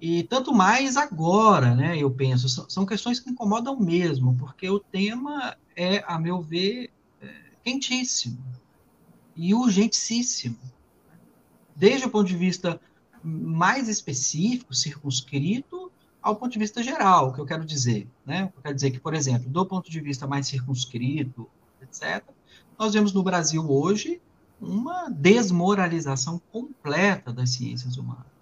e 0.05 0.21
tanto 0.23 0.53
mais 0.53 0.97
agora, 0.97 1.73
né, 1.73 1.97
eu 1.97 2.11
penso, 2.11 2.49
são, 2.49 2.69
são 2.69 2.85
questões 2.85 3.21
que 3.21 3.29
incomodam 3.29 3.79
mesmo, 3.79 4.35
porque 4.35 4.69
o 4.69 4.77
tema 4.77 5.55
é, 5.77 6.03
a 6.05 6.19
meu 6.19 6.41
ver, 6.41 6.91
é, 7.21 7.33
quentíssimo 7.63 8.37
e 9.33 9.53
urgentíssimo. 9.53 10.57
Desde 11.73 12.05
o 12.05 12.09
ponto 12.09 12.27
de 12.27 12.35
vista 12.35 12.81
mais 13.23 13.87
específico, 13.87 14.75
circunscrito, 14.75 15.89
ao 16.21 16.35
ponto 16.35 16.51
de 16.51 16.59
vista 16.59 16.83
geral, 16.83 17.29
o 17.29 17.33
que 17.33 17.39
eu 17.39 17.45
quero 17.45 17.63
dizer. 17.63 18.05
Né? 18.25 18.51
Eu 18.53 18.61
quero 18.61 18.75
dizer 18.75 18.91
que, 18.91 18.99
por 18.99 19.13
exemplo, 19.13 19.49
do 19.49 19.65
ponto 19.65 19.89
de 19.89 20.01
vista 20.01 20.27
mais 20.27 20.47
circunscrito, 20.47 21.49
etc., 21.81 22.25
nós 22.77 22.91
vemos 22.91 23.13
no 23.13 23.23
Brasil 23.23 23.65
hoje 23.71 24.21
uma 24.59 25.07
desmoralização 25.07 26.41
completa 26.51 27.31
das 27.31 27.51
ciências 27.51 27.95
humanas. 27.95 28.32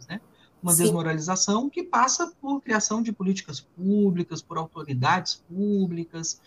Uma 0.62 0.74
Sim. 0.74 0.84
desmoralização 0.84 1.70
que 1.70 1.84
passa 1.84 2.32
por 2.40 2.62
criação 2.62 3.02
de 3.02 3.12
políticas 3.12 3.60
públicas, 3.60 4.42
por 4.42 4.58
autoridades 4.58 5.44
públicas. 5.50 6.40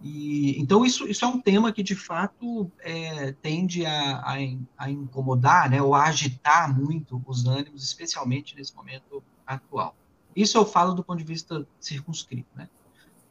E, 0.00 0.60
então, 0.60 0.84
isso, 0.84 1.08
isso 1.08 1.24
é 1.24 1.28
um 1.28 1.40
tema 1.40 1.72
que, 1.72 1.82
de 1.82 1.96
fato, 1.96 2.70
é, 2.80 3.32
tende 3.42 3.84
a, 3.84 4.18
a, 4.18 4.34
a 4.78 4.90
incomodar 4.90 5.68
né, 5.68 5.82
ou 5.82 5.94
a 5.94 6.04
agitar 6.04 6.72
muito 6.78 7.20
os 7.26 7.46
ânimos, 7.46 7.82
especialmente 7.82 8.54
nesse 8.54 8.74
momento 8.74 9.22
atual. 9.46 9.96
Isso 10.34 10.58
eu 10.58 10.66
falo 10.66 10.92
do 10.92 11.02
ponto 11.02 11.18
de 11.18 11.24
vista 11.24 11.66
circunscrito, 11.80 12.48
né? 12.54 12.68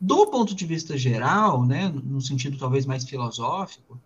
Do 0.02 0.28
ponto 0.28 0.54
de 0.54 0.66
vista 0.66 0.98
geral, 0.98 1.66
né, 1.66 1.88
no 1.88 2.20
sentido 2.20 2.58
talvez 2.58 2.86
mais 2.86 3.06
filosófico, 3.06 4.00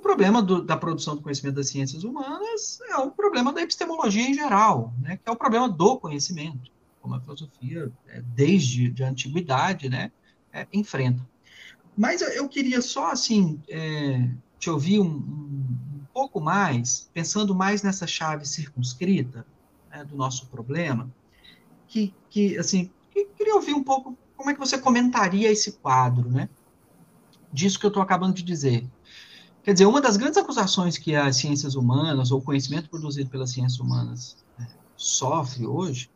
o 0.00 0.02
problema 0.02 0.42
do, 0.42 0.62
da 0.62 0.78
produção 0.78 1.14
do 1.14 1.20
conhecimento 1.20 1.56
das 1.56 1.68
ciências 1.68 2.04
humanas 2.04 2.80
é 2.88 2.96
o 2.96 3.10
problema 3.10 3.52
da 3.52 3.60
epistemologia 3.60 4.26
em 4.26 4.32
geral, 4.32 4.94
né, 4.98 5.18
que 5.22 5.28
é 5.28 5.30
o 5.30 5.36
problema 5.36 5.68
do 5.68 5.98
conhecimento, 5.98 6.72
como 7.02 7.14
a 7.14 7.20
filosofia, 7.20 7.92
é, 8.08 8.22
desde 8.22 9.04
a 9.04 9.08
antiguidade, 9.08 9.90
né, 9.90 10.10
é, 10.52 10.66
enfrenta. 10.72 11.24
Mas 11.96 12.22
eu 12.22 12.48
queria 12.48 12.80
só, 12.80 13.10
assim, 13.10 13.60
é, 13.68 14.26
te 14.58 14.70
ouvir 14.70 15.00
um, 15.00 15.04
um, 15.04 16.06
pouco 16.14 16.40
mais, 16.40 17.10
pensando 17.12 17.54
mais 17.54 17.82
nessa 17.82 18.06
chave 18.06 18.46
circunscrita 18.46 19.46
né, 19.90 20.02
do 20.04 20.16
nosso 20.16 20.46
problema, 20.46 21.10
que, 21.86 22.14
que 22.30 22.56
assim, 22.56 22.90
que 23.10 23.26
queria 23.36 23.54
ouvir 23.54 23.74
um 23.74 23.84
pouco 23.84 24.16
como 24.34 24.48
é 24.48 24.54
que 24.54 24.60
você 24.60 24.78
comentaria 24.78 25.52
esse 25.52 25.72
quadro, 25.72 26.30
né? 26.30 26.48
Disso 27.52 27.78
que 27.78 27.84
eu 27.84 27.88
estou 27.88 28.02
acabando 28.02 28.32
de 28.32 28.42
dizer. 28.42 28.86
Quer 29.70 29.74
dizer, 29.74 29.86
uma 29.86 30.00
das 30.00 30.16
grandes 30.16 30.36
acusações 30.36 30.98
que 30.98 31.14
as 31.14 31.36
ciências 31.36 31.76
humanas, 31.76 32.32
ou 32.32 32.40
o 32.40 32.42
conhecimento 32.42 32.90
produzido 32.90 33.30
pelas 33.30 33.52
ciências 33.52 33.78
humanas, 33.78 34.36
né, 34.58 34.66
sofre 34.96 35.64
hoje, 35.64 36.10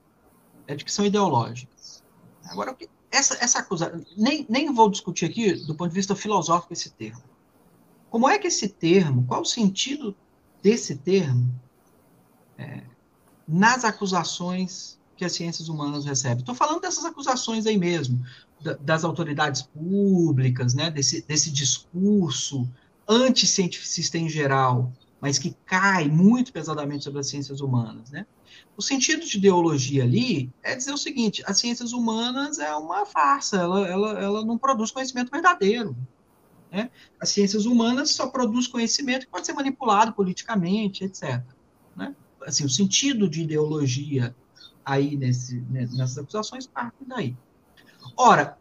é 0.67 0.75
de 0.75 0.85
que 0.85 0.91
são 0.91 1.07
ideológicas. 1.07 2.03
Agora, 2.47 2.77
essa, 3.13 3.37
essa 3.41 3.61
acusação, 3.61 4.05
nem, 4.17 4.45
nem 4.49 4.75
vou 4.75 4.91
discutir 4.91 5.27
aqui 5.27 5.53
do 5.53 5.77
ponto 5.77 5.89
de 5.89 5.95
vista 5.95 6.17
filosófico 6.17 6.73
esse 6.73 6.91
termo, 6.91 7.23
como 8.11 8.29
é 8.29 8.41
que 8.41 8.49
esse 8.49 8.69
termo, 8.69 9.25
qual 9.25 9.43
o 9.43 9.47
sentido 9.47 10.17
desse 10.61 10.97
termo 10.97 11.55
é, 12.59 12.83
nas 13.47 13.85
acusações 13.85 14.99
que 15.17 15.25
as 15.25 15.33
ciências 15.33 15.69
humanas 15.69 16.05
recebem? 16.05 16.39
Estou 16.39 16.57
falando 16.57 16.81
dessas 16.81 17.05
acusações 17.05 17.67
aí 17.67 17.79
mesmo, 17.79 18.21
das 18.81 19.05
autoridades 19.05 19.63
públicas, 19.63 20.75
né, 20.75 20.91
desse, 20.91 21.23
desse 21.23 21.53
discurso 21.53 22.69
anticientificista 23.09 24.19
em 24.19 24.29
geral, 24.29 24.93
mas 25.21 25.39
que 25.39 25.57
cai 25.65 26.09
muito 26.09 26.53
pesadamente 26.53 27.05
sobre 27.05 27.21
as 27.21 27.29
ciências 27.29 27.61
humanas, 27.61 28.11
né? 28.11 28.27
O 28.77 28.83
sentido 28.83 29.25
de 29.25 29.39
ideologia 29.39 30.03
ali 30.03 30.53
é 30.63 30.75
dizer 30.75 30.93
o 30.93 30.99
seguinte: 30.99 31.43
as 31.47 31.59
ciências 31.59 31.93
humanas 31.93 32.59
é 32.59 32.75
uma 32.75 33.07
farsa, 33.07 33.57
ela, 33.57 33.87
ela, 33.87 34.11
ela 34.21 34.45
não 34.45 34.59
produz 34.59 34.91
conhecimento 34.91 35.31
verdadeiro. 35.31 35.97
Né? 36.71 36.91
As 37.21 37.29
ciências 37.29 37.67
humanas 37.67 38.11
só 38.11 38.27
produz 38.27 38.67
conhecimento 38.67 39.27
que 39.27 39.33
pode 39.33 39.47
ser 39.47 39.53
manipulado 39.53 40.13
politicamente, 40.13 41.05
etc. 41.05 41.41
Né? 41.97 42.15
Assim, 42.45 42.65
o 42.65 42.71
sentido 42.71 43.29
de 43.29 43.43
ideologia 43.43 44.35
aí 44.85 45.17
nesse, 45.17 45.61
nessas 45.71 46.19
acusações 46.19 46.67
parte 46.67 46.97
daí. 47.07 47.37
Ora, 48.17 48.59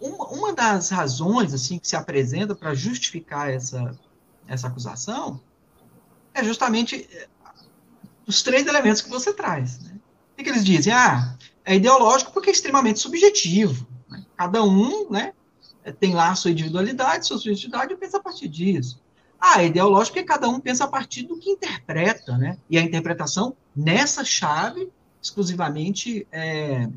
uma, 0.00 0.26
uma 0.28 0.52
das 0.52 0.90
razões 0.90 1.52
assim 1.52 1.78
que 1.78 1.88
se 1.88 1.96
apresenta 1.96 2.54
para 2.54 2.74
justificar 2.74 3.50
essa, 3.50 3.98
essa 4.46 4.68
acusação 4.68 5.40
é 6.34 6.44
justamente 6.44 7.08
eh, 7.12 7.28
os 8.26 8.42
três 8.42 8.66
elementos 8.66 9.02
que 9.02 9.10
você 9.10 9.32
traz. 9.32 9.80
Né? 9.80 9.96
O 10.38 10.42
que 10.42 10.48
eles 10.48 10.64
dizem? 10.64 10.92
Ah, 10.92 11.36
é 11.64 11.74
ideológico 11.74 12.32
porque 12.32 12.50
é 12.50 12.52
extremamente 12.52 13.00
subjetivo. 13.00 13.86
Né? 14.08 14.24
Cada 14.36 14.62
um 14.62 15.10
né, 15.10 15.32
tem 15.98 16.14
lá 16.14 16.30
a 16.30 16.34
sua 16.34 16.50
individualidade, 16.50 17.26
sua 17.26 17.38
subjetividade 17.38 17.92
e 17.92 17.96
pensa 17.96 18.18
a 18.18 18.22
partir 18.22 18.48
disso. 18.48 19.00
Ah, 19.40 19.62
é 19.62 19.66
ideológico 19.66 20.16
porque 20.16 20.26
cada 20.26 20.48
um 20.48 20.58
pensa 20.58 20.84
a 20.84 20.88
partir 20.88 21.22
do 21.22 21.38
que 21.38 21.50
interpreta, 21.50 22.36
né? 22.36 22.58
E 22.68 22.76
a 22.76 22.82
interpretação 22.82 23.56
nessa 23.74 24.24
chave 24.24 24.90
exclusivamente 25.22 26.26
é, 26.32 26.88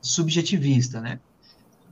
subjetivista, 0.00 1.00
né? 1.00 1.20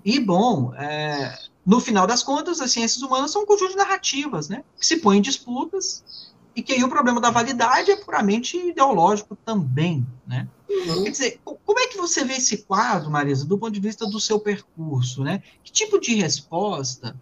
E, 0.09 0.19
bom, 0.19 0.73
é, 0.73 1.39
no 1.67 1.81
final 1.81 2.07
das 2.07 2.23
contas, 2.23 2.63
as 2.63 2.73
ciências 2.73 3.03
humanas 3.03 3.31
são 3.31 3.43
um 3.43 3.47
conjunto 3.47 3.73
de 3.73 3.77
narrativas, 3.77 4.49
né? 4.49 4.65
Que 4.81 4.87
se 4.87 4.97
põem 4.97 5.19
em 5.19 5.21
disputas 5.21 6.33
e 6.57 6.63
que 6.63 6.73
aí 6.73 6.83
o 6.83 6.89
problema 6.89 7.21
da 7.21 7.31
validade 7.31 7.91
é 7.91 7.97
puramente 7.97 8.57
ideológico 8.57 9.37
também, 9.37 10.07
né? 10.27 10.49
Uhum. 10.67 11.05
Quer 11.05 11.11
dizer, 11.11 11.41
como 11.45 11.79
é 11.79 11.89
que 11.89 11.99
você 11.99 12.25
vê 12.25 12.37
esse 12.37 12.57
quadro, 12.63 13.11
Marisa, 13.11 13.45
do 13.45 13.59
ponto 13.59 13.71
de 13.71 13.81
vista 13.81 14.07
do 14.07 14.19
seu 14.19 14.41
percurso, 14.41 15.23
né? 15.23 15.43
Que 15.63 15.71
tipo 15.71 16.01
de 16.01 16.15
resposta 16.15 17.15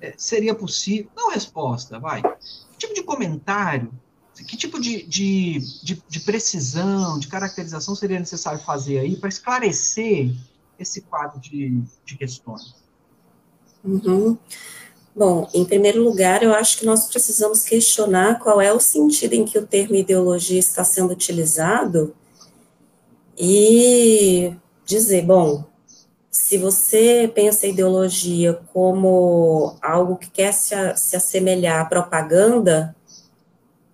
é, 0.00 0.14
seria 0.16 0.54
possível? 0.54 1.10
Não 1.14 1.30
resposta, 1.30 2.00
vai. 2.00 2.22
Que 2.22 2.78
tipo 2.78 2.94
de 2.94 3.02
comentário 3.02 3.92
que 4.48 4.56
tipo 4.56 4.80
de, 4.80 5.04
de, 5.04 5.58
de, 5.82 6.02
de, 6.08 6.20
precisão, 6.20 7.20
de 7.20 7.28
caracterização 7.28 7.94
seria 7.94 8.18
necessário 8.18 8.58
fazer 8.58 8.98
aí 8.98 9.14
para 9.14 9.28
esclarecer 9.28 10.34
esse 10.78 11.02
quadro 11.02 11.40
de, 11.40 11.82
de 12.04 12.16
questões? 12.16 12.74
Uhum. 13.84 14.36
Bom, 15.14 15.48
em 15.54 15.64
primeiro 15.64 16.02
lugar, 16.02 16.42
eu 16.42 16.52
acho 16.52 16.78
que 16.78 16.86
nós 16.86 17.06
precisamos 17.06 17.62
questionar 17.62 18.40
qual 18.40 18.60
é 18.60 18.72
o 18.72 18.80
sentido 18.80 19.34
em 19.34 19.44
que 19.44 19.56
o 19.58 19.66
termo 19.66 19.94
ideologia 19.94 20.58
está 20.58 20.82
sendo 20.82 21.12
utilizado 21.12 22.14
e 23.38 24.52
dizer, 24.84 25.22
bom, 25.22 25.64
se 26.30 26.58
você 26.58 27.30
pensa 27.32 27.66
ideologia 27.66 28.54
como 28.72 29.76
algo 29.80 30.16
que 30.16 30.30
quer 30.30 30.52
se, 30.52 30.74
se 30.96 31.16
assemelhar 31.16 31.80
à 31.80 31.84
propaganda, 31.84 32.96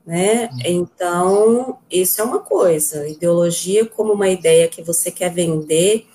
né? 0.06 0.48
Então, 0.64 1.78
isso 1.90 2.20
é 2.20 2.24
uma 2.24 2.40
coisa. 2.40 3.06
Ideologia 3.06 3.84
como 3.84 4.14
uma 4.14 4.28
ideia 4.28 4.68
que 4.68 4.82
você 4.82 5.10
quer 5.10 5.32
vender 5.32 6.06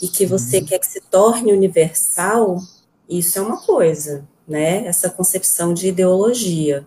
e 0.00 0.08
que 0.08 0.26
você 0.26 0.58
uhum. 0.58 0.66
quer 0.66 0.78
que 0.78 0.86
se 0.86 1.00
torne 1.00 1.52
universal, 1.52 2.58
isso 3.08 3.38
é 3.38 3.42
uma 3.42 3.60
coisa, 3.64 4.26
né? 4.46 4.86
Essa 4.86 5.10
concepção 5.10 5.74
de 5.74 5.88
ideologia. 5.88 6.86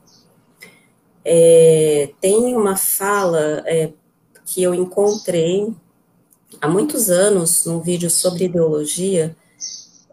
É, 1.23 2.11
tem 2.19 2.55
uma 2.55 2.75
fala 2.75 3.63
é, 3.65 3.91
que 4.45 4.63
eu 4.63 4.73
encontrei 4.73 5.73
há 6.59 6.67
muitos 6.67 7.09
anos 7.09 7.65
num 7.65 7.79
vídeo 7.79 8.09
sobre 8.09 8.45
ideologia, 8.45 9.35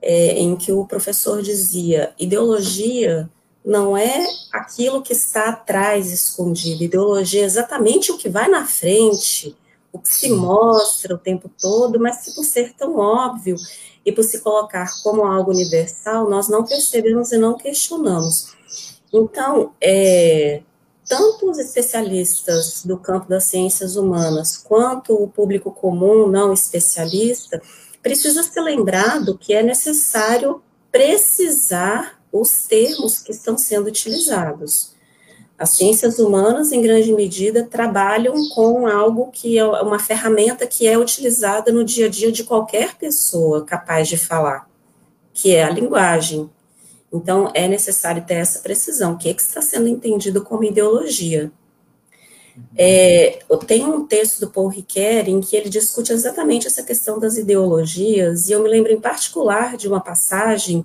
é, 0.00 0.38
em 0.38 0.56
que 0.56 0.72
o 0.72 0.87
professor 0.87 1.42
dizia: 1.42 2.12
ideologia 2.18 3.28
não 3.64 3.96
é 3.96 4.26
aquilo 4.52 5.02
que 5.02 5.12
está 5.12 5.50
atrás 5.50 6.12
escondido, 6.12 6.84
ideologia 6.84 7.42
é 7.42 7.44
exatamente 7.44 8.11
o 8.11 8.16
que 8.16 8.28
vai 8.28 8.48
na 8.48 8.66
frente, 8.66 9.56
o 9.98 10.02
que 10.02 10.08
se 10.08 10.30
mostra 10.30 11.14
o 11.14 11.18
tempo 11.18 11.50
todo, 11.61 11.98
mas 12.00 12.24
que 12.24 12.34
por 12.34 12.44
ser 12.44 12.72
tão 12.74 12.96
óbvio 12.96 13.56
e 14.04 14.12
por 14.12 14.22
se 14.22 14.40
colocar 14.40 14.88
como 15.02 15.24
algo 15.24 15.50
universal, 15.50 16.30
nós 16.30 16.48
não 16.48 16.64
percebemos 16.64 17.32
e 17.32 17.38
não 17.38 17.56
questionamos. 17.56 18.54
Então, 19.12 19.72
é, 19.80 20.62
tanto 21.06 21.50
os 21.50 21.58
especialistas 21.58 22.84
do 22.84 22.98
campo 22.98 23.28
das 23.28 23.44
ciências 23.44 23.96
humanas, 23.96 24.56
quanto 24.56 25.14
o 25.14 25.28
público 25.28 25.70
comum 25.70 26.28
não 26.28 26.52
especialista, 26.52 27.61
precisa 28.02 28.42
ser 28.42 28.61
lembrado 28.61 29.37
que 29.37 29.52
é 29.52 29.62
necessário 29.62 30.62
precisar 30.92 32.20
os 32.30 32.66
termos 32.66 33.18
que 33.20 33.32
estão 33.32 33.58
sendo 33.58 33.88
utilizados. 33.88 34.97
As 35.58 35.70
ciências 35.70 36.20
humanas, 36.20 36.70
em 36.70 36.80
grande 36.80 37.12
medida, 37.12 37.64
trabalham 37.64 38.34
com 38.50 38.86
algo 38.86 39.28
que 39.32 39.58
é 39.58 39.64
uma 39.64 39.98
ferramenta 39.98 40.68
que 40.68 40.86
é 40.86 40.96
utilizada 40.96 41.72
no 41.72 41.84
dia 41.84 42.06
a 42.06 42.08
dia 42.08 42.30
de 42.30 42.44
qualquer 42.44 42.94
pessoa 42.96 43.64
capaz 43.64 44.06
de 44.06 44.16
falar, 44.16 44.70
que 45.34 45.52
é 45.52 45.64
a 45.64 45.70
linguagem. 45.70 46.48
Então, 47.12 47.50
é 47.54 47.66
necessário 47.66 48.24
ter 48.24 48.34
essa 48.34 48.60
precisão. 48.60 49.14
O 49.14 49.18
que, 49.18 49.30
é 49.30 49.34
que 49.34 49.42
está 49.42 49.60
sendo 49.60 49.88
entendido 49.88 50.44
como 50.44 50.62
ideologia? 50.62 51.50
É, 52.76 53.40
tem 53.66 53.84
um 53.84 54.06
texto 54.06 54.40
do 54.40 54.50
Paul 54.50 54.68
Ricoeur 54.68 55.28
em 55.28 55.40
que 55.40 55.56
ele 55.56 55.68
discute 55.68 56.12
exatamente 56.12 56.68
essa 56.68 56.82
questão 56.84 57.18
das 57.18 57.36
ideologias, 57.36 58.48
e 58.48 58.52
eu 58.52 58.62
me 58.62 58.68
lembro 58.68 58.92
em 58.92 59.00
particular 59.00 59.76
de 59.76 59.88
uma 59.88 60.00
passagem 60.00 60.84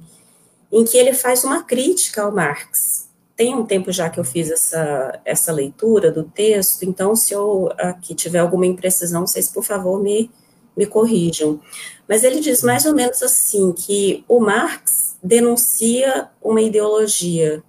em 0.71 0.83
que 0.83 0.97
ele 0.97 1.13
faz 1.13 1.43
uma 1.43 1.63
crítica 1.63 2.23
ao 2.23 2.31
Marx. 2.31 3.07
Tem 3.35 3.55
um 3.55 3.65
tempo 3.65 3.91
já 3.91 4.09
que 4.09 4.19
eu 4.19 4.23
fiz 4.23 4.51
essa, 4.51 5.19
essa 5.25 5.51
leitura 5.51 6.11
do 6.11 6.23
texto, 6.23 6.83
então 6.83 7.15
se 7.15 7.33
eu 7.33 7.71
aqui 7.77 8.13
tiver 8.13 8.39
alguma 8.39 8.65
imprecisão, 8.65 9.25
vocês, 9.25 9.49
por 9.49 9.63
favor, 9.63 10.01
me, 10.01 10.29
me 10.77 10.85
corrijam. 10.85 11.59
Mas 12.07 12.23
ele 12.23 12.39
diz 12.39 12.61
mais 12.61 12.85
ou 12.85 12.93
menos 12.93 13.23
assim, 13.23 13.71
que 13.71 14.23
o 14.27 14.39
Marx 14.39 15.15
denuncia 15.23 16.29
uma 16.41 16.61
ideologia. 16.61 17.63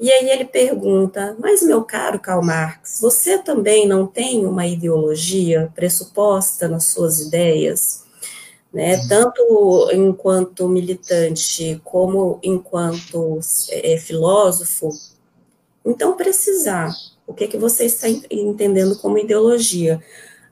E 0.00 0.10
aí 0.10 0.30
ele 0.30 0.44
pergunta, 0.44 1.36
mas 1.40 1.62
meu 1.62 1.82
caro 1.82 2.20
Karl 2.20 2.42
Marx, 2.42 3.00
você 3.00 3.36
também 3.38 3.86
não 3.86 4.06
tem 4.06 4.46
uma 4.46 4.66
ideologia 4.66 5.72
pressuposta 5.74 6.68
nas 6.68 6.84
suas 6.86 7.20
ideias? 7.20 8.04
Né, 8.72 9.06
tanto 9.08 9.90
enquanto 9.92 10.68
militante 10.68 11.80
como 11.84 12.38
enquanto 12.42 13.40
é, 13.70 13.96
filósofo, 13.96 14.90
então 15.84 16.16
precisar. 16.16 16.92
O 17.26 17.34
que, 17.34 17.44
é 17.44 17.46
que 17.46 17.58
você 17.58 17.84
está 17.84 18.08
entendendo 18.30 18.96
como 18.98 19.18
ideologia? 19.18 20.00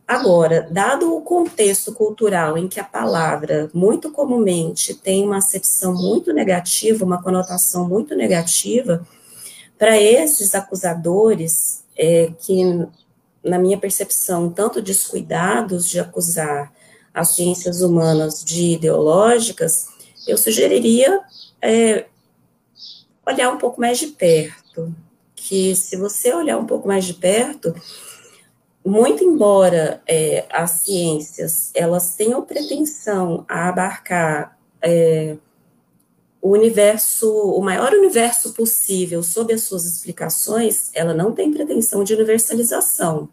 Agora, 0.07 0.69
dado 0.71 1.17
o 1.17 1.23
contexto 1.23 1.93
cultural 1.93 2.57
em 2.57 2.69
que 2.69 2.79
a 2.79 2.85
palavra 2.85 3.69
muito 3.75 4.13
comumente 4.13 4.95
tem 4.95 5.25
uma 5.25 5.39
acepção 5.39 5.95
muito 5.95 6.33
negativa, 6.33 7.05
uma 7.05 7.23
conotação 7.23 7.89
muito 7.89 8.15
negativa, 8.15 9.07
para 9.77 10.01
esses 10.01 10.55
acusadores, 10.55 11.85
é, 11.97 12.31
que, 12.39 12.63
na 13.43 13.59
minha 13.59 13.79
percepção, 13.79 14.49
tanto 14.51 14.81
descuidados 14.81 15.89
de 15.89 15.99
acusar 15.99 16.73
as 17.17 17.29
ciências 17.29 17.81
humanas 17.81 18.45
de 18.45 18.75
ideológicas, 18.75 19.89
eu 20.29 20.37
sugeriria 20.37 21.23
é, 21.63 22.05
olhar 23.27 23.51
um 23.51 23.57
pouco 23.57 23.81
mais 23.81 23.99
de 23.99 24.09
perto. 24.09 24.95
Que 25.35 25.75
se 25.75 25.97
você 25.97 26.35
olhar 26.35 26.59
um 26.59 26.67
pouco 26.67 26.87
mais 26.87 27.07
de 27.07 27.15
perto, 27.15 27.75
muito 28.85 29.25
embora 29.25 30.03
é, 30.07 30.45
as 30.51 30.73
ciências 30.73 31.71
elas 31.75 32.15
tenham 32.17 32.43
pretensão 32.43 33.47
a 33.49 33.71
abarcar 33.71 34.59
é, 34.83 35.39
o 36.43 36.51
universo, 36.51 37.33
o 37.33 37.63
maior 37.63 37.95
universo 37.95 38.53
possível 38.53 39.23
sob 39.23 39.55
as 39.55 39.63
suas 39.63 39.87
explicações, 39.87 40.91
ela 40.93 41.15
não 41.15 41.33
tem 41.33 41.51
pretensão 41.51 42.05
de 42.05 42.13
universalização. 42.13 43.27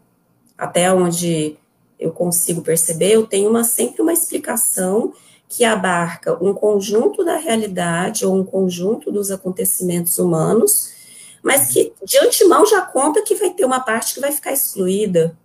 Até 0.56 0.90
onde 0.90 1.58
eu 2.04 2.12
consigo 2.12 2.60
perceber, 2.60 3.12
eu 3.12 3.26
tenho 3.26 3.48
uma, 3.48 3.64
sempre 3.64 4.02
uma 4.02 4.12
explicação 4.12 5.12
que 5.48 5.64
abarca 5.64 6.36
um 6.44 6.52
conjunto 6.52 7.24
da 7.24 7.36
realidade 7.36 8.26
ou 8.26 8.34
um 8.34 8.44
conjunto 8.44 9.10
dos 9.10 9.30
acontecimentos 9.30 10.18
humanos, 10.18 10.92
mas 11.42 11.70
que 11.70 11.92
de 12.04 12.18
antemão 12.18 12.66
já 12.66 12.82
conta 12.82 13.22
que 13.22 13.34
vai 13.34 13.50
ter 13.50 13.64
uma 13.64 13.80
parte 13.80 14.14
que 14.14 14.20
vai 14.20 14.32
ficar 14.32 14.52
excluída, 14.52 15.36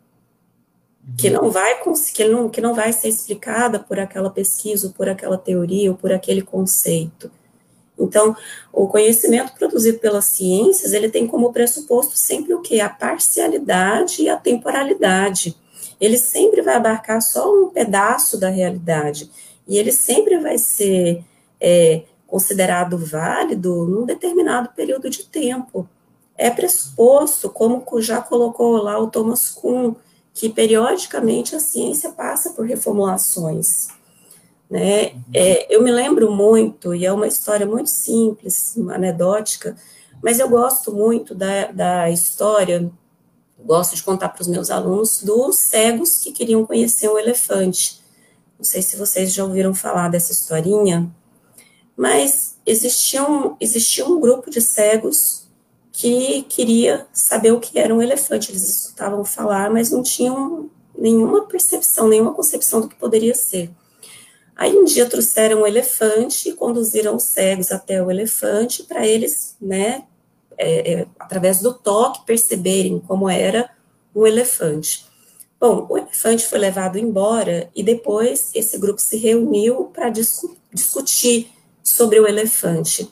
que 1.18 1.30
não 1.30 1.50
vai 1.50 1.80
que 2.14 2.24
não, 2.26 2.50
que 2.50 2.62
não 2.62 2.74
vai 2.74 2.92
ser 2.94 3.08
explicada 3.08 3.80
por 3.80 4.00
aquela 4.00 4.30
pesquisa, 4.30 4.88
ou 4.88 4.94
por 4.94 5.08
aquela 5.10 5.38
teoria, 5.38 5.92
ou 5.92 5.98
por 5.98 6.12
aquele 6.12 6.42
conceito. 6.42 7.32
Então, 7.98 8.36
o 8.72 8.88
conhecimento 8.88 9.54
produzido 9.54 10.00
pelas 10.00 10.26
ciências, 10.26 10.94
ele 10.94 11.10
tem 11.10 11.28
como 11.28 11.52
pressuposto 11.52 12.18
sempre 12.18 12.54
o 12.54 12.62
quê? 12.62 12.80
A 12.80 12.90
parcialidade 12.90 14.22
e 14.22 14.30
a 14.30 14.38
temporalidade. 14.38 15.58
Ele 16.00 16.18
sempre 16.18 16.62
vai 16.62 16.76
abarcar 16.76 17.22
só 17.22 17.54
um 17.54 17.70
pedaço 17.70 18.38
da 18.38 18.50
realidade, 18.50 19.30
e 19.68 19.78
ele 19.78 19.92
sempre 19.92 20.40
vai 20.40 20.58
ser 20.58 21.24
é, 21.60 22.04
considerado 22.26 22.98
válido 22.98 23.86
num 23.86 24.06
determinado 24.06 24.70
período 24.76 25.10
de 25.10 25.26
tempo. 25.26 25.88
É 26.38 26.50
pressuposto, 26.50 27.50
como 27.50 27.84
já 28.00 28.22
colocou 28.22 28.78
lá 28.78 28.98
o 28.98 29.08
Thomas 29.08 29.50
Kuhn, 29.50 29.94
que 30.34 30.50
periodicamente 30.50 31.56
a 31.56 31.60
ciência 31.60 32.12
passa 32.12 32.52
por 32.52 32.66
reformulações. 32.66 33.90
Né? 34.70 35.16
É, 35.34 35.76
eu 35.76 35.84
me 35.84 35.92
lembro 35.92 36.32
muito, 36.32 36.94
e 36.94 37.06
é 37.06 37.12
uma 37.12 37.28
história 37.28 37.66
muito 37.66 37.90
simples, 37.90 38.78
anedótica, 38.90 39.76
mas 40.24 40.40
eu 40.40 40.48
gosto 40.48 40.94
muito 40.94 41.34
da, 41.34 41.72
da 41.72 42.10
história, 42.10 42.90
gosto 43.64 43.96
de 43.96 44.04
contar 44.04 44.30
para 44.30 44.42
os 44.42 44.48
meus 44.48 44.70
alunos, 44.70 45.22
dos 45.22 45.56
cegos 45.56 46.18
que 46.18 46.32
queriam 46.32 46.66
conhecer 46.66 47.10
um 47.10 47.18
elefante. 47.18 48.02
Não 48.58 48.64
sei 48.64 48.82
se 48.82 48.98
vocês 48.98 49.34
já 49.34 49.44
ouviram 49.44 49.74
falar 49.74 50.10
dessa 50.10 50.32
historinha, 50.32 51.10
mas 51.96 52.58
existia 52.66 53.24
um, 53.24 53.56
existia 53.60 54.06
um 54.06 54.20
grupo 54.20 54.50
de 54.50 54.62
cegos 54.62 55.48
que 55.92 56.44
queria 56.44 57.08
saber 57.12 57.52
o 57.52 57.60
que 57.60 57.78
era 57.78 57.94
um 57.94 58.02
elefante. 58.02 58.52
Eles 58.52 58.64
escutavam 58.64 59.24
falar, 59.26 59.70
mas 59.70 59.92
não 59.92 60.02
tinham 60.02 60.70
nenhuma 60.98 61.46
percepção, 61.46 62.08
nenhuma 62.08 62.34
concepção 62.34 62.82
do 62.82 62.88
que 62.88 62.96
poderia 62.96 63.36
ser. 63.36 63.72
Aí 64.56 64.78
um 64.78 64.84
dia 64.84 65.06
trouxeram 65.06 65.62
um 65.62 65.68
elefante 65.68 66.50
e 66.50 66.54
conduziram 66.54 67.16
os 67.16 67.24
cegos 67.24 67.72
até 67.72 68.04
o 68.04 68.12
elefante 68.12 68.84
para 68.84 69.08
eles, 69.08 69.56
né, 69.62 70.04
é, 70.60 70.92
é, 70.92 71.08
através 71.18 71.62
do 71.62 71.74
toque, 71.74 72.26
perceberem 72.26 73.00
como 73.00 73.30
era 73.30 73.70
um 74.14 74.28
elefante. 74.28 75.06
Bom, 75.60 75.88
o 75.90 75.98
elefante 75.98 76.46
foi 76.46 76.60
levado 76.60 76.98
embora 76.98 77.70
e 77.74 77.82
depois 77.82 78.52
esse 78.54 78.78
grupo 78.78 79.02
se 79.02 79.18
reuniu 79.18 79.86
para 79.86 80.10
discu 80.10 80.58
discutir 80.72 81.52
sobre 81.82 82.20
o 82.20 82.28
elefante. 82.28 83.10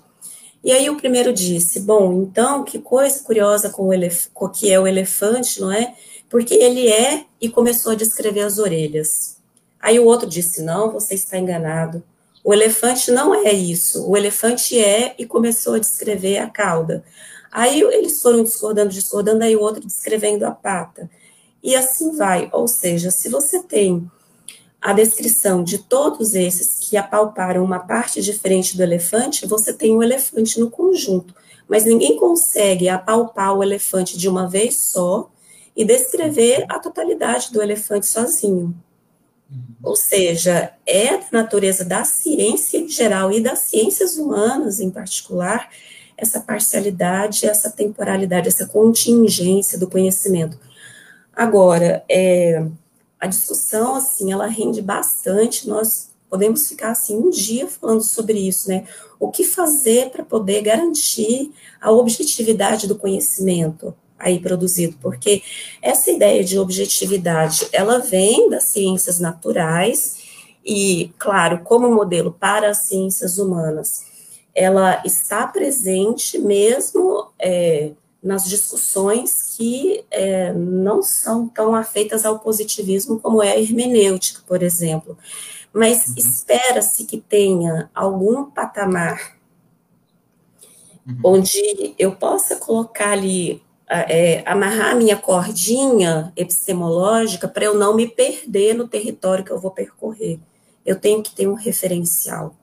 E 0.64 0.72
aí 0.72 0.90
o 0.90 0.98
primeiro 0.98 1.34
disse: 1.34 1.80
Bom, 1.80 2.22
então, 2.22 2.64
que 2.64 2.80
coisa 2.80 3.24
curiosa 3.24 3.70
com 3.70 3.90
o, 3.90 4.50
que 4.50 4.72
é 4.72 4.80
o 4.80 4.88
elefante, 4.88 5.62
não 5.62 5.72
é? 5.72 5.96
Porque 6.30 6.54
ele 6.54 6.88
é, 6.88 7.26
e 7.40 7.50
começou 7.50 7.94
a 7.94 7.96
descrever 7.96 8.42
as 8.42 8.60
orelhas. 8.60 9.38
Aí 9.80 10.00
o 10.00 10.06
outro 10.06 10.28
disse: 10.28 10.62
Não, 10.62 10.92
você 10.92 11.16
está 11.16 11.38
enganado. 11.38 12.04
O 12.44 12.54
elefante 12.54 13.12
não 13.12 13.34
é 13.34 13.52
isso. 13.52 14.10
O 14.10 14.16
elefante 14.16 14.80
é, 14.80 15.16
e 15.18 15.26
começou 15.26 15.74
a 15.74 15.80
descrever 15.80 16.38
a 16.38 16.50
cauda. 16.50 17.04
Aí 17.52 17.82
eles 17.82 18.22
foram 18.22 18.44
discordando, 18.44 18.90
discordando, 18.90 19.44
aí 19.44 19.56
o 19.56 19.62
outro 19.62 19.86
descrevendo 19.86 20.46
a 20.46 20.52
pata. 20.52 21.10
E 21.64 21.76
assim 21.76 22.16
vai. 22.16 22.50
Ou 22.54 22.68
seja, 22.68 23.12
se 23.12 23.30
você 23.30 23.62
tem 23.64 24.10
a 24.82 24.94
descrição 24.94 25.64
de 25.64 25.80
todos 25.80 26.36
esses 26.36 26.78
que 26.80 26.96
apalparam 26.96 27.64
uma 27.64 27.80
parte 27.80 28.22
diferente 28.22 28.78
do 28.78 28.84
elefante, 28.84 29.48
você 29.48 29.74
tem 29.74 29.96
o 29.96 30.04
elefante 30.04 30.60
no 30.60 30.70
conjunto. 30.70 31.34
Mas 31.68 31.86
ninguém 31.86 32.16
consegue 32.16 32.88
apalpar 32.88 33.54
o 33.54 33.64
elefante 33.64 34.18
de 34.18 34.30
uma 34.30 34.48
vez 34.48 34.78
só 34.78 35.30
e 35.76 35.84
descrever 35.84 36.66
a 36.70 36.80
totalidade 36.80 37.52
do 37.52 37.62
elefante 37.62 38.08
sozinho. 38.08 38.74
Ou 39.84 39.96
seja, 39.96 40.74
é 40.86 41.18
da 41.18 41.28
natureza 41.32 41.86
da 41.86 42.04
ciência 42.04 42.78
em 42.78 42.90
geral 42.90 43.32
e 43.32 43.40
das 43.40 43.60
ciências 43.60 44.18
humanas 44.18 44.80
em 44.80 44.90
particular, 44.90 45.70
essa 46.18 46.40
parcialidade, 46.40 47.46
essa 47.46 47.70
temporalidade, 47.70 48.48
essa 48.48 48.66
contingência 48.66 49.78
do 49.78 49.88
conhecimento. 49.88 50.60
Agora, 51.34 52.04
é, 52.10 52.66
a 53.20 53.28
discussão, 53.28 53.96
assim, 53.96 54.32
ela 54.32 54.48
rende 54.48 54.82
bastante, 54.82 55.68
nós 55.68 56.10
podemos 56.30 56.68
ficar, 56.68 56.92
assim, 56.92 57.16
um 57.16 57.30
dia 57.30 57.68
falando 57.68 58.02
sobre 58.02 58.40
isso, 58.40 58.68
né? 58.68 58.86
O 59.20 59.30
que 59.30 59.44
fazer 59.44 60.10
para 60.10 60.26
poder 60.26 60.62
garantir 60.62 61.52
a 61.80 61.92
objetividade 61.92 62.88
do 62.88 62.96
conhecimento 62.96 63.94
aí 64.20 64.40
produzido, 64.40 64.98
porque 65.00 65.44
essa 65.80 66.10
ideia 66.10 66.44
de 66.44 66.58
objetividade, 66.58 67.68
ela 67.72 68.00
vem 68.00 68.50
das 68.50 68.64
ciências 68.66 69.20
naturais 69.20 70.18
e, 70.66 71.12
claro, 71.20 71.60
como 71.64 71.94
modelo 71.94 72.32
para 72.32 72.72
as 72.72 72.80
ciências 72.80 73.38
humanas, 73.38 74.07
ela 74.58 75.04
está 75.06 75.46
presente 75.46 76.40
mesmo 76.40 77.28
é, 77.38 77.92
nas 78.24 78.44
discussões 78.46 79.56
que 79.56 80.04
é, 80.10 80.52
não 80.52 81.04
são 81.04 81.48
tão 81.48 81.76
afeitas 81.76 82.26
ao 82.26 82.40
positivismo 82.40 83.20
como 83.20 83.44
é 83.44 83.52
a 83.52 83.60
hermenêutica, 83.60 84.42
por 84.48 84.64
exemplo. 84.64 85.16
Mas 85.72 86.08
uhum. 86.08 86.16
espera-se 86.18 87.06
que 87.06 87.22
tenha 87.22 87.92
algum 87.94 88.46
patamar 88.46 89.38
uhum. 91.08 91.20
onde 91.24 91.94
eu 92.00 92.16
possa 92.16 92.56
colocar 92.56 93.12
ali, 93.12 93.62
é, 93.88 94.42
amarrar 94.44 94.94
a 94.94 94.96
minha 94.96 95.18
cordinha 95.18 96.34
epistemológica 96.36 97.48
para 97.48 97.66
eu 97.66 97.76
não 97.76 97.96
me 97.96 98.08
perder 98.08 98.74
no 98.74 98.88
território 98.88 99.46
que 99.46 99.52
eu 99.52 99.60
vou 99.60 99.70
percorrer. 99.70 100.40
Eu 100.84 101.00
tenho 101.00 101.22
que 101.22 101.30
ter 101.36 101.48
um 101.48 101.54
referencial. 101.54 102.56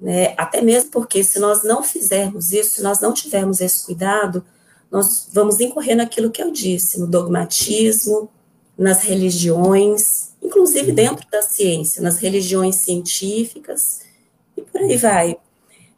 Né? 0.00 0.34
Até 0.36 0.60
mesmo 0.60 0.90
porque 0.90 1.24
se 1.24 1.38
nós 1.38 1.62
não 1.62 1.82
fizermos 1.82 2.52
isso, 2.52 2.76
se 2.76 2.82
nós 2.82 3.00
não 3.00 3.12
tivermos 3.12 3.60
esse 3.60 3.84
cuidado, 3.84 4.44
nós 4.90 5.28
vamos 5.32 5.58
incorrer 5.60 5.96
naquilo 5.96 6.30
que 6.30 6.42
eu 6.42 6.50
disse, 6.50 7.00
no 7.00 7.06
dogmatismo, 7.06 8.30
nas 8.78 9.02
religiões, 9.02 10.30
inclusive 10.42 10.92
dentro 10.92 11.26
da 11.30 11.42
ciência, 11.42 12.02
nas 12.02 12.18
religiões 12.18 12.76
científicas, 12.76 14.02
e 14.56 14.62
por 14.62 14.80
aí 14.80 14.96
vai. 14.96 15.38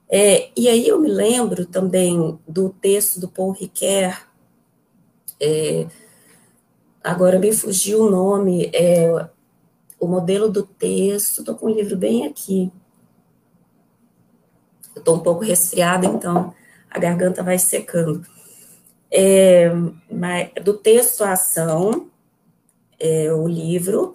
É, 0.08 0.50
e 0.56 0.68
aí 0.68 0.88
eu 0.88 0.98
me 0.98 1.08
lembro 1.08 1.66
também 1.66 2.38
do 2.46 2.70
texto 2.70 3.20
do 3.20 3.28
Paul 3.28 3.52
Ricoeur, 3.52 4.26
é, 5.40 5.86
agora 7.02 7.38
me 7.38 7.52
fugiu 7.52 8.04
o 8.04 8.10
nome, 8.10 8.70
é, 8.72 9.28
o 10.00 10.06
modelo 10.06 10.48
do 10.48 10.62
texto, 10.62 11.40
estou 11.40 11.54
com 11.54 11.66
o 11.66 11.70
livro 11.70 11.96
bem 11.96 12.26
aqui. 12.26 12.72
Eu 14.98 15.00
estou 15.00 15.14
um 15.14 15.20
pouco 15.20 15.44
resfriada, 15.44 16.06
então 16.06 16.52
a 16.90 16.98
garganta 16.98 17.40
vai 17.40 17.56
secando 17.56 18.26
é, 19.10 19.70
do 20.62 20.74
texto 20.74 21.22
à 21.22 21.32
ação, 21.32 22.08
é, 22.98 23.32
o 23.32 23.46
livro, 23.46 24.12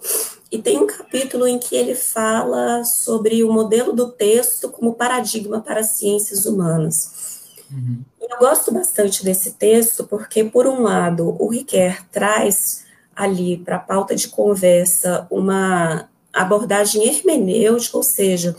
e 0.52 0.58
tem 0.58 0.78
um 0.78 0.86
capítulo 0.86 1.48
em 1.48 1.58
que 1.58 1.74
ele 1.74 1.94
fala 1.94 2.84
sobre 2.84 3.42
o 3.42 3.50
modelo 3.50 3.94
do 3.94 4.10
texto 4.10 4.68
como 4.68 4.94
paradigma 4.94 5.60
para 5.60 5.80
as 5.80 5.88
ciências 5.88 6.44
humanas. 6.44 7.40
Uhum. 7.70 8.02
Eu 8.20 8.38
gosto 8.38 8.72
bastante 8.72 9.24
desse 9.24 9.52
texto 9.52 10.04
porque, 10.04 10.44
por 10.44 10.66
um 10.66 10.82
lado, 10.82 11.34
o 11.40 11.48
Riquet 11.48 11.96
traz 12.12 12.84
ali 13.16 13.56
para 13.56 13.76
a 13.76 13.80
pauta 13.80 14.14
de 14.14 14.28
conversa 14.28 15.26
uma 15.30 16.08
abordagem 16.32 17.08
hermenêutica, 17.08 17.96
ou 17.96 18.02
seja, 18.02 18.54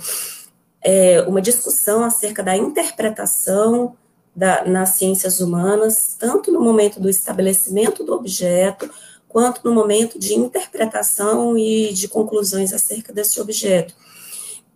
é, 0.86 1.20
uma 1.24 1.42
discussão 1.42 2.04
acerca 2.04 2.44
da 2.44 2.56
interpretação 2.56 3.96
da, 4.36 4.64
nas 4.66 4.90
ciências 4.90 5.40
humanas, 5.40 6.16
tanto 6.20 6.52
no 6.52 6.62
momento 6.62 7.00
do 7.00 7.10
estabelecimento 7.10 8.04
do 8.04 8.14
objeto, 8.14 8.88
quanto 9.28 9.62
no 9.66 9.74
momento 9.74 10.20
de 10.20 10.36
interpretação 10.36 11.58
e 11.58 11.92
de 11.92 12.08
conclusões 12.08 12.72
acerca 12.72 13.12
desse 13.12 13.42
objeto. 13.42 13.96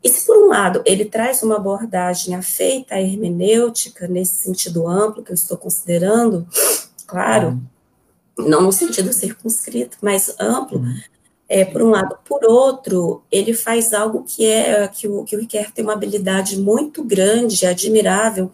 E 0.04 0.10
se, 0.10 0.26
por 0.26 0.36
um 0.36 0.48
lado, 0.48 0.82
ele 0.84 1.06
traz 1.06 1.44
uma 1.44 1.58
abordagem 1.58 2.34
afeita 2.34 2.96
à 2.96 3.02
hermenêutica, 3.02 4.08
nesse 4.08 4.44
sentido 4.44 4.88
amplo 4.88 5.22
que 5.22 5.32
eu 5.32 5.36
estou 5.36 5.58
considerando, 5.58 6.48
claro, 7.06 7.60
uhum. 8.38 8.50
não 8.50 8.62
no 8.62 8.72
sentido 8.72 9.14
circunscrito, 9.14 9.98
mas 10.02 10.34
amplo, 10.40 10.80
uhum. 10.80 11.00
É, 11.50 11.66
por 11.66 11.82
um 11.82 11.89
lado. 11.89 12.16
Por 12.24 12.45
outro, 12.45 13.24
ele 13.32 13.54
faz 13.54 13.91
algo 13.91 14.24
que 14.24 14.45
é 14.45 14.88
que 14.88 15.08
o, 15.08 15.24
que 15.24 15.36
o 15.36 15.39
Riquet 15.39 15.72
tem 15.74 15.84
uma 15.84 15.93
habilidade 15.93 16.58
muito 16.58 17.04
grande, 17.04 17.66
admirável, 17.66 18.52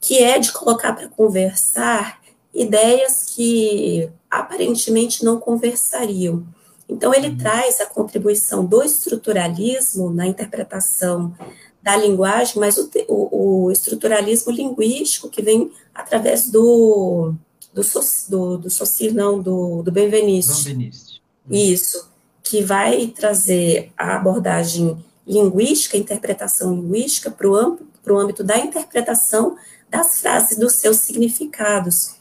que 0.00 0.22
é 0.22 0.38
de 0.38 0.52
colocar 0.52 0.92
para 0.92 1.08
conversar 1.08 2.20
ideias 2.54 3.24
que 3.34 4.10
aparentemente 4.30 5.24
não 5.24 5.40
conversariam. 5.40 6.46
Então, 6.88 7.12
ele 7.12 7.28
uhum. 7.28 7.38
traz 7.38 7.80
a 7.80 7.86
contribuição 7.86 8.64
do 8.64 8.82
estruturalismo 8.82 10.10
na 10.10 10.26
interpretação 10.26 11.34
da 11.82 11.96
linguagem, 11.96 12.58
mas 12.58 12.76
o, 12.78 12.90
o, 13.08 13.64
o 13.64 13.72
estruturalismo 13.72 14.52
linguístico 14.52 15.28
que 15.28 15.42
vem 15.42 15.70
através 15.94 16.50
do 16.50 17.34
do, 17.72 17.82
do, 18.28 18.58
do 18.58 18.68
não, 19.12 19.42
do, 19.42 19.82
do 19.82 19.92
Benveniste. 19.92 20.64
Benveniste. 20.64 21.22
Isso, 21.50 22.08
que 22.48 22.62
vai 22.62 23.08
trazer 23.08 23.90
a 23.98 24.14
abordagem 24.14 25.04
linguística, 25.26 25.96
interpretação 25.96 26.72
linguística, 26.72 27.28
para 27.28 27.48
o 27.48 27.56
âmbito, 27.56 28.16
âmbito 28.16 28.44
da 28.44 28.56
interpretação 28.56 29.56
das 29.90 30.20
frases, 30.20 30.56
dos 30.56 30.74
seus 30.74 30.98
significados. 30.98 32.14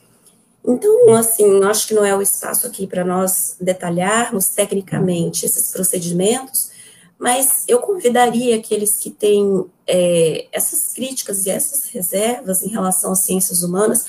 Então, 0.65 1.13
assim, 1.13 1.63
acho 1.63 1.88
que 1.88 1.93
não 1.93 2.03
é 2.03 2.15
o 2.15 2.23
espaço 2.23 2.65
aqui 2.65 2.88
para 2.88 3.05
nós 3.05 3.55
detalharmos 3.61 4.49
tecnicamente 4.49 5.45
esses 5.45 5.71
procedimentos, 5.71 6.71
mas 7.19 7.63
eu 7.67 7.80
convidaria 7.80 8.55
aqueles 8.55 8.97
que 8.97 9.11
têm 9.11 9.63
é, 9.86 10.47
essas 10.51 10.91
críticas 10.91 11.45
e 11.45 11.51
essas 11.51 11.86
reservas 11.86 12.63
em 12.63 12.69
relação 12.69 13.11
às 13.11 13.19
ciências 13.19 13.61
humanas 13.61 14.05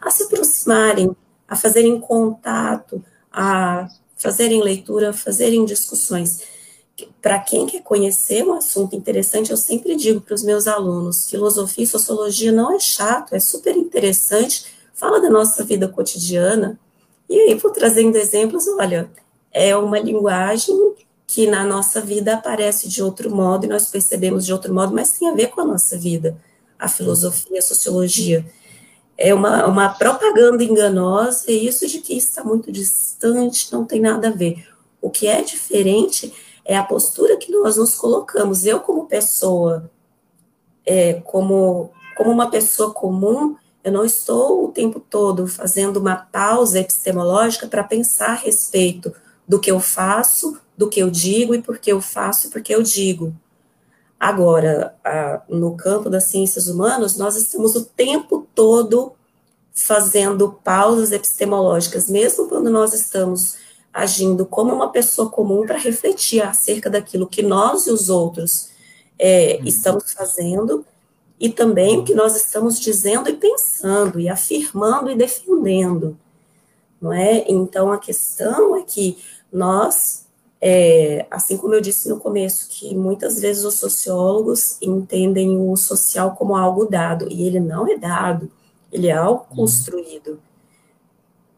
a 0.00 0.10
se 0.10 0.22
aproximarem, 0.22 1.10
a 1.48 1.56
fazerem 1.56 2.00
contato, 2.00 3.04
a 3.32 3.88
fazerem 4.16 4.62
leitura, 4.62 5.12
fazerem 5.12 5.64
discussões. 5.64 6.42
Para 7.20 7.38
quem 7.38 7.66
quer 7.66 7.82
conhecer 7.82 8.42
um 8.42 8.54
assunto 8.54 8.96
interessante, 8.96 9.50
eu 9.50 9.56
sempre 9.56 9.94
digo 9.94 10.20
para 10.20 10.34
os 10.34 10.42
meus 10.42 10.66
alunos: 10.66 11.28
filosofia 11.28 11.84
e 11.84 11.86
sociologia 11.86 12.50
não 12.50 12.72
é 12.72 12.78
chato, 12.78 13.34
é 13.34 13.40
super 13.40 13.76
interessante, 13.76 14.66
fala 14.94 15.20
da 15.20 15.28
nossa 15.28 15.62
vida 15.62 15.86
cotidiana. 15.88 16.78
E 17.28 17.38
aí, 17.38 17.54
vou 17.54 17.70
trazendo 17.70 18.16
exemplos, 18.16 18.66
olha, 18.68 19.10
é 19.52 19.76
uma 19.76 19.98
linguagem 19.98 20.94
que 21.26 21.46
na 21.46 21.64
nossa 21.64 22.00
vida 22.00 22.34
aparece 22.34 22.88
de 22.88 23.02
outro 23.02 23.34
modo 23.34 23.66
e 23.66 23.68
nós 23.68 23.90
percebemos 23.90 24.46
de 24.46 24.52
outro 24.52 24.72
modo, 24.72 24.94
mas 24.94 25.12
tem 25.12 25.28
a 25.28 25.34
ver 25.34 25.48
com 25.48 25.60
a 25.60 25.64
nossa 25.64 25.98
vida, 25.98 26.38
a 26.78 26.88
filosofia, 26.88 27.58
a 27.58 27.62
sociologia 27.62 28.46
é 29.18 29.32
uma, 29.32 29.66
uma 29.66 29.88
propaganda 29.88 30.62
enganosa, 30.62 31.50
e 31.50 31.66
isso 31.66 31.86
de 31.86 32.00
que 32.00 32.16
está 32.16 32.44
muito 32.44 32.70
distante, 32.70 33.72
não 33.72 33.84
tem 33.84 34.00
nada 34.00 34.28
a 34.28 34.32
ver. 34.32 34.68
O 35.00 35.10
que 35.10 35.26
é 35.26 35.40
diferente 35.42 36.32
é 36.64 36.76
a 36.76 36.82
postura 36.82 37.36
que 37.36 37.50
nós 37.50 37.76
nos 37.76 37.94
colocamos. 37.94 38.66
Eu, 38.66 38.80
como 38.80 39.06
pessoa, 39.06 39.90
é, 40.84 41.14
como, 41.24 41.90
como 42.16 42.30
uma 42.30 42.50
pessoa 42.50 42.92
comum, 42.92 43.56
eu 43.82 43.92
não 43.92 44.04
estou 44.04 44.64
o 44.64 44.72
tempo 44.72 44.98
todo 44.98 45.46
fazendo 45.46 45.98
uma 45.98 46.16
pausa 46.16 46.80
epistemológica 46.80 47.68
para 47.68 47.84
pensar 47.84 48.30
a 48.30 48.34
respeito 48.34 49.14
do 49.46 49.60
que 49.60 49.70
eu 49.70 49.78
faço, 49.78 50.58
do 50.76 50.88
que 50.88 51.00
eu 51.00 51.08
digo 51.08 51.54
e 51.54 51.62
por 51.62 51.78
que 51.78 51.90
eu 51.90 52.00
faço 52.00 52.48
e 52.48 52.50
por 52.50 52.60
que 52.60 52.74
eu 52.74 52.82
digo. 52.82 53.32
Agora, 54.18 54.94
a, 55.04 55.42
no 55.48 55.76
campo 55.76 56.08
das 56.08 56.24
ciências 56.24 56.68
humanas, 56.68 57.16
nós 57.16 57.36
estamos 57.36 57.74
o 57.74 57.84
tempo 57.84 58.46
todo 58.54 59.12
fazendo 59.74 60.58
pausas 60.64 61.12
epistemológicas, 61.12 62.08
mesmo 62.08 62.48
quando 62.48 62.70
nós 62.70 62.94
estamos 62.94 63.56
agindo 63.92 64.44
como 64.44 64.74
uma 64.74 64.90
pessoa 64.90 65.30
comum 65.30 65.66
para 65.66 65.78
refletir 65.78 66.42
acerca 66.42 66.90
daquilo 66.90 67.26
que 67.26 67.42
nós 67.42 67.86
e 67.86 67.90
os 67.90 68.10
outros 68.10 68.70
é, 69.18 69.58
uhum. 69.60 69.66
estamos 69.66 70.12
fazendo 70.12 70.84
e 71.40 71.48
também 71.48 71.98
o 71.98 72.04
que 72.04 72.14
nós 72.14 72.36
estamos 72.36 72.80
dizendo 72.80 73.28
e 73.28 73.34
pensando 73.34 74.20
e 74.20 74.28
afirmando 74.28 75.10
e 75.10 75.16
defendendo, 75.16 76.18
não 77.00 77.12
é? 77.12 77.44
Então 77.48 77.92
a 77.92 77.98
questão 77.98 78.76
é 78.76 78.82
que 78.82 79.18
nós 79.52 80.25
é, 80.68 81.24
assim 81.30 81.56
como 81.56 81.74
eu 81.74 81.80
disse 81.80 82.08
no 82.08 82.18
começo, 82.18 82.66
que 82.68 82.92
muitas 82.92 83.38
vezes 83.38 83.64
os 83.64 83.74
sociólogos 83.74 84.78
entendem 84.82 85.56
o 85.56 85.76
social 85.76 86.34
como 86.34 86.56
algo 86.56 86.86
dado, 86.86 87.28
e 87.30 87.46
ele 87.46 87.60
não 87.60 87.86
é 87.86 87.96
dado, 87.96 88.50
ele 88.90 89.06
é 89.06 89.12
algo 89.12 89.46
uhum. 89.50 89.58
construído. 89.58 90.40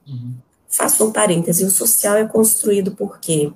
Uhum. 0.07 0.35
Faço 0.69 1.07
um 1.07 1.11
parêntese, 1.11 1.65
o 1.65 1.71
social 1.71 2.17
é 2.17 2.27
construído 2.27 2.91
por 2.93 3.19
quê? 3.19 3.51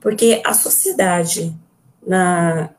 Porque 0.00 0.42
a 0.44 0.52
sociedade, 0.52 1.56
na, 2.04 2.70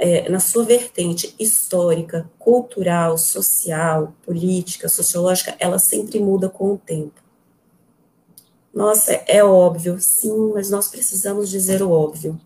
é, 0.00 0.28
na 0.28 0.40
sua 0.40 0.64
vertente 0.64 1.32
histórica, 1.38 2.28
cultural, 2.40 3.16
social, 3.16 4.12
política, 4.26 4.88
sociológica, 4.88 5.54
ela 5.60 5.78
sempre 5.78 6.18
muda 6.18 6.48
com 6.48 6.72
o 6.72 6.78
tempo. 6.78 7.19
Nossa, 8.72 9.12
é 9.26 9.42
óbvio, 9.42 10.00
sim, 10.00 10.52
mas 10.54 10.70
nós 10.70 10.88
precisamos 10.88 11.50
dizer 11.50 11.82
o 11.82 11.90
óbvio. 11.90 12.40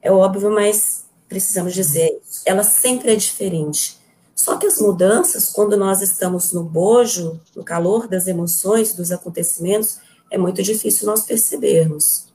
É 0.00 0.10
óbvio, 0.10 0.50
mas 0.50 1.04
precisamos 1.28 1.74
dizer, 1.74 2.20
ela 2.44 2.62
sempre 2.62 3.12
é 3.12 3.16
diferente. 3.16 4.00
Só 4.34 4.56
que 4.56 4.66
as 4.66 4.80
mudanças, 4.80 5.50
quando 5.50 5.76
nós 5.76 6.02
estamos 6.02 6.52
no 6.52 6.64
bojo, 6.64 7.40
no 7.54 7.62
calor 7.62 8.08
das 8.08 8.26
emoções, 8.26 8.94
dos 8.94 9.12
acontecimentos, 9.12 10.00
é 10.30 10.38
muito 10.38 10.62
difícil 10.62 11.06
nós 11.06 11.22
percebermos. 11.22 12.26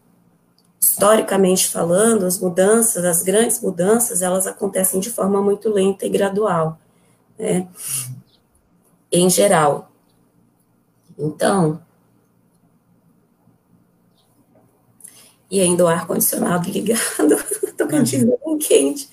Historicamente 0.79 1.67
falando, 1.67 2.25
as 2.25 2.39
mudanças, 2.39 3.03
as 3.03 3.23
grandes 3.23 3.59
mudanças, 3.59 4.21
elas 4.21 4.47
acontecem 4.47 4.99
de 4.99 5.09
forma 5.09 5.41
muito 5.41 5.69
lenta 5.69 6.05
e 6.05 6.09
gradual, 6.09 6.79
né? 7.37 7.67
Em 9.11 9.29
geral. 9.29 9.91
Então, 11.17 11.81
e 15.49 15.61
ainda 15.61 15.85
o 15.85 15.87
ar-condicionado 15.87 16.69
ligado, 16.69 17.01
tocantins 17.77 18.23
bem 18.23 18.57
quente, 18.57 19.09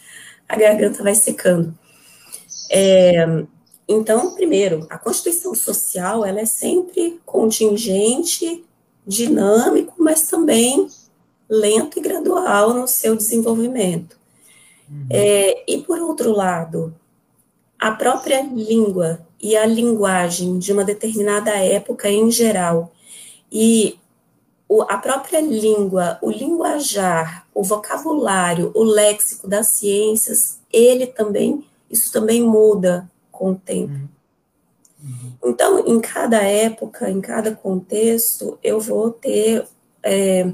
a 0.48 0.56
garganta 0.56 1.02
vai 1.02 1.14
secando. 1.14 1.74
É, 2.70 3.44
então, 3.88 4.34
primeiro, 4.34 4.86
a 4.90 4.98
Constituição 4.98 5.54
Social, 5.54 6.24
ela 6.24 6.40
é 6.40 6.46
sempre 6.46 7.20
contingente, 7.24 8.64
dinâmico, 9.06 9.94
mas 9.98 10.22
também 10.22 10.88
lento 11.48 11.98
e 11.98 12.02
gradual 12.02 12.72
no 12.72 12.88
seu 12.88 13.14
desenvolvimento. 13.14 14.16
Uhum. 14.88 15.06
É, 15.10 15.64
e, 15.70 15.78
por 15.78 15.98
outro 16.00 16.32
lado, 16.32 16.94
a 17.78 17.90
própria 17.90 18.40
língua 18.42 19.26
e 19.40 19.56
a 19.56 19.66
linguagem 19.66 20.58
de 20.58 20.72
uma 20.72 20.84
determinada 20.84 21.50
época 21.50 22.08
em 22.08 22.30
geral, 22.30 22.92
e 23.52 23.98
a 24.82 24.98
própria 24.98 25.40
língua, 25.40 26.18
o 26.22 26.30
linguajar, 26.30 27.46
o 27.54 27.62
vocabulário, 27.62 28.72
o 28.74 28.82
léxico 28.82 29.46
das 29.46 29.68
ciências, 29.68 30.60
ele 30.72 31.06
também, 31.06 31.64
isso 31.90 32.12
também 32.12 32.42
muda 32.42 33.08
com 33.30 33.52
o 33.52 33.54
tempo. 33.54 33.92
Uhum. 35.02 35.32
Então, 35.44 35.86
em 35.86 36.00
cada 36.00 36.42
época, 36.42 37.10
em 37.10 37.20
cada 37.20 37.54
contexto, 37.54 38.58
eu 38.62 38.80
vou 38.80 39.10
ter 39.10 39.66
é, 40.02 40.50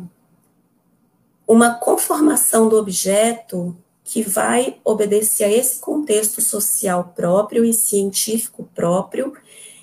uma 1.47 1.75
conformação 1.75 2.69
do 2.69 2.77
objeto 2.77 3.77
que 4.03 4.23
vai 4.23 4.81
obedecer 4.85 5.45
a 5.45 5.53
esse 5.53 5.79
contexto 5.79 6.41
social 6.41 7.13
próprio 7.15 7.65
e 7.65 7.73
científico 7.73 8.69
próprio, 8.75 9.33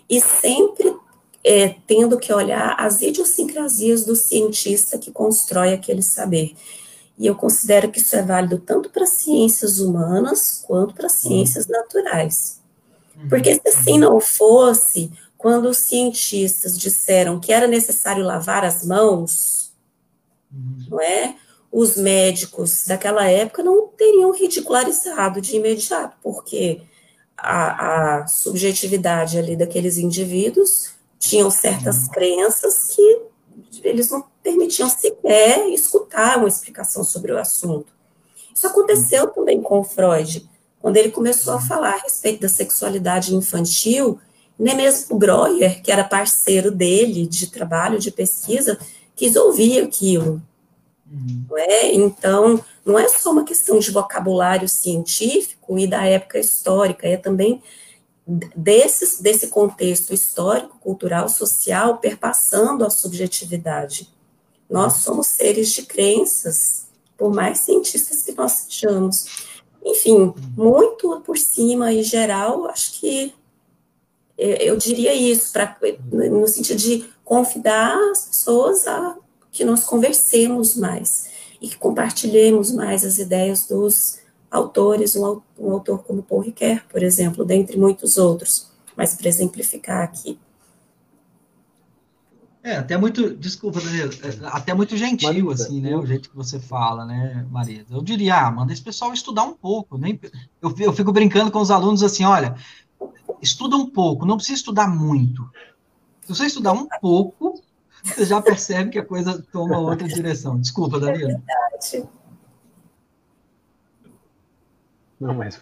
e 0.10 0.20
sempre 0.20 0.94
é, 1.48 1.76
tendo 1.88 2.20
que 2.20 2.34
olhar 2.34 2.76
as 2.78 3.02
idiosincrasias 3.02 4.04
do 4.04 4.18
cientista 4.18 4.98
que 4.98 5.12
constrói 5.12 5.74
aquele 5.74 6.02
saber. 6.02 6.54
E 7.18 7.26
eu 7.26 7.36
considero 7.36 7.90
que 7.90 8.00
isso 8.00 8.18
é 8.18 8.22
válido 8.22 8.60
tanto 8.60 8.90
para 8.90 9.06
ciências 9.06 9.80
humanas 9.80 10.62
quanto 10.68 10.94
para 10.94 11.08
ciências 11.08 11.66
uhum. 11.66 11.72
naturais. 11.72 12.60
Uhum. 13.16 13.30
Porque 13.30 13.56
se 13.56 13.62
assim 13.66 13.98
não 13.98 14.20
fosse, 14.20 15.10
quando 15.38 15.70
os 15.70 15.78
cientistas 15.78 16.78
disseram 16.78 17.40
que 17.40 17.54
era 17.54 17.66
necessário 17.66 18.26
lavar 18.26 18.66
as 18.66 18.86
mãos, 18.86 19.72
uhum. 20.52 20.86
não 20.90 21.02
é? 21.02 21.38
Os 21.72 21.96
médicos 21.96 22.86
daquela 22.86 23.26
época 23.26 23.64
não 23.64 23.88
teriam 23.88 24.32
ridicularizado 24.32 25.40
de 25.40 25.56
imediato, 25.56 26.18
porque 26.22 26.82
a, 27.38 28.18
a 28.18 28.28
subjetividade 28.28 29.38
ali 29.38 29.56
daqueles 29.56 29.98
indivíduos 29.98 30.97
tinham 31.20 31.50
certas 31.50 32.08
crenças 32.08 32.96
que 32.96 33.22
eles 33.84 34.10
não 34.10 34.24
permitiam 34.44 34.90
sequer 34.90 35.68
escutar 35.70 36.38
uma 36.38 36.48
explicação 36.48 37.04
sobre 37.04 37.32
o 37.32 37.38
assunto. 37.38 37.94
Isso 38.54 38.68
aconteceu 38.68 39.28
também 39.28 39.62
com 39.62 39.84
Freud, 39.84 40.50
quando 40.80 40.98
ele 40.98 41.12
começou 41.12 41.54
a 41.54 41.62
falar 41.62 41.94
a 41.96 42.04
respeito 42.04 42.42
da 42.42 42.50
sexualidade 42.50 43.36
infantil, 43.36 44.20
nem 44.58 44.76
mesmo 44.76 45.16
o 45.16 45.20
Breuer, 45.20 45.82
que 45.82 45.92
era 45.92 46.04
parceiro 46.04 46.72
dele 46.72 47.28
de 47.28 47.48
trabalho, 47.48 48.00
de 48.00 48.10
pesquisa, 48.10 48.80
quis 49.16 49.36
ouvir 49.36 49.84
aquilo. 49.84 50.42
Uhum. 51.12 51.46
Não 51.50 51.58
é? 51.58 51.94
Então, 51.94 52.64
não 52.86 52.98
é 52.98 53.08
só 53.08 53.32
uma 53.32 53.44
questão 53.44 53.80
de 53.80 53.92
vocabulário 53.92 54.68
científico 54.68 55.78
e 55.78 55.86
da 55.86 56.06
época 56.06 56.40
histórica, 56.40 57.08
é 57.08 57.18
também 57.18 57.62
desses, 58.28 59.22
desse 59.22 59.48
contexto 59.48 60.14
histórico, 60.14 60.78
cultural, 60.80 61.30
social, 61.30 61.98
perpassando 61.98 62.86
a 62.86 62.90
subjetividade. 62.90 64.10
Nós 64.70 64.96
somos 64.96 65.28
seres 65.28 65.72
de 65.72 65.84
crenças, 65.84 66.88
por 67.18 67.34
mais 67.34 67.60
cientistas 67.60 68.22
que 68.22 68.34
nós 68.34 68.52
sejamos. 68.52 69.26
Enfim, 69.84 70.34
muito 70.58 71.22
por 71.22 71.38
cima 71.38 71.94
e 71.94 72.04
geral, 72.04 72.68
acho 72.68 73.00
que 73.00 73.34
eu 74.38 74.76
diria 74.78 75.14
isso, 75.14 75.52
pra, 75.52 75.76
no 76.12 76.48
sentido 76.48 76.78
de 76.78 77.10
convidar 77.24 77.98
as 78.12 78.26
pessoas 78.26 78.86
a 78.88 79.18
que 79.52 79.66
nós 79.66 79.84
conversemos 79.84 80.76
mais 80.76 81.30
e 81.60 81.68
que 81.68 81.78
compartilhemos 81.78 82.72
mais 82.72 83.04
as 83.04 83.18
ideias 83.18 83.66
dos 83.66 84.20
autores, 84.50 85.16
um, 85.16 85.42
um 85.60 85.72
autor 85.72 86.04
como 86.04 86.24
Paul 86.24 86.42
Ricoeur, 86.42 86.84
por 86.90 87.04
exemplo, 87.04 87.46
dentre 87.46 87.78
muitos 87.78 88.18
outros, 88.18 88.72
mas 88.96 89.16
para 89.16 89.28
exemplificar 89.28 90.04
aqui. 90.04 90.40
É, 92.64 92.76
até 92.76 92.98
muito, 92.98 93.34
desculpa, 93.36 93.80
Danilo, 93.80 94.12
é, 94.24 94.48
até 94.48 94.74
muito 94.74 94.98
gentil, 94.98 95.46
Marisa, 95.46 95.64
assim, 95.64 95.80
né, 95.80 95.96
o 95.96 96.06
jeito 96.06 96.30
que 96.30 96.36
você 96.36 96.60
fala, 96.60 97.06
né, 97.06 97.46
Maria? 97.50 97.86
Eu 97.90 98.02
diria, 98.02 98.46
ah, 98.46 98.52
manda 98.52 98.74
esse 98.74 98.82
pessoal 98.82 99.14
estudar 99.14 99.44
um 99.44 99.54
pouco, 99.54 99.98
nem, 99.98 100.20
eu, 100.62 100.76
eu 100.80 100.92
fico 100.92 101.14
brincando 101.14 101.50
com 101.50 101.60
os 101.60 101.72
alunos 101.72 102.04
assim, 102.04 102.26
olha, 102.26 102.56
estuda 103.42 103.78
um 103.78 103.90
pouco, 103.90 104.26
não 104.26 104.36
precisa 104.36 104.58
estudar 104.58 104.88
muito. 104.88 105.50
Se 106.24 106.30
você 106.36 106.46
estudar 106.48 106.74
um 106.74 106.88
pouco, 107.00 107.62
você 108.04 108.26
já 108.26 108.42
percebe 108.42 108.90
que 108.90 109.00
a 109.00 109.06
coisa 109.06 109.42
toma 109.50 109.78
outra 109.78 110.06
direção. 110.06 110.60
Desculpa, 110.60 111.00
Danilo. 111.00 111.32
É 111.32 111.36
verdade. 111.36 112.10
Não, 115.20 115.34
mas 115.34 115.60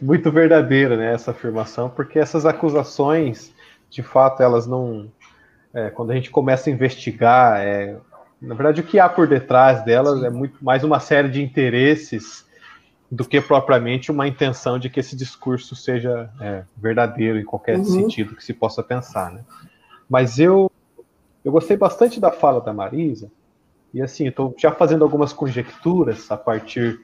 muito 0.00 0.30
verdadeira 0.30 0.96
né, 0.96 1.12
essa 1.12 1.32
afirmação, 1.32 1.90
porque 1.90 2.18
essas 2.18 2.46
acusações, 2.46 3.52
de 3.88 4.02
fato, 4.02 4.42
elas 4.42 4.66
não. 4.66 5.10
É, 5.74 5.90
quando 5.90 6.10
a 6.10 6.14
gente 6.14 6.30
começa 6.30 6.70
a 6.70 6.72
investigar, 6.72 7.60
é, 7.60 7.96
na 8.40 8.54
verdade, 8.54 8.80
o 8.80 8.84
que 8.84 8.98
há 8.98 9.08
por 9.08 9.26
detrás 9.26 9.84
delas 9.84 10.22
é 10.22 10.30
muito 10.30 10.64
mais 10.64 10.82
uma 10.82 10.98
série 10.98 11.28
de 11.28 11.42
interesses 11.42 12.48
do 13.10 13.24
que 13.24 13.40
propriamente 13.40 14.10
uma 14.10 14.26
intenção 14.28 14.78
de 14.78 14.88
que 14.88 15.00
esse 15.00 15.16
discurso 15.16 15.74
seja 15.74 16.30
é, 16.40 16.62
verdadeiro 16.76 17.38
em 17.38 17.44
qualquer 17.44 17.78
uhum. 17.78 17.84
sentido 17.84 18.36
que 18.36 18.44
se 18.44 18.54
possa 18.54 18.82
pensar. 18.82 19.32
Né? 19.32 19.40
Mas 20.08 20.38
eu, 20.38 20.70
eu 21.44 21.50
gostei 21.50 21.76
bastante 21.76 22.20
da 22.20 22.30
fala 22.30 22.60
da 22.60 22.72
Marisa, 22.72 23.30
e 23.92 24.00
assim, 24.00 24.28
estou 24.28 24.54
já 24.56 24.70
fazendo 24.70 25.02
algumas 25.02 25.32
conjecturas 25.32 26.30
a 26.30 26.36
partir 26.36 27.00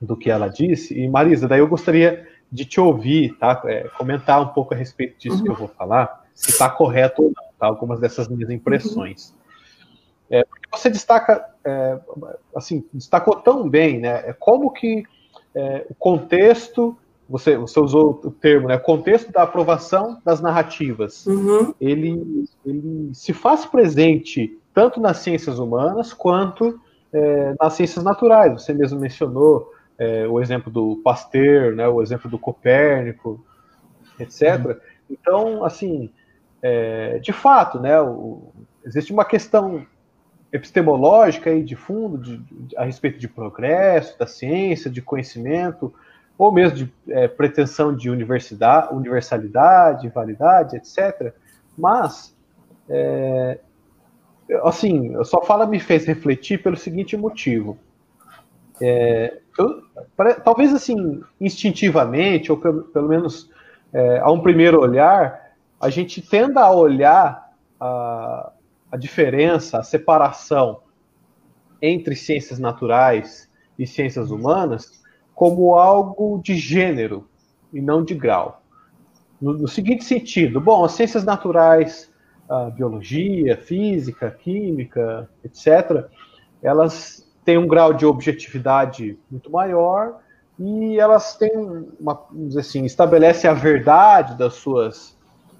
do 0.00 0.16
que 0.16 0.30
ela 0.30 0.48
disse. 0.48 0.98
E 0.98 1.08
Marisa, 1.08 1.48
daí 1.48 1.60
eu 1.60 1.68
gostaria 1.68 2.26
de 2.50 2.64
te 2.64 2.80
ouvir, 2.80 3.36
tá? 3.38 3.60
É, 3.64 3.88
comentar 3.96 4.40
um 4.40 4.48
pouco 4.48 4.74
a 4.74 4.76
respeito 4.76 5.18
disso 5.18 5.38
uhum. 5.38 5.42
que 5.44 5.50
eu 5.50 5.54
vou 5.54 5.68
falar, 5.68 6.24
se 6.34 6.50
está 6.50 6.68
correto 6.68 7.22
ou 7.22 7.28
não, 7.28 7.44
tá? 7.58 7.66
Algumas 7.66 7.98
dessas 8.00 8.28
minhas 8.28 8.50
impressões. 8.50 9.30
Uhum. 9.30 10.38
É, 10.38 10.46
você 10.72 10.90
destaca, 10.90 11.44
é, 11.64 11.98
assim, 12.54 12.84
destacou 12.92 13.36
tão 13.36 13.68
bem, 13.68 14.00
né? 14.00 14.28
É 14.28 14.32
como 14.32 14.70
que 14.72 15.04
é, 15.54 15.86
o 15.88 15.94
contexto, 15.94 16.96
você, 17.28 17.56
você 17.56 17.80
usou 17.80 18.20
o 18.22 18.30
termo, 18.30 18.68
né? 18.68 18.76
O 18.76 18.80
contexto 18.80 19.32
da 19.32 19.42
aprovação 19.42 20.20
das 20.24 20.40
narrativas, 20.40 21.26
uhum. 21.26 21.74
ele, 21.80 22.44
ele 22.64 23.10
se 23.14 23.32
faz 23.32 23.64
presente 23.64 24.58
tanto 24.74 25.00
nas 25.00 25.18
ciências 25.18 25.58
humanas 25.58 26.12
quanto 26.12 26.78
é, 27.12 27.54
nas 27.58 27.72
ciências 27.72 28.04
naturais. 28.04 28.52
Você 28.52 28.74
mesmo 28.74 29.00
mencionou 29.00 29.72
é, 29.98 30.26
o 30.26 30.40
exemplo 30.40 30.70
do 30.70 31.00
Pasteur, 31.02 31.74
né, 31.74 31.88
o 31.88 32.02
exemplo 32.02 32.30
do 32.30 32.38
Copérnico, 32.38 33.44
etc. 34.18 34.78
Então, 35.10 35.64
assim, 35.64 36.10
é, 36.62 37.18
de 37.18 37.32
fato, 37.32 37.80
né, 37.80 38.00
o, 38.00 38.52
existe 38.84 39.12
uma 39.12 39.24
questão 39.24 39.86
epistemológica 40.52 41.50
aí 41.50 41.62
de 41.62 41.76
fundo 41.76 42.18
de, 42.18 42.36
de, 42.38 42.76
a 42.76 42.84
respeito 42.84 43.18
de 43.18 43.28
progresso, 43.28 44.18
da 44.18 44.26
ciência, 44.26 44.90
de 44.90 45.02
conhecimento, 45.02 45.92
ou 46.38 46.52
mesmo 46.52 46.76
de 46.76 46.92
é, 47.08 47.26
pretensão 47.26 47.94
de 47.94 48.10
universidade, 48.10 48.94
universalidade, 48.94 50.08
validade, 50.08 50.76
etc. 50.76 51.32
Mas, 51.76 52.36
é, 52.88 53.58
assim, 54.62 55.12
sua 55.24 55.42
fala 55.42 55.66
me 55.66 55.80
fez 55.80 56.04
refletir 56.04 56.62
pelo 56.62 56.76
seguinte 56.76 57.16
motivo. 57.16 57.78
É, 58.80 59.38
eu, 59.58 59.82
talvez 60.44 60.74
assim, 60.74 61.22
instintivamente, 61.40 62.52
ou 62.52 62.58
pelo, 62.58 62.84
pelo 62.84 63.08
menos 63.08 63.50
é, 63.92 64.18
a 64.18 64.30
um 64.30 64.40
primeiro 64.40 64.80
olhar, 64.80 65.54
a 65.80 65.88
gente 65.88 66.20
tenda 66.20 66.60
a 66.60 66.72
olhar 66.72 67.52
a, 67.80 68.52
a 68.90 68.96
diferença, 68.96 69.78
a 69.78 69.82
separação 69.82 70.80
entre 71.80 72.14
ciências 72.14 72.58
naturais 72.58 73.50
e 73.78 73.86
ciências 73.86 74.30
humanas 74.30 75.02
como 75.34 75.74
algo 75.74 76.40
de 76.42 76.56
gênero 76.56 77.28
e 77.72 77.80
não 77.80 78.02
de 78.02 78.14
grau. 78.14 78.62
No, 79.40 79.52
no 79.52 79.68
seguinte 79.68 80.04
sentido, 80.04 80.60
bom, 80.60 80.84
as 80.84 80.92
ciências 80.92 81.24
naturais, 81.24 82.10
biologia, 82.74 83.56
física, 83.56 84.30
química, 84.30 85.28
etc., 85.44 86.06
elas 86.62 87.25
têm 87.46 87.56
um 87.56 87.66
grau 87.68 87.94
de 87.94 88.04
objetividade 88.04 89.16
muito 89.30 89.50
maior 89.50 90.18
e 90.58 90.98
elas 90.98 91.36
têm 91.36 91.52
uma, 92.00 92.14
vamos 92.28 92.48
dizer 92.48 92.60
assim, 92.60 92.84
estabelece 92.84 93.46
a 93.46 93.54
verdade 93.54 94.36
das 94.36 94.54
suas, 94.54 95.16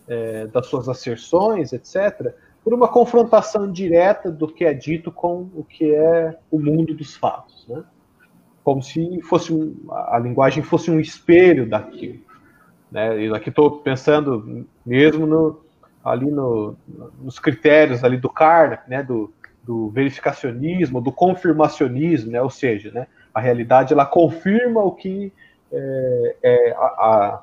é, 0.08 0.48
das 0.48 0.66
suas 0.66 0.88
asserções, 0.88 1.72
etc., 1.72 2.34
por 2.64 2.74
uma 2.74 2.88
confrontação 2.88 3.70
direta 3.70 4.32
do 4.32 4.48
que 4.48 4.64
é 4.64 4.74
dito 4.74 5.12
com 5.12 5.48
o 5.54 5.62
que 5.62 5.94
é 5.94 6.36
o 6.50 6.58
mundo 6.58 6.92
dos 6.92 7.14
fatos, 7.14 7.64
né? 7.68 7.84
Como 8.64 8.82
se 8.82 9.22
fosse 9.22 9.54
um, 9.54 9.76
a 9.88 10.18
linguagem 10.18 10.64
fosse 10.64 10.90
um 10.90 10.98
espelho 10.98 11.68
daquilo, 11.68 12.18
né? 12.90 13.28
Aqui 13.28 13.50
estou 13.50 13.70
pensando 13.78 14.66
mesmo 14.84 15.24
no, 15.24 15.60
ali 16.04 16.28
no, 16.28 16.76
nos 17.22 17.38
critérios 17.38 18.02
ali 18.02 18.16
do 18.16 18.28
Karnak, 18.28 18.90
né? 18.90 19.04
Do, 19.04 19.32
do 19.66 19.90
verificacionismo, 19.90 21.00
do 21.00 21.10
confirmacionismo, 21.10 22.30
né? 22.30 22.40
ou 22.40 22.48
seja, 22.48 22.92
né, 22.92 23.08
a 23.34 23.40
realidade 23.40 23.92
ela 23.92 24.06
confirma 24.06 24.80
o 24.80 24.92
que 24.92 25.32
é, 25.72 26.36
é 26.42 26.70
a, 26.72 26.84
a 26.84 27.42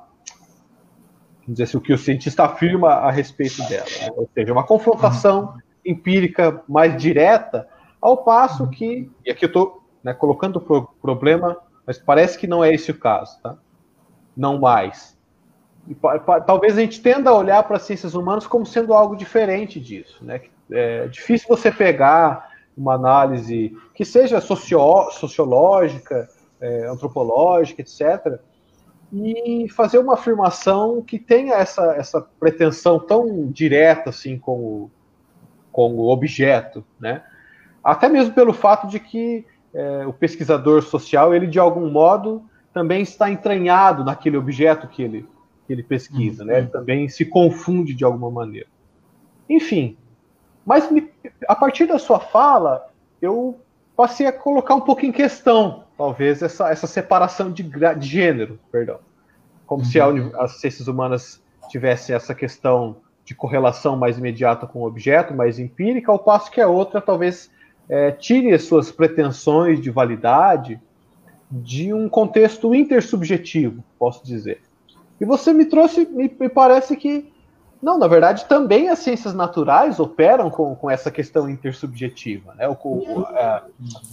dizer 1.46 1.64
assim, 1.64 1.78
o 1.78 1.82
que 1.82 1.92
o 1.92 1.98
cientista 1.98 2.46
afirma 2.46 2.90
a 2.90 3.12
respeito 3.12 3.62
dela, 3.68 3.86
né? 4.02 4.10
ou 4.16 4.30
seja, 4.34 4.54
uma 4.54 4.64
confrontação 4.64 5.56
empírica 5.86 6.64
mais 6.68 6.96
direta, 6.96 7.68
ao 8.02 8.18
passo 8.18 8.70
que, 8.70 9.12
e 9.26 9.32
aqui 9.32 9.44
eu 9.46 9.48
estou 9.48 9.84
né, 10.02 10.14
colocando 10.14 10.58
o 10.58 10.62
pro 10.62 10.88
problema, 11.02 11.58
mas 11.86 11.98
parece 11.98 12.38
que 12.38 12.48
não 12.48 12.64
é 12.64 12.74
esse 12.74 12.92
o 12.92 12.98
caso, 12.98 13.40
tá? 13.42 13.58
Não 14.36 14.60
mais. 14.60 15.18
E, 15.88 15.96
talvez 16.46 16.78
a 16.78 16.82
gente 16.82 17.02
tenda 17.02 17.30
a 17.30 17.34
olhar 17.34 17.62
para 17.64 17.76
as 17.76 17.84
ciências 17.84 18.14
humanas 18.14 18.48
como 18.48 18.66
sendo 18.66 18.94
algo 18.94 19.16
diferente 19.16 19.80
disso, 19.80 20.24
né? 20.24 20.42
É 20.72 21.08
difícil 21.08 21.48
você 21.48 21.72
pegar 21.72 22.52
uma 22.76 22.94
análise 22.94 23.76
que 23.94 24.04
seja 24.04 24.42
socio, 24.42 25.12
sociológica, 25.12 26.28
é, 26.60 26.88
antropológica, 26.88 27.82
etc., 27.82 28.40
e 29.16 29.70
fazer 29.70 30.00
uma 30.00 30.16
afirmação 30.16 31.00
que 31.00 31.20
tenha 31.20 31.54
essa, 31.54 31.94
essa 31.96 32.20
pretensão 32.40 33.00
tão 33.00 33.48
direta 33.52 34.10
assim 34.10 34.40
com 34.40 34.58
o, 34.58 34.92
com 35.72 35.94
o 35.94 36.10
objeto, 36.10 36.84
né? 37.00 37.22
Até 37.84 38.10
mesmo 38.10 38.34
pelo 38.34 38.54
fato 38.54 38.88
de 38.88 39.00
que 39.00 39.46
é, 39.72 40.08
o 40.08 40.14
pesquisador 40.14 40.82
social, 40.82 41.34
ele 41.34 41.46
de 41.46 41.60
algum 41.60 41.92
modo 41.92 42.44
também 42.74 43.04
está 43.04 43.30
entranhado 43.30 44.04
naquele 44.04 44.36
objeto 44.36 44.88
que 44.88 45.04
ele, 45.04 45.28
que 45.68 45.74
ele 45.74 45.84
pesquisa, 45.84 46.42
uhum. 46.42 46.50
né? 46.50 46.58
Ele 46.60 46.68
também 46.68 47.08
se 47.08 47.24
confunde 47.24 47.94
de 47.94 48.04
alguma 48.04 48.32
maneira. 48.32 48.68
Enfim, 49.48 49.96
mas 50.66 50.90
a 51.48 51.56
partir 51.56 51.86
da 51.86 52.00
sua 52.00 52.20
fala, 52.20 52.90
eu 53.22 53.60
passei 53.96 54.26
a 54.26 54.32
colocar 54.32 54.76
um 54.76 54.82
pouco 54.82 55.06
em 55.06 55.12
questão, 55.12 55.84
talvez, 55.98 56.42
essa, 56.42 56.70
essa 56.70 56.88
separação 56.88 57.52
de, 57.52 57.64
de 57.64 58.08
gênero, 58.08 58.60
perdão. 58.72 59.00
Como 59.66 59.84
uhum. 59.84 59.90
se 59.90 60.00
a, 60.00 60.08
uhum. 60.08 60.32
as 60.40 60.60
ciências 60.60 60.88
humanas 60.88 61.42
tivessem 61.70 62.16
essa 62.16 62.34
questão 62.34 62.98
de 63.26 63.34
correlação 63.34 63.96
mais 63.96 64.18
imediata 64.18 64.68
com 64.68 64.80
o 64.80 64.88
objeto, 64.88 65.34
mais 65.34 65.60
empírica, 65.60 66.12
ao 66.12 66.20
passo 66.20 66.52
que 66.52 66.60
a 66.60 66.68
outra 66.68 67.00
talvez 67.00 67.50
é, 67.88 68.12
tire 68.12 68.54
as 68.54 68.64
suas 68.64 68.92
pretensões 68.92 69.82
de 69.82 69.90
validade 69.90 70.80
de 71.50 71.94
um 71.94 72.10
contexto 72.10 72.74
intersubjetivo, 72.74 73.84
posso 73.98 74.26
dizer. 74.26 74.62
E 75.22 75.26
você 75.26 75.54
me 75.54 75.66
trouxe, 75.66 76.06
me, 76.06 76.34
me 76.38 76.50
parece 76.50 76.98
que 76.98 77.33
não, 77.84 77.98
na 77.98 78.08
verdade, 78.08 78.46
também 78.46 78.88
as 78.88 79.00
ciências 79.00 79.34
naturais 79.34 80.00
operam 80.00 80.50
com, 80.50 80.74
com 80.74 80.90
essa 80.90 81.12
questão 81.12 81.50
intersubjetiva. 81.50 82.56
Né? 82.56 82.66
O, 82.70 82.76
o, 82.82 83.28
é, 83.36 83.62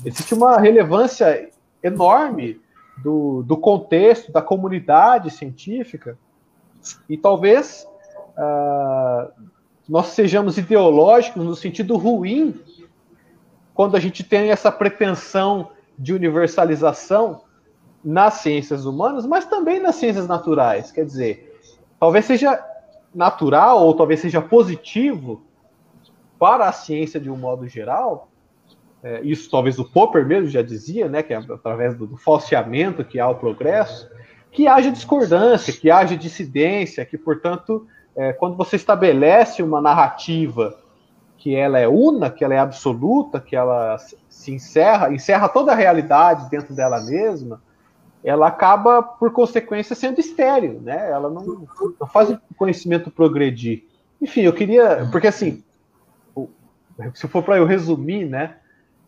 existe 0.05 0.35
uma 0.35 0.59
relevância 0.59 1.49
enorme 1.81 2.61
do, 2.99 3.45
do 3.45 3.57
contexto, 3.57 4.33
da 4.33 4.43
comunidade 4.43 5.31
científica, 5.31 6.19
e 7.09 7.17
talvez 7.17 7.87
uh, 8.31 9.31
nós 9.89 10.09
sejamos 10.09 10.59
ideológicos 10.59 11.45
no 11.45 11.55
sentido 11.55 11.97
ruim 11.97 12.61
quando 13.73 13.97
a 13.97 14.01
gente 14.01 14.25
tem 14.25 14.51
essa 14.51 14.73
pretensão 14.73 15.71
de 15.97 16.13
universalização 16.13 17.43
nas 18.05 18.35
ciências 18.35 18.85
humanas, 18.85 19.25
mas 19.25 19.45
também 19.45 19.79
nas 19.79 19.95
ciências 19.95 20.27
naturais. 20.27 20.91
Quer 20.91 21.05
dizer, 21.05 21.61
talvez 22.01 22.25
seja 22.25 22.70
natural 23.15 23.85
ou 23.85 23.95
talvez 23.95 24.21
seja 24.21 24.41
positivo 24.41 25.43
para 26.39 26.69
a 26.69 26.73
ciência 26.73 27.21
de 27.21 27.31
um 27.31 27.37
modo 27.37 27.69
geral. 27.69 28.29
É, 29.03 29.21
isso 29.23 29.51
talvez 29.51 29.79
o 29.79 29.85
Popper 29.85 30.27
mesmo 30.27 30.49
já 30.49 30.63
dizia, 30.63 31.09
né, 31.09 31.23
que 31.23 31.33
é 31.33 31.37
através 31.37 31.97
do, 31.97 32.07
do 32.07 32.17
falseamento 32.17 33.05
que 33.05 33.19
há 33.19 33.29
o 33.29 33.35
progresso, 33.35 34.11
que 34.51 34.67
haja 34.67 34.91
discordância, 34.91 35.73
que 35.73 35.91
haja 35.91 36.17
dissidência, 36.17 37.05
que, 37.05 37.17
portanto, 37.17 37.87
é, 38.17 38.33
quando 38.33 38.57
você 38.57 38.77
estabelece 38.77 39.63
uma 39.63 39.81
narrativa 39.81 40.79
que 41.39 41.55
ela 41.55 41.79
é 41.79 41.89
una, 41.89 42.29
que 42.29 42.45
ela 42.45 42.55
é 42.55 42.59
absoluta, 42.59 43.41
que 43.41 43.57
ela 43.57 43.97
se 44.29 44.53
encerra, 44.53 45.13
encerra 45.13 45.49
toda 45.49 45.73
a 45.73 45.75
realidade 45.75 46.51
dentro 46.51 46.75
dela 46.75 47.01
mesma, 47.01 47.63
ela 48.23 48.49
acaba, 48.49 49.03
por 49.03 49.33
consequência, 49.33 49.97
sendo 49.97 50.21
estéreo, 50.21 50.81
né? 50.83 51.11
Ela 51.11 51.31
não, 51.31 51.67
não 51.99 52.07
faz 52.07 52.31
o 52.31 52.39
conhecimento 52.57 53.11
progredir. 53.11 53.85
Enfim, 54.21 54.43
eu 54.43 54.53
queria. 54.53 55.09
Porque, 55.11 55.27
assim, 55.27 55.63
se 57.15 57.27
for 57.29 57.43
para 57.43 57.57
eu 57.57 57.65
resumir, 57.65 58.27
né? 58.27 58.57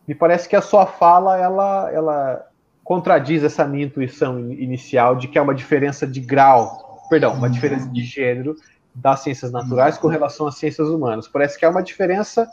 Me 0.09 0.15
parece 0.15 0.49
que 0.49 0.57
a 0.57 0.63
sua 0.63 0.87
fala 0.87 1.37
ela, 1.37 1.91
ela 1.93 2.47
contradiz 2.83 3.45
essa 3.45 3.65
minha 3.67 3.85
intuição 3.85 4.39
inicial 4.51 5.15
de 5.15 5.29
que 5.29 5.39
há 5.39 5.43
uma 5.43 5.55
diferença 5.55 6.07
de 6.07 6.21
grau, 6.21 7.07
perdão, 7.09 7.35
uma 7.35 7.49
diferença 7.49 7.89
de 7.89 8.03
gênero 8.03 8.57
das 8.95 9.21
ciências 9.21 9.53
naturais 9.53 9.97
com 9.97 10.09
relação 10.09 10.47
às 10.47 10.57
ciências 10.57 10.89
humanas. 10.89 11.29
Parece 11.29 11.59
que 11.59 11.65
há 11.65 11.71
uma 11.71 11.83
diferença 11.83 12.51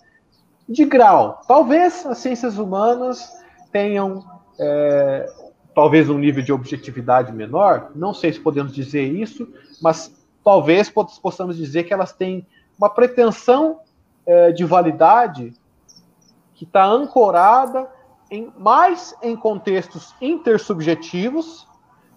de 0.68 0.86
grau. 0.86 1.42
Talvez 1.48 2.06
as 2.06 2.20
ciências 2.20 2.58
humanas 2.58 3.32
tenham 3.72 4.24
é, 4.60 5.28
talvez 5.80 6.10
um 6.10 6.18
nível 6.18 6.44
de 6.44 6.52
objetividade 6.52 7.32
menor, 7.32 7.92
não 7.96 8.14
sei 8.14 8.34
se 8.34 8.40
podemos 8.42 8.74
dizer 8.74 9.04
isso, 9.04 9.48
mas 9.82 10.14
talvez 10.44 10.90
possamos 10.90 11.56
dizer 11.56 11.86
que 11.86 11.94
elas 11.94 12.12
têm 12.12 12.46
uma 12.78 12.90
pretensão 12.90 13.80
é, 14.26 14.52
de 14.52 14.66
validade 14.66 15.54
que 16.54 16.66
está 16.66 16.84
ancorada 16.84 17.88
em, 18.30 18.52
mais 18.58 19.16
em 19.24 19.38
contextos 19.38 20.14
intersubjetivos 20.22 21.66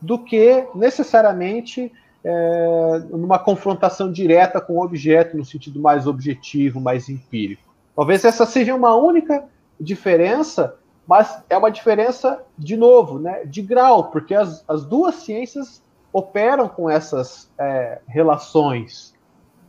do 0.01 0.19
que 0.19 0.67
necessariamente 0.75 1.93
é, 2.25 3.03
numa 3.11 3.39
confrontação 3.39 4.11
direta 4.11 4.61
com 4.61 4.73
o 4.73 4.83
objeto 4.83 5.37
no 5.37 5.45
sentido 5.45 5.79
mais 5.79 6.09
objetivo, 6.09 6.81
mais 6.81 7.09
empírico. 7.09 7.63
Talvez 7.95 8.25
essa 8.25 8.45
seja 8.45 8.75
uma 8.75 8.97
única 8.97 9.45
diferença 9.79 10.75
mas 11.07 11.43
é 11.51 11.57
uma 11.57 11.71
diferença, 11.71 12.43
de 12.57 12.77
novo, 12.77 13.19
né, 13.19 13.45
de 13.45 13.61
grau, 13.61 14.11
porque 14.11 14.35
as, 14.35 14.65
as 14.69 14.85
duas 14.85 15.17
ciências 15.17 15.83
operam 16.13 16.69
com 16.69 16.89
essas 16.89 17.49
é, 17.59 18.01
relações. 18.07 19.15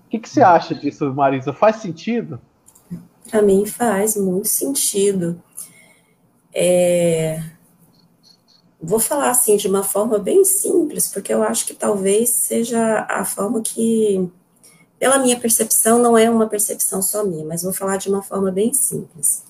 O 0.06 0.10
que, 0.10 0.20
que 0.20 0.30
você 0.30 0.42
acha 0.42 0.76
disso, 0.76 1.12
Marisa? 1.14 1.54
Faz 1.54 1.78
sentido? 1.78 2.40
Para 3.30 3.42
mim 3.42 3.66
faz 3.66 4.16
muito 4.16 4.48
sentido. 4.48 5.42
É... 6.54 7.42
Vou 8.82 9.00
falar 9.00 9.30
assim 9.30 9.56
de 9.56 9.68
uma 9.68 9.82
forma 9.82 10.20
bem 10.20 10.44
simples, 10.44 11.08
porque 11.08 11.34
eu 11.34 11.42
acho 11.42 11.66
que 11.66 11.74
talvez 11.74 12.30
seja 12.30 13.08
a 13.10 13.24
forma 13.24 13.62
que, 13.62 14.30
pela 15.00 15.18
minha 15.18 15.40
percepção, 15.40 16.00
não 16.00 16.18
é 16.18 16.30
uma 16.30 16.48
percepção 16.48 17.02
só 17.02 17.24
minha, 17.24 17.46
mas 17.46 17.64
vou 17.64 17.72
falar 17.72 17.96
de 17.96 18.10
uma 18.10 18.22
forma 18.22 18.52
bem 18.52 18.74
simples. 18.74 19.46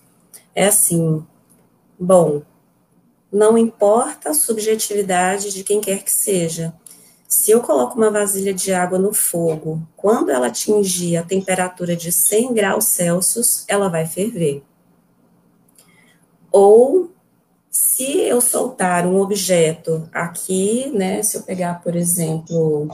É 0.54 0.68
assim, 0.68 1.26
Bom, 2.00 2.42
não 3.32 3.58
importa 3.58 4.30
a 4.30 4.34
subjetividade 4.34 5.52
de 5.52 5.64
quem 5.64 5.82
quer 5.82 6.04
que 6.04 6.12
seja. 6.12 6.74
Se 7.28 7.50
eu 7.50 7.62
coloco 7.62 7.98
uma 7.98 8.12
vasilha 8.12 8.54
de 8.54 8.72
água 8.72 9.00
no 9.00 9.12
fogo, 9.12 9.82
quando 9.96 10.30
ela 10.30 10.48
atingir 10.48 11.18
a 11.18 11.24
temperatura 11.24 11.96
de 11.96 12.12
100 12.12 12.54
graus 12.54 12.86
Celsius, 12.86 13.66
ela 13.68 13.90
vai 13.90 14.06
ferver. 14.06 14.64
Ou 16.52 17.12
se 17.72 18.20
eu 18.20 18.40
soltar 18.40 19.08
um 19.08 19.20
objeto 19.20 20.08
aqui, 20.14 20.92
né, 20.94 21.24
se 21.24 21.36
eu 21.36 21.42
pegar, 21.42 21.82
por 21.82 21.96
exemplo, 21.96 22.88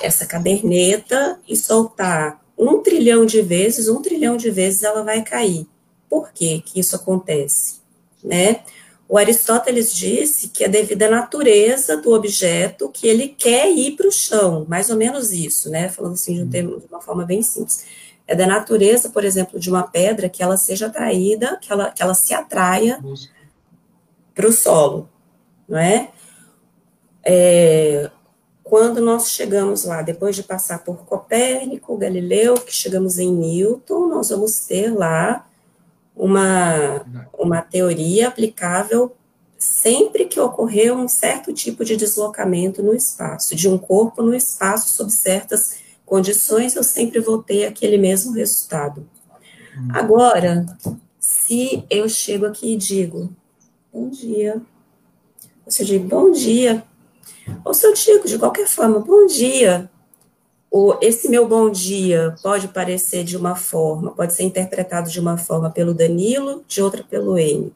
essa 0.00 0.24
caderneta 0.24 1.38
e 1.46 1.54
soltar 1.54 2.42
um 2.56 2.82
trilhão 2.82 3.26
de 3.26 3.42
vezes, 3.42 3.88
um 3.88 4.00
trilhão 4.00 4.38
de 4.38 4.50
vezes 4.50 4.84
ela 4.84 5.02
vai 5.02 5.22
cair. 5.22 5.66
Por 6.08 6.32
que 6.32 6.62
que 6.62 6.80
isso 6.80 6.96
acontece? 6.96 7.83
Né? 8.24 8.60
O 9.06 9.18
Aristóteles 9.18 9.94
disse 9.94 10.48
que 10.48 10.64
é 10.64 10.68
devido 10.68 11.02
à 11.02 11.10
natureza 11.10 11.96
do 11.98 12.12
objeto 12.12 12.88
que 12.88 13.06
ele 13.06 13.28
quer 13.28 13.70
ir 13.70 13.96
para 13.96 14.08
o 14.08 14.12
chão, 14.12 14.64
mais 14.66 14.88
ou 14.88 14.96
menos 14.96 15.30
isso, 15.30 15.70
né? 15.70 15.88
Falando 15.90 16.14
assim 16.14 16.34
de, 16.34 16.42
um 16.42 16.48
termo, 16.48 16.80
de 16.80 16.86
uma 16.86 17.00
forma 17.00 17.24
bem 17.24 17.42
simples. 17.42 17.84
É 18.26 18.34
da 18.34 18.46
natureza, 18.46 19.10
por 19.10 19.22
exemplo, 19.22 19.60
de 19.60 19.68
uma 19.68 19.82
pedra 19.82 20.30
que 20.30 20.42
ela 20.42 20.56
seja 20.56 20.86
atraída, 20.86 21.58
que 21.60 21.70
ela, 21.70 21.90
que 21.90 22.02
ela 22.02 22.14
se 22.14 22.32
atraia 22.32 22.98
para 24.34 24.48
o 24.48 24.52
solo, 24.52 25.08
não 25.68 25.78
é? 25.78 26.10
é? 27.24 28.10
Quando 28.62 29.02
nós 29.02 29.28
chegamos 29.28 29.84
lá, 29.84 30.00
depois 30.00 30.34
de 30.34 30.42
passar 30.42 30.82
por 30.82 31.04
Copérnico, 31.04 31.98
Galileu, 31.98 32.54
que 32.54 32.72
chegamos 32.74 33.18
em 33.18 33.30
Newton, 33.30 34.08
nós 34.08 34.30
vamos 34.30 34.60
ter 34.60 34.90
lá 34.90 35.46
uma, 36.16 37.04
uma 37.38 37.60
teoria 37.62 38.28
aplicável 38.28 39.14
sempre 39.58 40.26
que 40.26 40.38
ocorrer 40.38 40.94
um 40.94 41.08
certo 41.08 41.52
tipo 41.52 41.84
de 41.84 41.96
deslocamento 41.96 42.82
no 42.82 42.94
espaço, 42.94 43.54
de 43.54 43.68
um 43.68 43.78
corpo 43.78 44.22
no 44.22 44.34
espaço 44.34 44.90
sob 44.90 45.10
certas 45.10 45.76
condições, 46.04 46.76
eu 46.76 46.84
sempre 46.84 47.18
vou 47.18 47.42
ter 47.42 47.66
aquele 47.66 47.96
mesmo 47.96 48.32
resultado. 48.32 49.08
Hum. 49.76 49.88
Agora, 49.92 50.66
se 51.18 51.84
eu 51.88 52.08
chego 52.08 52.46
aqui 52.46 52.74
e 52.74 52.76
digo, 52.76 53.32
bom 53.92 54.10
dia, 54.10 54.60
ou 55.64 55.72
se 55.72 55.82
eu 55.82 55.86
digo, 55.86 56.06
bom 56.06 56.30
dia, 56.30 56.84
ou 57.64 57.72
se 57.72 57.86
eu 57.86 57.94
digo 57.94 58.28
de 58.28 58.38
qualquer 58.38 58.68
forma, 58.68 59.00
bom 59.00 59.26
dia, 59.26 59.90
o, 60.76 60.98
esse 61.00 61.28
meu 61.28 61.46
bom 61.46 61.70
dia 61.70 62.34
pode 62.42 62.66
parecer 62.66 63.22
de 63.22 63.36
uma 63.36 63.54
forma, 63.54 64.10
pode 64.10 64.34
ser 64.34 64.42
interpretado 64.42 65.08
de 65.08 65.20
uma 65.20 65.38
forma 65.38 65.70
pelo 65.70 65.94
Danilo, 65.94 66.64
de 66.66 66.82
outra 66.82 67.04
pelo 67.04 67.38
N, 67.38 67.72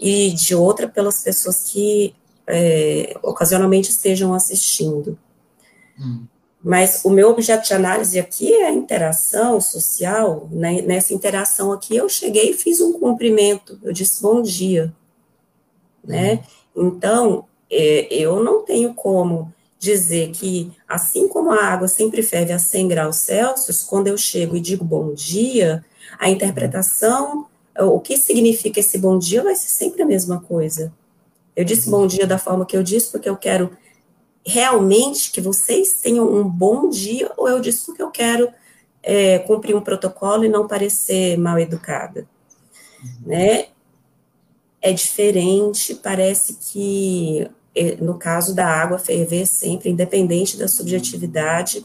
e 0.00 0.30
de 0.30 0.54
outra 0.54 0.86
pelas 0.86 1.20
pessoas 1.20 1.64
que 1.64 2.14
é, 2.46 3.18
ocasionalmente 3.24 3.90
estejam 3.90 4.32
assistindo. 4.32 5.18
Hum. 5.98 6.26
Mas 6.62 7.04
o 7.04 7.10
meu 7.10 7.28
objeto 7.28 7.66
de 7.66 7.74
análise 7.74 8.20
aqui 8.20 8.54
é 8.54 8.68
a 8.68 8.72
interação 8.72 9.60
social. 9.60 10.48
Né? 10.48 10.80
Nessa 10.82 11.12
interação 11.12 11.72
aqui, 11.72 11.96
eu 11.96 12.08
cheguei 12.08 12.50
e 12.50 12.54
fiz 12.54 12.80
um 12.80 12.92
cumprimento, 12.92 13.80
eu 13.82 13.92
disse 13.92 14.22
bom 14.22 14.42
dia. 14.42 14.94
Né? 16.04 16.44
Hum. 16.76 16.86
Então, 16.86 17.46
é, 17.68 18.06
eu 18.14 18.44
não 18.44 18.64
tenho 18.64 18.94
como 18.94 19.52
dizer 19.78 20.32
que, 20.32 20.72
assim 20.86 21.28
como 21.28 21.50
a 21.50 21.64
água 21.64 21.86
sempre 21.86 22.22
ferve 22.22 22.52
a 22.52 22.58
100 22.58 22.88
graus 22.88 23.16
Celsius, 23.16 23.82
quando 23.84 24.08
eu 24.08 24.18
chego 24.18 24.56
e 24.56 24.60
digo 24.60 24.84
bom 24.84 25.14
dia, 25.14 25.84
a 26.18 26.28
interpretação, 26.28 27.46
o 27.78 28.00
que 28.00 28.16
significa 28.16 28.80
esse 28.80 28.98
bom 28.98 29.18
dia 29.18 29.42
vai 29.42 29.54
ser 29.54 29.68
sempre 29.68 30.02
a 30.02 30.06
mesma 30.06 30.40
coisa. 30.40 30.92
Eu 31.54 31.64
disse 31.64 31.88
bom 31.88 32.06
dia 32.06 32.26
da 32.26 32.38
forma 32.38 32.66
que 32.66 32.76
eu 32.76 32.82
disse 32.82 33.10
porque 33.10 33.28
eu 33.28 33.36
quero 33.36 33.70
realmente 34.44 35.30
que 35.30 35.40
vocês 35.40 36.00
tenham 36.00 36.32
um 36.32 36.48
bom 36.48 36.88
dia, 36.88 37.30
ou 37.36 37.48
eu 37.48 37.60
disse 37.60 37.86
porque 37.86 38.02
eu 38.02 38.10
quero 38.10 38.50
é, 39.02 39.38
cumprir 39.40 39.76
um 39.76 39.80
protocolo 39.80 40.44
e 40.44 40.48
não 40.48 40.66
parecer 40.66 41.36
mal 41.36 41.58
educada, 41.58 42.26
né? 43.24 43.66
É 44.80 44.92
diferente, 44.92 45.94
parece 45.96 46.54
que 46.54 47.48
no 48.00 48.18
caso 48.18 48.54
da 48.54 48.66
água 48.66 48.98
ferver 48.98 49.46
sempre, 49.46 49.90
independente 49.90 50.56
da 50.56 50.68
subjetividade, 50.68 51.84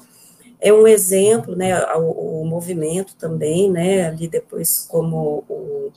é 0.59 0.71
um 0.71 0.87
exemplo, 0.87 1.55
né, 1.55 1.77
o, 1.95 2.41
o 2.41 2.45
movimento 2.45 3.15
também, 3.15 3.69
né, 3.69 4.07
ali 4.07 4.27
depois 4.27 4.85
como 4.87 5.43
o, 5.49 5.91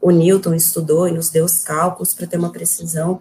o 0.00 0.10
Newton 0.10 0.54
estudou 0.54 1.08
e 1.08 1.12
nos 1.12 1.30
deu 1.30 1.44
os 1.44 1.62
cálculos 1.62 2.12
para 2.12 2.26
ter 2.26 2.36
uma 2.36 2.52
precisão, 2.52 3.18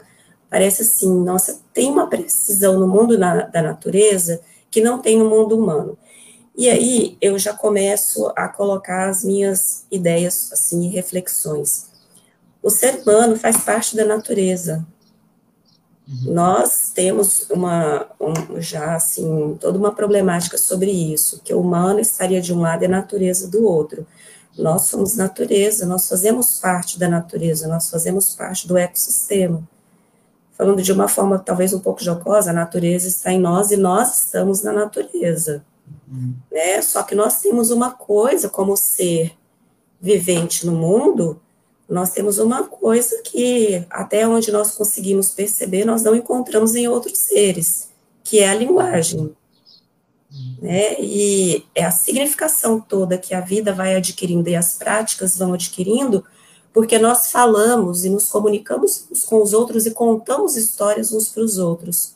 parece 0.49 0.81
assim, 0.81 1.23
nossa, 1.23 1.61
tem 1.73 1.89
uma 1.89 2.07
precisão 2.07 2.77
no 2.77 2.87
mundo 2.87 3.17
na, 3.17 3.43
da 3.43 3.61
natureza 3.61 4.41
que 4.69 4.81
não 4.81 4.99
tem 4.99 5.17
no 5.17 5.29
mundo 5.29 5.57
humano. 5.57 5.97
E 6.57 6.69
aí 6.69 7.17
eu 7.21 7.39
já 7.39 7.53
começo 7.53 8.31
a 8.35 8.49
colocar 8.49 9.07
as 9.07 9.23
minhas 9.23 9.85
ideias, 9.89 10.51
assim, 10.51 10.89
reflexões. 10.89 11.89
O 12.61 12.69
ser 12.69 13.01
humano 13.01 13.37
faz 13.37 13.63
parte 13.63 13.95
da 13.95 14.03
natureza, 14.03 14.85
Uhum. 16.07 16.33
Nós 16.33 16.91
temos 16.93 17.49
uma, 17.49 18.07
um, 18.19 18.59
já 18.59 18.95
assim, 18.95 19.57
toda 19.59 19.77
uma 19.77 19.93
problemática 19.93 20.57
sobre 20.57 20.91
isso, 20.91 21.41
que 21.43 21.53
o 21.53 21.61
humano 21.61 21.99
estaria 21.99 22.41
de 22.41 22.53
um 22.53 22.59
lado 22.59 22.83
e 22.83 22.85
a 22.85 22.89
natureza 22.89 23.47
do 23.47 23.65
outro. 23.65 24.05
Nós 24.57 24.83
somos 24.83 25.15
natureza, 25.15 25.85
nós 25.85 26.09
fazemos 26.09 26.59
parte 26.59 26.99
da 26.99 27.07
natureza, 27.07 27.67
nós 27.67 27.89
fazemos 27.89 28.35
parte 28.35 28.67
do 28.67 28.77
ecossistema. 28.77 29.63
Falando 30.51 30.81
de 30.81 30.91
uma 30.91 31.07
forma 31.07 31.39
talvez 31.39 31.73
um 31.73 31.79
pouco 31.79 32.03
jocosa, 32.03 32.51
a 32.51 32.53
natureza 32.53 33.07
está 33.07 33.31
em 33.31 33.39
nós 33.39 33.71
e 33.71 33.77
nós 33.77 34.19
estamos 34.19 34.61
na 34.61 34.73
natureza. 34.73 35.63
Uhum. 36.11 36.35
Né? 36.51 36.81
Só 36.81 37.03
que 37.03 37.15
nós 37.15 37.41
temos 37.41 37.71
uma 37.71 37.91
coisa 37.91 38.49
como 38.49 38.75
ser 38.75 39.33
vivente 40.01 40.65
no 40.65 40.73
mundo, 40.73 41.39
nós 41.91 42.11
temos 42.11 42.39
uma 42.39 42.63
coisa 42.63 43.21
que, 43.23 43.85
até 43.89 44.27
onde 44.27 44.51
nós 44.51 44.71
conseguimos 44.71 45.29
perceber, 45.29 45.85
nós 45.85 46.03
não 46.03 46.15
encontramos 46.15 46.75
em 46.75 46.87
outros 46.87 47.17
seres, 47.19 47.89
que 48.23 48.39
é 48.39 48.49
a 48.49 48.55
linguagem 48.55 49.35
né? 50.61 50.95
E 50.99 51.65
é 51.75 51.83
a 51.83 51.91
significação 51.91 52.79
toda 52.79 53.17
que 53.17 53.33
a 53.33 53.41
vida 53.41 53.73
vai 53.73 53.95
adquirindo 53.95 54.49
e 54.49 54.55
as 54.55 54.77
práticas 54.77 55.37
vão 55.37 55.53
adquirindo, 55.53 56.23
porque 56.73 56.97
nós 56.97 57.31
falamos 57.31 58.05
e 58.05 58.09
nos 58.09 58.29
comunicamos 58.29 59.05
uns 59.11 59.25
com 59.25 59.41
os 59.41 59.53
outros 59.53 59.85
e 59.85 59.91
contamos 59.91 60.55
histórias 60.55 61.11
uns 61.11 61.29
para 61.29 61.43
os 61.43 61.57
outros. 61.57 62.15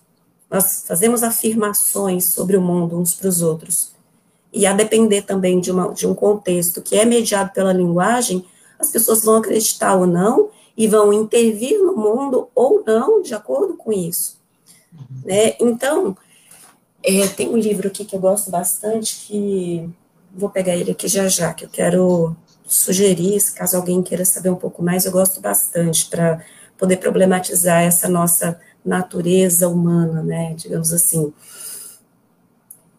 Nós 0.49 0.86
fazemos 0.88 1.23
afirmações 1.23 2.26
sobre 2.26 2.55
o 2.55 2.61
mundo 2.61 2.97
uns 2.97 3.13
para 3.15 3.28
os 3.28 3.41
outros. 3.41 3.93
E 4.53 4.65
a 4.65 4.71
depender 4.71 5.23
também 5.23 5.59
de, 5.59 5.71
uma, 5.71 5.91
de 5.93 6.07
um 6.07 6.15
contexto 6.15 6.82
que 6.82 6.95
é 6.95 7.03
mediado 7.03 7.51
pela 7.51 7.73
linguagem, 7.73 8.45
as 8.86 8.91
pessoas 8.91 9.23
vão 9.23 9.36
acreditar 9.36 9.95
ou 9.95 10.07
não 10.07 10.49
e 10.77 10.88
vão 10.88 11.13
intervir 11.13 11.79
no 11.79 11.95
mundo 11.95 12.49
ou 12.53 12.83
não 12.86 13.21
de 13.21 13.33
acordo 13.33 13.75
com 13.75 13.91
isso. 13.91 14.38
Né? 15.23 15.55
Então, 15.59 16.15
é, 17.03 17.27
tem 17.27 17.49
um 17.49 17.57
livro 17.57 17.88
aqui 17.88 18.05
que 18.05 18.15
eu 18.15 18.19
gosto 18.19 18.49
bastante, 18.49 19.27
que 19.27 19.89
vou 20.33 20.49
pegar 20.49 20.75
ele 20.75 20.91
aqui 20.91 21.07
já 21.07 21.27
já, 21.27 21.53
que 21.53 21.65
eu 21.65 21.69
quero 21.69 22.36
sugerir, 22.67 23.39
caso 23.53 23.77
alguém 23.77 24.01
queira 24.01 24.25
saber 24.25 24.49
um 24.49 24.55
pouco 24.55 24.81
mais, 24.81 25.05
eu 25.05 25.11
gosto 25.11 25.39
bastante 25.39 26.07
para 26.09 26.43
poder 26.77 26.97
problematizar 26.97 27.83
essa 27.83 28.09
nossa 28.09 28.59
natureza 28.83 29.67
humana, 29.67 30.21
né, 30.21 30.53
digamos 30.55 30.91
assim. 30.91 31.33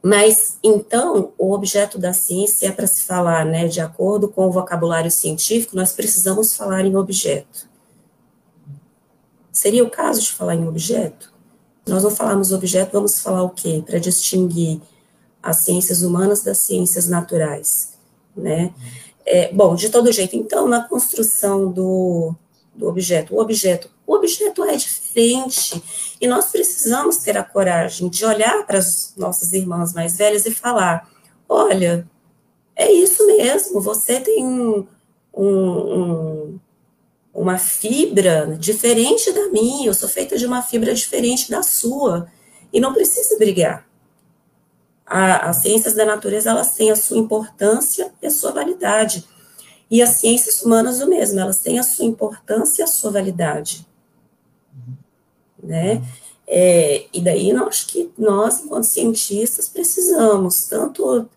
Mas, 0.09 0.57
então, 0.63 1.33
o 1.37 1.53
objeto 1.53 1.99
da 1.99 2.13
ciência 2.13 2.69
é 2.69 2.71
para 2.71 2.87
se 2.87 3.03
falar, 3.03 3.45
né, 3.45 3.67
de 3.67 3.81
acordo 3.81 4.29
com 4.29 4.47
o 4.47 4.53
vocabulário 4.53 5.11
científico, 5.11 5.75
nós 5.75 5.91
precisamos 5.91 6.55
falar 6.57 6.85
em 6.85 6.95
objeto. 6.95 7.69
Seria 9.51 9.83
o 9.83 9.91
caso 9.91 10.21
de 10.21 10.31
falar 10.31 10.55
em 10.55 10.69
objeto? 10.69 11.35
Nós 11.89 12.05
não 12.05 12.13
falamos 12.13 12.53
objeto, 12.53 12.93
vamos 12.93 13.19
falar 13.19 13.43
o 13.43 13.51
quê? 13.51 13.83
Para 13.85 13.99
distinguir 13.99 14.81
as 15.43 15.57
ciências 15.57 16.03
humanas 16.03 16.41
das 16.41 16.59
ciências 16.59 17.09
naturais, 17.09 17.95
né? 18.37 18.73
É, 19.25 19.53
bom, 19.53 19.75
de 19.75 19.91
todo 19.91 20.13
jeito, 20.13 20.37
então, 20.37 20.69
na 20.69 20.85
construção 20.85 21.73
do, 21.73 22.33
do 22.73 22.87
objeto, 22.87 23.35
o 23.35 23.41
objeto, 23.41 23.91
o 24.07 24.15
objeto 24.15 24.63
é 24.63 24.77
diferente 24.77 25.06
e 26.21 26.27
nós 26.27 26.47
precisamos 26.47 27.17
ter 27.19 27.37
a 27.39 27.43
coragem 27.43 28.09
de 28.09 28.25
olhar 28.25 28.67
para 28.67 28.79
as 28.79 29.15
nossas 29.17 29.53
irmãs 29.55 29.95
mais 29.95 30.17
velhas 30.17 30.45
e 30.45 30.51
falar: 30.51 31.09
olha, 31.49 32.07
é 32.75 32.93
isso 32.93 33.27
mesmo, 33.27 33.81
você 33.81 34.21
tem 34.21 34.45
um, 34.45 34.87
um, 35.35 36.59
uma 37.33 37.57
fibra 37.57 38.57
diferente 38.59 39.33
da 39.33 39.49
minha, 39.49 39.87
eu 39.87 39.95
sou 39.95 40.09
feita 40.09 40.37
de 40.37 40.45
uma 40.45 40.63
fibra 40.63 40.95
diferente 40.95 41.51
da 41.51 41.63
sua, 41.63 42.31
e 42.71 42.79
não 42.79 42.93
precisa 42.93 43.39
brigar. 43.39 43.87
A, 45.07 45.49
as 45.49 45.59
ciências 45.59 45.95
da 45.95 46.05
natureza, 46.05 46.51
elas 46.51 46.75
têm 46.75 46.91
a 46.91 46.97
sua 46.97 47.17
importância 47.17 48.13
e 48.21 48.27
a 48.27 48.31
sua 48.31 48.53
validade. 48.53 49.27
E 49.91 50.03
as 50.03 50.11
ciências 50.11 50.63
humanas 50.63 51.01
o 51.01 51.09
mesmo, 51.09 51.39
elas 51.39 51.61
têm 51.61 51.79
a 51.79 51.83
sua 51.83 52.05
importância 52.05 52.83
e 52.83 52.85
a 52.85 52.89
sua 52.89 53.13
validade. 53.13 53.87
Né? 55.67 56.03
É, 56.47 57.07
e 57.13 57.21
daí, 57.21 57.51
eu 57.51 57.67
acho 57.67 57.89
que 57.89 58.11
nós, 58.17 58.61
enquanto 58.61 58.85
cientistas, 58.85 59.69
precisamos 59.69 60.65
tanto 60.65 61.29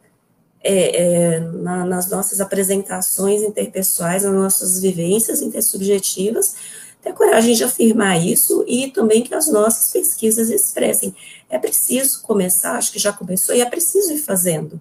é, 0.62 1.04
é, 1.04 1.40
na, 1.40 1.84
nas 1.86 2.10
nossas 2.10 2.40
apresentações 2.40 3.42
interpessoais, 3.42 4.24
nas 4.24 4.34
nossas 4.34 4.80
vivências 4.80 5.42
intersubjetivas, 5.42 6.56
ter 7.02 7.14
coragem 7.14 7.56
de 7.56 7.64
afirmar 7.64 8.24
isso 8.24 8.64
e 8.68 8.92
também 8.92 9.24
que 9.24 9.34
as 9.34 9.48
nossas 9.48 9.92
pesquisas 9.92 10.50
expressem. 10.50 11.16
É 11.50 11.58
preciso 11.58 12.22
começar, 12.22 12.78
acho 12.78 12.92
que 12.92 13.00
já 13.00 13.14
começou, 13.14 13.56
e 13.56 13.62
é 13.62 13.66
preciso 13.66 14.12
ir 14.12 14.20
fazendo. 14.20 14.80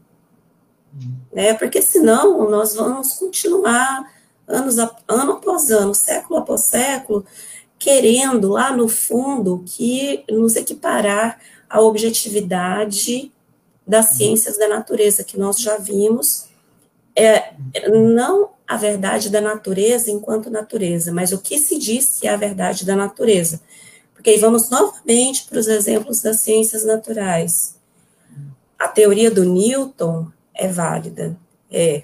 Né? 1.32 1.54
Porque 1.54 1.80
senão 1.80 2.50
nós 2.50 2.74
vamos 2.74 3.14
continuar 3.14 4.04
anos 4.48 4.78
a, 4.78 4.90
ano 5.06 5.32
após 5.32 5.70
ano, 5.70 5.94
século 5.94 6.40
após 6.40 6.62
século, 6.62 7.24
querendo 7.78 8.48
lá 8.48 8.76
no 8.76 8.88
fundo 8.88 9.62
que 9.64 10.24
nos 10.30 10.56
equiparar 10.56 11.40
à 11.68 11.80
objetividade 11.80 13.32
das 13.86 14.10
ciências 14.10 14.58
da 14.58 14.68
natureza, 14.68 15.24
que 15.24 15.38
nós 15.38 15.58
já 15.60 15.78
vimos, 15.78 16.46
é 17.16 17.54
não 17.90 18.50
a 18.66 18.76
verdade 18.76 19.30
da 19.30 19.40
natureza 19.40 20.10
enquanto 20.10 20.50
natureza, 20.50 21.10
mas 21.12 21.32
o 21.32 21.38
que 21.38 21.58
se 21.58 21.78
diz 21.78 22.18
que 22.20 22.28
é 22.28 22.30
a 22.30 22.36
verdade 22.36 22.84
da 22.84 22.94
natureza. 22.94 23.60
Porque 24.12 24.30
aí 24.30 24.38
vamos 24.38 24.68
novamente 24.68 25.44
para 25.44 25.58
os 25.58 25.68
exemplos 25.68 26.20
das 26.20 26.40
ciências 26.40 26.84
naturais. 26.84 27.76
A 28.78 28.88
teoria 28.88 29.30
do 29.30 29.44
Newton 29.44 30.26
é 30.54 30.68
válida. 30.68 31.36
É 31.70 32.02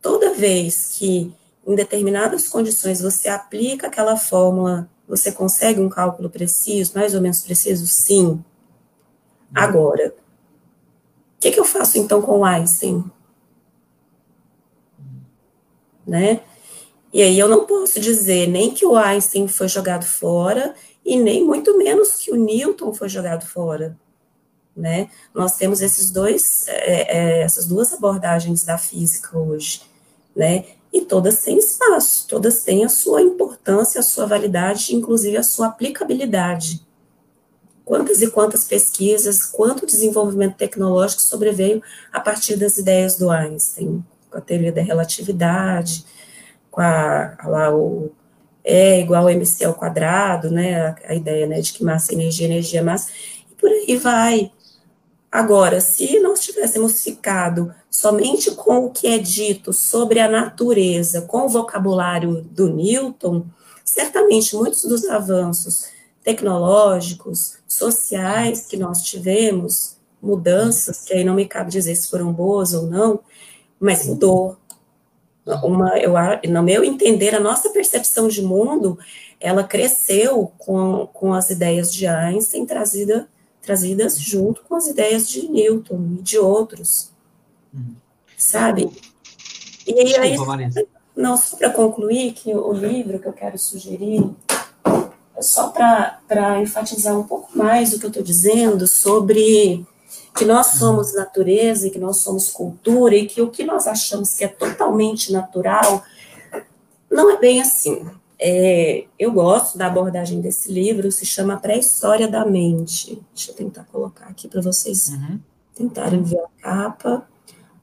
toda 0.00 0.34
vez 0.34 0.96
que 0.98 1.32
em 1.66 1.74
determinadas 1.74 2.48
condições 2.48 3.00
você 3.00 3.28
aplica 3.28 3.86
aquela 3.86 4.16
fórmula, 4.16 4.88
você 5.12 5.30
consegue 5.30 5.78
um 5.78 5.90
cálculo 5.90 6.30
preciso, 6.30 6.92
mais 6.94 7.14
ou 7.14 7.20
menos 7.20 7.42
preciso? 7.42 7.86
Sim. 7.86 8.42
Agora, 9.54 10.14
que, 11.42 11.50
que 11.50 11.58
eu 11.58 11.64
faço 11.64 11.98
então 11.98 12.22
com 12.22 12.38
o 12.38 12.44
Einstein? 12.44 13.04
Né? 16.06 16.40
E 17.12 17.20
aí 17.20 17.36
eu 17.36 17.48
não 17.48 17.66
posso 17.66 17.98
dizer 17.98 18.46
nem 18.46 18.72
que 18.72 18.86
o 18.86 18.96
Einstein 18.96 19.48
foi 19.48 19.66
jogado 19.66 20.04
fora 20.04 20.72
e 21.04 21.16
nem 21.16 21.44
muito 21.44 21.76
menos 21.76 22.12
que 22.14 22.30
o 22.30 22.36
Newton 22.36 22.94
foi 22.94 23.08
jogado 23.08 23.44
fora. 23.44 23.98
Né? 24.74 25.10
Nós 25.34 25.56
temos 25.56 25.82
esses 25.82 26.12
dois, 26.12 26.66
é, 26.68 27.40
é, 27.40 27.42
essas 27.42 27.66
duas 27.66 27.92
abordagens 27.92 28.62
da 28.62 28.78
física 28.78 29.36
hoje, 29.36 29.82
né? 30.34 30.64
E 30.92 31.00
todas 31.00 31.42
têm 31.42 31.58
espaço, 31.58 32.26
todas 32.28 32.62
têm 32.62 32.84
a 32.84 32.88
sua 32.88 33.22
importância, 33.22 34.00
a 34.00 34.02
sua 34.02 34.26
validade, 34.26 34.94
inclusive 34.94 35.36
a 35.36 35.42
sua 35.42 35.68
aplicabilidade 35.68 36.84
quantas 37.84 38.22
e 38.22 38.30
quantas 38.30 38.64
pesquisas, 38.64 39.44
quanto 39.44 39.86
desenvolvimento 39.86 40.56
tecnológico 40.56 41.20
sobreveio 41.20 41.82
a 42.12 42.20
partir 42.20 42.56
das 42.56 42.78
ideias 42.78 43.16
do 43.16 43.30
Einstein, 43.30 44.04
com 44.30 44.38
a 44.38 44.40
teoria 44.40 44.72
da 44.72 44.82
relatividade, 44.82 46.04
com 46.70 46.80
a, 46.80 47.36
lá 47.44 47.74
o 47.74 48.10
E 48.64 49.00
igual 49.00 49.26
a 49.26 49.32
mc 49.32 49.64
ao 49.64 49.74
quadrado, 49.74 50.50
né, 50.50 50.80
a, 50.80 50.96
a 51.08 51.14
ideia, 51.14 51.46
né, 51.46 51.60
de 51.60 51.72
que 51.72 51.84
massa 51.84 52.14
energia, 52.14 52.46
energia 52.46 52.82
massa, 52.82 53.10
e 53.50 53.54
por 53.56 53.68
aí 53.68 53.96
vai. 53.96 54.50
Agora, 55.32 55.80
se 55.80 56.20
nós 56.20 56.40
tivéssemos 56.40 57.02
ficado 57.02 57.74
somente 57.90 58.50
com 58.50 58.84
o 58.84 58.90
que 58.90 59.06
é 59.06 59.16
dito 59.16 59.72
sobre 59.72 60.20
a 60.20 60.28
natureza, 60.28 61.22
com 61.22 61.46
o 61.46 61.48
vocabulário 61.48 62.42
do 62.42 62.68
Newton, 62.68 63.46
certamente 63.82 64.54
muitos 64.54 64.84
dos 64.84 65.06
avanços 65.06 65.86
tecnológicos, 66.22 67.54
sociais 67.66 68.66
que 68.66 68.76
nós 68.76 69.00
tivemos, 69.00 69.96
mudanças, 70.20 71.00
que 71.00 71.14
aí 71.14 71.24
não 71.24 71.34
me 71.34 71.46
cabe 71.46 71.70
dizer 71.70 71.96
se 71.96 72.10
foram 72.10 72.30
boas 72.30 72.74
ou 72.74 72.86
não, 72.86 73.20
mas 73.80 74.06
mudou. 74.06 74.58
Uma, 75.64 75.98
eu, 75.98 76.12
no 76.50 76.62
meu 76.62 76.84
entender, 76.84 77.34
a 77.34 77.40
nossa 77.40 77.70
percepção 77.70 78.28
de 78.28 78.42
mundo, 78.42 78.98
ela 79.40 79.64
cresceu 79.64 80.52
com, 80.58 81.08
com 81.10 81.32
as 81.32 81.48
ideias 81.48 81.90
de 81.90 82.06
Einstein 82.06 82.66
trazida, 82.66 83.28
trazidas 83.62 84.18
junto 84.18 84.62
com 84.64 84.74
as 84.74 84.88
ideias 84.88 85.28
de 85.28 85.48
Newton 85.48 86.16
e 86.18 86.22
de 86.22 86.38
outros, 86.38 87.10
uhum. 87.72 87.94
sabe? 88.36 88.90
E 89.86 90.18
aí, 90.18 90.36
não, 91.16 91.36
só 91.36 91.56
para 91.56 91.70
concluir, 91.70 92.32
que 92.32 92.52
o 92.54 92.72
livro 92.72 93.18
que 93.18 93.28
eu 93.28 93.32
quero 93.32 93.58
sugerir 93.58 94.28
só 95.40 95.68
para 95.68 96.60
enfatizar 96.60 97.18
um 97.18 97.24
pouco 97.24 97.56
mais 97.56 97.92
o 97.92 97.98
que 97.98 98.06
eu 98.06 98.10
estou 98.10 98.22
dizendo 98.22 98.86
sobre 98.86 99.84
que 100.36 100.44
nós 100.44 100.68
somos 100.68 101.14
natureza 101.14 101.86
e 101.86 101.90
que 101.90 101.98
nós 101.98 102.18
somos 102.18 102.48
cultura 102.48 103.14
e 103.14 103.26
que 103.26 103.42
o 103.42 103.50
que 103.50 103.64
nós 103.64 103.86
achamos 103.86 104.34
que 104.34 104.44
é 104.44 104.48
totalmente 104.48 105.32
natural 105.32 106.02
não 107.10 107.30
é 107.30 107.38
bem 107.38 107.60
assim. 107.60 108.06
É, 108.44 109.04
eu 109.16 109.30
gosto 109.30 109.78
da 109.78 109.86
abordagem 109.86 110.40
desse 110.40 110.72
livro, 110.72 111.12
se 111.12 111.24
chama 111.24 111.56
Pré-História 111.58 112.26
da 112.26 112.44
Mente. 112.44 113.22
Deixa 113.32 113.52
eu 113.52 113.54
tentar 113.54 113.84
colocar 113.84 114.26
aqui 114.26 114.48
para 114.48 114.60
vocês 114.60 115.10
uhum. 115.10 115.38
tentarem 115.72 116.24
ver 116.24 116.40
a 116.40 116.48
capa. 116.60 117.28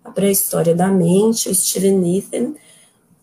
A 0.03 0.12
Pré-História 0.12 0.76
da 0.76 0.89
Mente, 0.89 1.47
o 1.47 1.55
Steven 1.55 1.97
Nathan, 1.97 2.55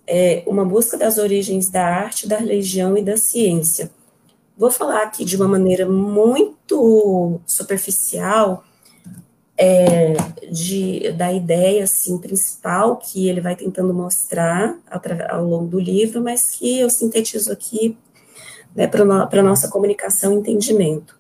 é, 0.07 0.45
Uma 0.47 0.65
Busca 0.65 0.97
das 0.97 1.19
Origens 1.19 1.69
da 1.69 1.85
Arte, 1.85 2.27
da 2.27 2.39
Religião 2.39 2.97
e 2.97 3.03
da 3.03 3.19
Ciência. 3.19 3.91
Vou 4.57 4.71
falar 4.71 5.03
aqui 5.03 5.23
de 5.23 5.37
uma 5.37 5.47
maneira 5.47 5.87
muito 5.87 7.39
superficial, 7.47 8.65
é, 9.57 10.13
de, 10.51 11.13
da 11.13 11.33
ideia 11.33 11.85
assim, 11.85 12.19
principal 12.19 12.97
que 12.97 13.29
ele 13.29 13.41
vai 13.41 13.57
tentando 13.57 13.95
mostrar 13.95 14.79
ao, 15.31 15.45
longo 15.45 15.67
do 15.67 15.81
livro, 15.81 16.21
mas 16.21 16.51
que 16.51 16.79
eu 16.79 16.91
sintetizo 16.91 17.51
aqui 17.51 17.97
né, 18.75 18.87
para 18.87 19.03
a 19.03 19.43
nossa 19.43 19.69
comunicação 19.69 20.33
e 20.33 20.37
entendimento. 20.37 21.19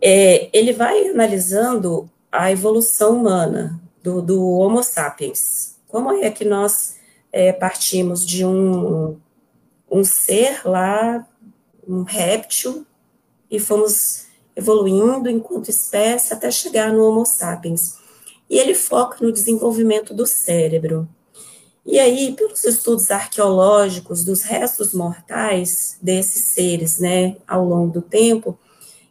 É, 0.00 0.50
ele 0.52 0.72
vai 0.72 1.08
analisando 1.08 2.10
a 2.30 2.52
evolução 2.52 3.16
humana 3.18 3.80
do, 4.02 4.20
do 4.20 4.46
Homo 4.46 4.82
sapiens. 4.82 5.76
Como 5.88 6.12
é 6.12 6.30
que 6.30 6.44
nós 6.44 6.96
é, 7.32 7.52
partimos 7.52 8.26
de 8.26 8.44
um, 8.44 9.18
um 9.90 10.04
ser 10.04 10.66
lá, 10.66 11.26
um 11.86 12.02
réptil, 12.02 12.86
e 13.50 13.58
fomos 13.58 14.26
evoluindo 14.60 15.28
enquanto 15.28 15.70
espécie 15.70 16.32
até 16.32 16.50
chegar 16.50 16.92
no 16.92 17.02
Homo 17.02 17.26
sapiens. 17.26 17.98
E 18.48 18.58
ele 18.58 18.74
foca 18.74 19.24
no 19.24 19.32
desenvolvimento 19.32 20.14
do 20.14 20.26
cérebro. 20.26 21.08
E 21.84 21.98
aí, 21.98 22.32
pelos 22.34 22.62
estudos 22.64 23.10
arqueológicos 23.10 24.24
dos 24.24 24.42
restos 24.42 24.92
mortais 24.92 25.96
desses 26.00 26.44
seres, 26.44 26.98
né, 26.98 27.36
ao 27.48 27.64
longo 27.64 27.92
do 27.94 28.02
tempo, 28.02 28.58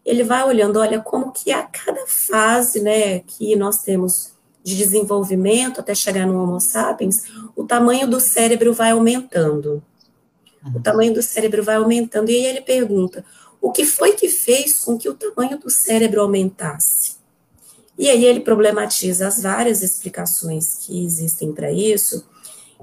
ele 0.06 0.24
vai 0.24 0.44
olhando, 0.44 0.80
olha, 0.80 1.02
como 1.02 1.32
que 1.32 1.52
a 1.52 1.64
cada 1.64 2.06
fase, 2.06 2.82
né, 2.82 3.20
que 3.20 3.56
nós 3.56 3.82
temos 3.82 4.34
de 4.64 4.78
desenvolvimento 4.78 5.80
até 5.80 5.96
chegar 5.96 6.28
no 6.28 6.42
Homo 6.42 6.60
sapiens, 6.60 7.24
o 7.56 7.64
tamanho 7.64 8.08
do 8.08 8.20
cérebro 8.20 8.74
vai 8.74 8.92
aumentando. 8.92 9.82
O 10.64 10.68
uhum. 10.76 10.82
tamanho 10.82 11.14
do 11.14 11.24
cérebro 11.24 11.64
vai 11.64 11.76
aumentando. 11.76 12.30
E 12.30 12.36
aí 12.36 12.46
ele 12.46 12.62
pergunta: 12.62 13.26
o 13.62 13.72
que 13.72 13.86
foi 13.86 14.14
que 14.14 14.30
fez 14.30 14.80
com 14.80 14.98
que 14.98 15.10
o 15.10 15.14
tamanho 15.14 15.58
do 15.60 15.70
cérebro 15.70 16.22
aumentasse? 16.22 17.18
E 17.98 18.10
aí 18.10 18.24
ele 18.26 18.40
problematiza 18.40 19.28
as 19.28 19.42
várias 19.42 19.82
explicações 19.82 20.78
que 20.86 21.04
existem 21.04 21.52
para 21.52 21.72
isso, 21.72 22.26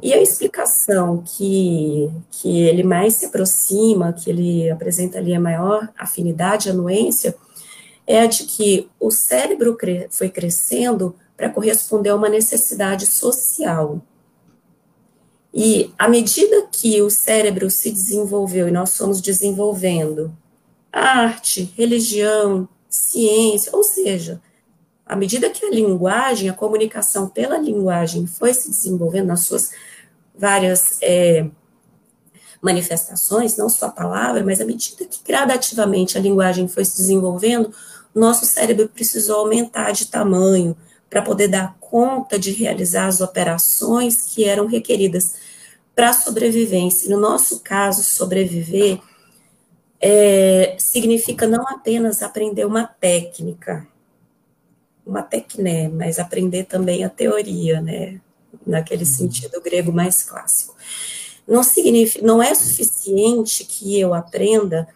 e 0.02 0.12
a 0.12 0.20
explicação 0.20 1.22
que, 1.24 2.10
que 2.30 2.60
ele 2.60 2.82
mais 2.82 3.14
se 3.14 3.26
aproxima, 3.26 4.12
que 4.12 4.28
ele 4.28 4.70
apresenta 4.70 5.18
ali 5.18 5.34
a 5.34 5.40
maior 5.40 5.88
afinidade, 5.96 6.68
anuência, 6.68 7.34
é 8.06 8.20
a 8.20 8.26
de 8.26 8.44
que 8.44 8.88
o 9.00 9.10
cérebro 9.10 9.74
cre 9.74 10.06
foi 10.10 10.28
crescendo 10.28 11.16
para 11.34 11.50
corresponder 11.50 12.10
a 12.10 12.14
uma 12.14 12.28
necessidade 12.28 13.06
social. 13.06 14.00
E 15.52 15.92
à 15.98 16.08
medida 16.08 16.68
que 16.70 17.00
o 17.00 17.08
cérebro 17.08 17.70
se 17.70 17.90
desenvolveu 17.90 18.68
e 18.68 18.72
nós 18.72 18.96
fomos 18.96 19.22
desenvolvendo 19.22 20.36
arte, 20.96 21.72
religião, 21.76 22.66
ciência, 22.88 23.70
ou 23.74 23.82
seja, 23.82 24.40
à 25.04 25.14
medida 25.14 25.50
que 25.50 25.64
a 25.64 25.70
linguagem, 25.70 26.48
a 26.48 26.54
comunicação 26.54 27.28
pela 27.28 27.58
linguagem 27.58 28.26
foi 28.26 28.54
se 28.54 28.70
desenvolvendo 28.70 29.26
nas 29.26 29.40
suas 29.40 29.72
várias 30.34 30.98
é, 31.02 31.46
manifestações, 32.62 33.56
não 33.56 33.68
só 33.68 33.86
a 33.86 33.92
palavra, 33.92 34.42
mas 34.42 34.60
à 34.60 34.64
medida 34.64 35.04
que 35.04 35.20
gradativamente 35.24 36.16
a 36.16 36.20
linguagem 36.20 36.66
foi 36.66 36.84
se 36.84 36.96
desenvolvendo, 36.96 37.72
nosso 38.14 38.46
cérebro 38.46 38.88
precisou 38.88 39.40
aumentar 39.40 39.92
de 39.92 40.06
tamanho 40.06 40.74
para 41.10 41.20
poder 41.20 41.48
dar 41.48 41.76
conta 41.78 42.38
de 42.38 42.50
realizar 42.52 43.06
as 43.06 43.20
operações 43.20 44.22
que 44.22 44.44
eram 44.44 44.66
requeridas 44.66 45.34
para 45.94 46.10
a 46.10 46.14
sobrevivência. 46.14 47.10
No 47.10 47.20
nosso 47.20 47.60
caso, 47.60 48.02
sobreviver 48.02 48.98
é, 50.00 50.76
significa 50.78 51.46
não 51.46 51.66
apenas 51.68 52.22
aprender 52.22 52.64
uma 52.64 52.84
técnica, 52.84 53.86
uma 55.04 55.22
tecné, 55.22 55.88
mas 55.88 56.18
aprender 56.18 56.64
também 56.64 57.04
a 57.04 57.08
teoria, 57.08 57.80
né? 57.80 58.20
Naquele 58.66 59.04
uhum. 59.04 59.10
sentido 59.10 59.60
grego 59.60 59.92
mais 59.92 60.22
clássico. 60.22 60.74
Não 61.46 61.62
significa, 61.62 62.26
não 62.26 62.42
é 62.42 62.54
suficiente 62.54 63.64
que 63.64 63.98
eu 63.98 64.12
aprenda 64.12 64.88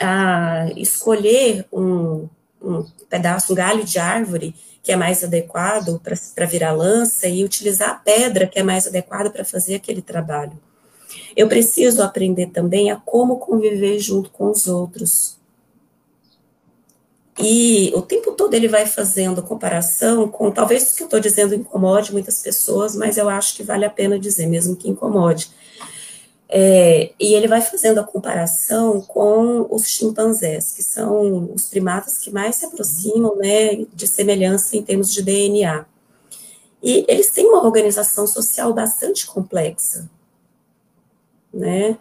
a 0.00 0.68
escolher 0.76 1.66
um, 1.72 2.28
um 2.62 2.84
pedaço, 3.08 3.52
um 3.52 3.56
galho 3.56 3.84
de 3.84 3.98
árvore 3.98 4.54
que 4.82 4.92
é 4.92 4.96
mais 4.96 5.24
adequado 5.24 6.00
para 6.32 6.46
virar 6.46 6.70
lança 6.70 7.26
e 7.26 7.42
utilizar 7.42 7.90
a 7.90 7.94
pedra 7.94 8.46
que 8.46 8.60
é 8.60 8.62
mais 8.62 8.86
adequada 8.86 9.28
para 9.30 9.44
fazer 9.44 9.74
aquele 9.74 10.00
trabalho. 10.00 10.56
Eu 11.36 11.48
preciso 11.48 12.02
aprender 12.02 12.46
também 12.46 12.90
a 12.90 12.96
como 12.96 13.38
conviver 13.38 13.98
junto 13.98 14.30
com 14.30 14.50
os 14.50 14.66
outros. 14.66 15.36
E 17.38 17.92
o 17.94 18.00
tempo 18.00 18.32
todo 18.32 18.54
ele 18.54 18.66
vai 18.66 18.86
fazendo 18.86 19.42
comparação 19.42 20.26
com, 20.28 20.50
talvez 20.50 20.90
o 20.90 20.96
que 20.96 21.02
eu 21.02 21.06
estou 21.06 21.20
dizendo 21.20 21.54
incomode 21.54 22.12
muitas 22.12 22.42
pessoas, 22.42 22.96
mas 22.96 23.18
eu 23.18 23.28
acho 23.28 23.54
que 23.54 23.62
vale 23.62 23.84
a 23.84 23.90
pena 23.90 24.18
dizer, 24.18 24.46
mesmo 24.46 24.74
que 24.74 24.88
incomode. 24.88 25.50
É, 26.48 27.12
e 27.20 27.34
ele 27.34 27.48
vai 27.48 27.60
fazendo 27.60 27.98
a 27.98 28.04
comparação 28.04 29.02
com 29.02 29.66
os 29.68 29.86
chimpanzés, 29.86 30.72
que 30.72 30.82
são 30.82 31.52
os 31.52 31.66
primatas 31.66 32.16
que 32.18 32.30
mais 32.30 32.56
se 32.56 32.64
aproximam 32.64 33.36
né, 33.36 33.84
de 33.92 34.06
semelhança 34.06 34.76
em 34.76 34.82
termos 34.82 35.12
de 35.12 35.22
DNA. 35.22 35.84
E 36.82 37.04
eles 37.08 37.30
têm 37.30 37.46
uma 37.46 37.64
organização 37.64 38.26
social 38.26 38.72
bastante 38.72 39.26
complexa 39.26 40.08
né? 41.56 41.98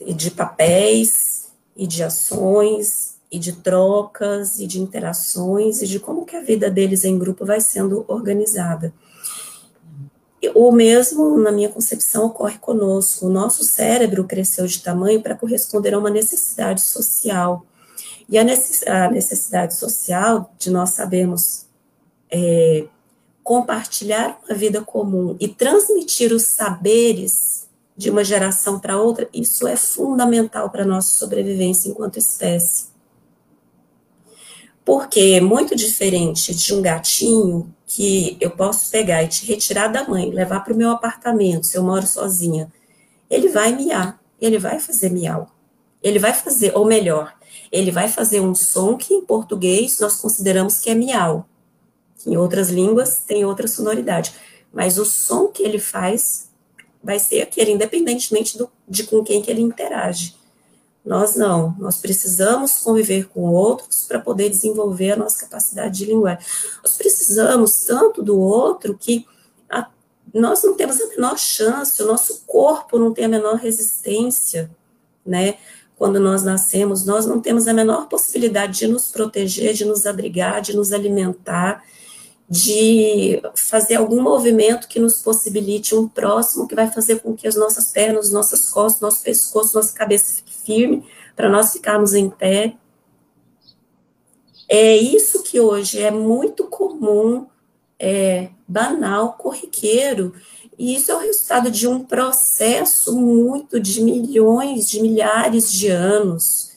E 0.00 0.12
de 0.12 0.30
papéis, 0.30 1.52
e 1.76 1.86
de 1.86 2.02
ações, 2.02 3.14
e 3.30 3.38
de 3.38 3.52
trocas, 3.52 4.58
e 4.58 4.66
de 4.66 4.80
interações, 4.80 5.82
e 5.82 5.86
de 5.86 5.98
como 5.98 6.24
que 6.24 6.36
a 6.36 6.42
vida 6.42 6.70
deles 6.70 7.04
em 7.04 7.18
grupo 7.18 7.44
vai 7.44 7.60
sendo 7.60 8.04
organizada. 8.08 8.92
O 10.54 10.70
mesmo, 10.70 11.38
na 11.38 11.50
minha 11.50 11.68
concepção, 11.68 12.26
ocorre 12.26 12.58
conosco. 12.58 13.26
O 13.26 13.30
nosso 13.30 13.64
cérebro 13.64 14.24
cresceu 14.24 14.66
de 14.66 14.82
tamanho 14.82 15.22
para 15.22 15.34
corresponder 15.34 15.94
a 15.94 15.98
uma 15.98 16.10
necessidade 16.10 16.82
social. 16.82 17.64
E 18.28 18.38
a 18.38 18.44
necessidade 18.44 19.74
social 19.74 20.52
de 20.58 20.70
nós 20.70 20.90
sabermos 20.90 21.66
é, 22.30 22.86
compartilhar 23.42 24.40
uma 24.48 24.56
vida 24.56 24.80
comum 24.80 25.36
e 25.38 25.46
transmitir 25.46 26.32
os 26.32 26.44
saberes 26.44 27.63
de 27.96 28.10
uma 28.10 28.24
geração 28.24 28.80
para 28.80 29.00
outra, 29.00 29.28
isso 29.32 29.66
é 29.66 29.76
fundamental 29.76 30.68
para 30.70 30.82
a 30.82 30.86
nossa 30.86 31.14
sobrevivência 31.16 31.88
enquanto 31.88 32.18
espécie. 32.18 32.88
Porque 34.84 35.20
é 35.36 35.40
muito 35.40 35.74
diferente 35.74 36.54
de 36.54 36.74
um 36.74 36.82
gatinho 36.82 37.72
que 37.86 38.36
eu 38.40 38.50
posso 38.50 38.90
pegar 38.90 39.22
e 39.22 39.28
te 39.28 39.46
retirar 39.46 39.88
da 39.88 40.06
mãe, 40.06 40.30
levar 40.30 40.60
para 40.60 40.74
o 40.74 40.76
meu 40.76 40.90
apartamento, 40.90 41.66
se 41.66 41.78
eu 41.78 41.82
moro 41.82 42.06
sozinha. 42.06 42.70
Ele 43.30 43.48
vai 43.48 43.74
miar, 43.74 44.20
ele 44.40 44.58
vai 44.58 44.80
fazer 44.80 45.10
miau. 45.10 45.48
Ele 46.02 46.18
vai 46.18 46.34
fazer, 46.34 46.76
ou 46.76 46.84
melhor, 46.84 47.34
ele 47.72 47.90
vai 47.90 48.08
fazer 48.08 48.40
um 48.40 48.54
som 48.54 48.96
que 48.96 49.14
em 49.14 49.24
português 49.24 49.98
nós 50.00 50.16
consideramos 50.16 50.78
que 50.80 50.90
é 50.90 50.94
miau. 50.94 51.46
Em 52.26 52.36
outras 52.36 52.68
línguas 52.68 53.18
tem 53.18 53.44
outra 53.44 53.66
sonoridade. 53.66 54.34
Mas 54.72 54.98
o 54.98 55.04
som 55.04 55.48
que 55.48 55.62
ele 55.62 55.78
faz 55.78 56.50
vai 57.04 57.18
ser 57.18 57.42
aquele, 57.42 57.72
independentemente 57.72 58.56
do, 58.56 58.70
de 58.88 59.04
com 59.04 59.22
quem 59.22 59.42
que 59.42 59.50
ele 59.50 59.60
interage. 59.60 60.34
Nós 61.04 61.36
não, 61.36 61.76
nós 61.78 61.98
precisamos 61.98 62.78
conviver 62.78 63.28
com 63.28 63.42
outros 63.42 64.06
para 64.08 64.18
poder 64.18 64.48
desenvolver 64.48 65.12
a 65.12 65.16
nossa 65.16 65.40
capacidade 65.40 65.98
de 65.98 66.06
linguagem. 66.06 66.42
Nós 66.82 66.96
precisamos 66.96 67.84
tanto 67.84 68.22
do 68.22 68.40
outro 68.40 68.96
que 68.96 69.26
a, 69.68 69.86
nós 70.32 70.62
não 70.62 70.74
temos 70.74 70.98
a 70.98 71.06
menor 71.08 71.38
chance, 71.38 72.02
o 72.02 72.06
nosso 72.06 72.42
corpo 72.46 72.98
não 72.98 73.12
tem 73.12 73.26
a 73.26 73.28
menor 73.28 73.56
resistência, 73.56 74.70
né? 75.26 75.58
Quando 75.96 76.18
nós 76.18 76.42
nascemos, 76.42 77.04
nós 77.04 77.26
não 77.26 77.38
temos 77.38 77.68
a 77.68 77.74
menor 77.74 78.08
possibilidade 78.08 78.78
de 78.78 78.86
nos 78.88 79.10
proteger, 79.10 79.74
de 79.74 79.84
nos 79.84 80.06
abrigar, 80.06 80.62
de 80.62 80.74
nos 80.74 80.90
alimentar, 80.90 81.84
de 82.48 83.40
fazer 83.54 83.96
algum 83.96 84.20
movimento 84.20 84.86
que 84.86 85.00
nos 85.00 85.22
possibilite 85.22 85.94
um 85.94 86.06
próximo 86.06 86.68
que 86.68 86.74
vai 86.74 86.90
fazer 86.90 87.20
com 87.20 87.34
que 87.34 87.48
as 87.48 87.56
nossas 87.56 87.88
pernas, 87.88 88.30
nossas 88.30 88.68
costas, 88.70 89.00
nosso 89.00 89.22
pescoço, 89.22 89.74
nossa 89.74 89.94
cabeça 89.94 90.36
fique 90.36 90.54
firme 90.54 91.06
para 91.34 91.48
nós 91.48 91.72
ficarmos 91.72 92.14
em 92.14 92.28
pé. 92.28 92.76
É 94.68 94.96
isso 94.96 95.42
que 95.42 95.58
hoje 95.58 96.00
é 96.00 96.10
muito 96.10 96.64
comum, 96.64 97.46
é 97.98 98.50
banal, 98.66 99.34
corriqueiro, 99.34 100.34
e 100.78 100.94
isso 100.96 101.12
é 101.12 101.14
o 101.14 101.20
resultado 101.20 101.70
de 101.70 101.86
um 101.86 102.04
processo 102.04 103.16
muito 103.16 103.78
de 103.78 104.02
milhões, 104.02 104.88
de 104.88 105.00
milhares 105.00 105.70
de 105.70 105.88
anos, 105.88 106.72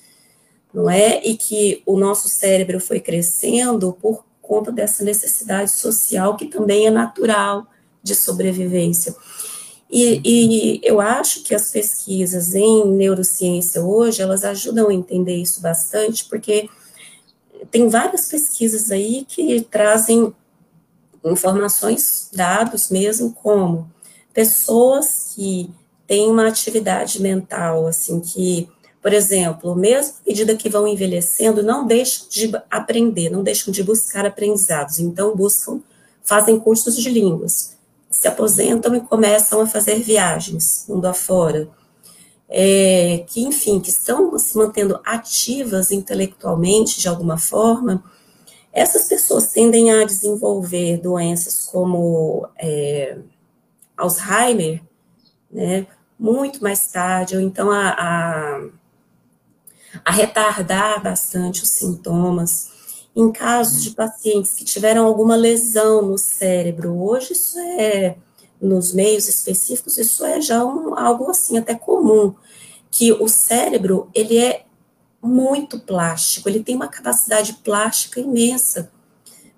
não 0.74 0.90
é? 0.90 1.22
E 1.26 1.36
que 1.36 1.82
o 1.86 1.98
nosso 1.98 2.30
cérebro 2.30 2.80
foi 2.80 3.00
crescendo 3.00 3.94
por 3.94 4.27
conta 4.48 4.72
dessa 4.72 5.04
necessidade 5.04 5.72
social 5.72 6.38
que 6.38 6.46
também 6.46 6.88
é 6.88 6.90
natural 6.90 7.68
de 8.02 8.16
sobrevivência. 8.16 9.16
E, 9.90 10.22
e, 10.24 10.82
eu 10.84 11.00
acho 11.00 11.44
que 11.44 11.56
as 11.56 11.72
pesquisas 11.72 12.54
em 12.54 12.86
neurociência 12.86 13.82
hoje, 13.82 14.22
elas 14.22 14.44
ajudam 14.44 14.90
a 14.90 14.94
entender 14.94 15.36
isso 15.36 15.62
bastante, 15.62 16.26
porque 16.26 16.70
tem 17.72 17.88
várias 17.88 18.28
pesquisas 18.28 18.92
aí 18.92 19.26
que 19.26 19.62
trazem 19.62 20.34
informações, 21.24 22.30
dados 22.34 22.90
mesmo, 22.90 23.34
como 23.34 23.90
pessoas 24.34 25.34
que 25.36 25.70
têm 26.06 26.30
uma 26.30 26.48
atividade 26.48 27.22
mental, 27.22 27.88
assim, 27.88 28.20
que, 28.20 28.70
por 29.08 29.14
exemplo, 29.14 29.74
mesmo 29.74 30.16
à 30.16 30.28
medida 30.30 30.54
que 30.58 30.68
vão 30.68 30.86
envelhecendo, 30.86 31.64
não 31.64 31.88
deixam 31.88 32.28
de 32.28 32.52
aprender, 32.70 33.30
não 33.30 33.42
deixam 33.42 33.72
de 33.72 33.82
buscar 33.82 34.26
aprendizados, 34.26 35.00
então 35.00 35.34
buscam, 35.34 35.80
fazem 36.26 36.60
cursos 36.60 36.94
de 36.98 37.10
línguas, 37.10 37.78
se 38.12 38.28
aposentam 38.28 38.94
e 38.94 39.00
começam 39.00 39.62
a 39.62 39.66
fazer 39.66 40.02
viagens, 40.02 40.84
mundo 40.90 41.06
afora, 41.06 41.70
é, 42.50 43.24
que, 43.28 43.40
enfim, 43.40 43.80
que 43.80 43.92
estão 43.92 44.38
se 44.38 44.58
mantendo 44.58 45.00
ativas 45.06 45.90
intelectualmente 45.90 47.00
de 47.00 47.08
alguma 47.08 47.38
forma, 47.38 48.04
essas 48.74 49.08
pessoas 49.08 49.54
tendem 49.54 49.90
a 49.90 50.04
desenvolver 50.04 50.98
doenças 50.98 51.66
como 51.66 52.46
é, 52.60 53.20
Alzheimer, 53.96 54.84
né, 55.50 55.88
muito 56.20 56.62
mais 56.62 56.92
tarde, 56.92 57.38
ou 57.38 57.42
então 57.42 57.72
a, 57.72 57.90
a, 57.92 58.70
a 60.04 60.12
retardar 60.12 61.02
bastante 61.02 61.64
os 61.64 61.70
sintomas. 61.70 62.70
Em 63.16 63.32
casos 63.32 63.82
de 63.84 63.92
pacientes 63.92 64.54
que 64.54 64.64
tiveram 64.64 65.06
alguma 65.06 65.36
lesão 65.36 66.02
no 66.04 66.18
cérebro, 66.18 67.02
hoje 67.02 67.34
isso 67.34 67.58
é, 67.60 68.16
nos 68.62 68.94
meios 68.94 69.28
específicos, 69.28 69.98
isso 69.98 70.24
é 70.24 70.40
já 70.40 70.64
um, 70.64 70.98
algo 70.98 71.30
assim 71.30 71.58
até 71.58 71.74
comum, 71.74 72.36
que 72.92 73.12
o 73.12 73.28
cérebro, 73.28 74.10
ele 74.14 74.38
é 74.38 74.66
muito 75.22 75.80
plástico, 75.80 76.48
ele 76.48 76.64
tem 76.64 76.76
uma 76.76 76.88
capacidade 76.88 77.54
plástica 77.64 78.20
imensa. 78.20 78.92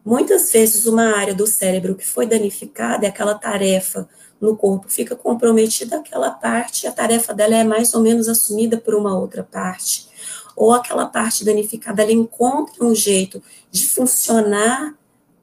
Muitas 0.06 0.52
vezes 0.52 0.86
uma 0.86 1.18
área 1.18 1.34
do 1.34 1.46
cérebro 1.46 1.96
que 1.96 2.08
foi 2.08 2.26
danificada 2.26 3.08
aquela 3.08 3.36
tarefa 3.36 4.08
no 4.40 4.56
corpo 4.56 4.90
fica 4.90 5.18
comprometida 5.18 5.98
aquela 5.98 6.32
parte, 6.32 6.88
a 6.88 6.94
tarefa 6.94 7.34
dela 7.34 7.56
é 7.56 7.64
mais 7.66 7.94
ou 7.94 8.02
menos 8.02 8.30
assumida 8.30 8.78
por 8.78 8.96
uma 8.96 9.20
outra 9.20 9.44
parte 9.44 10.09
ou 10.60 10.74
aquela 10.74 11.06
parte 11.06 11.46
danificada, 11.46 12.04
ela 12.04 12.12
encontra 12.12 12.84
um 12.84 12.94
jeito 12.94 13.42
de 13.72 13.88
funcionar 13.88 14.94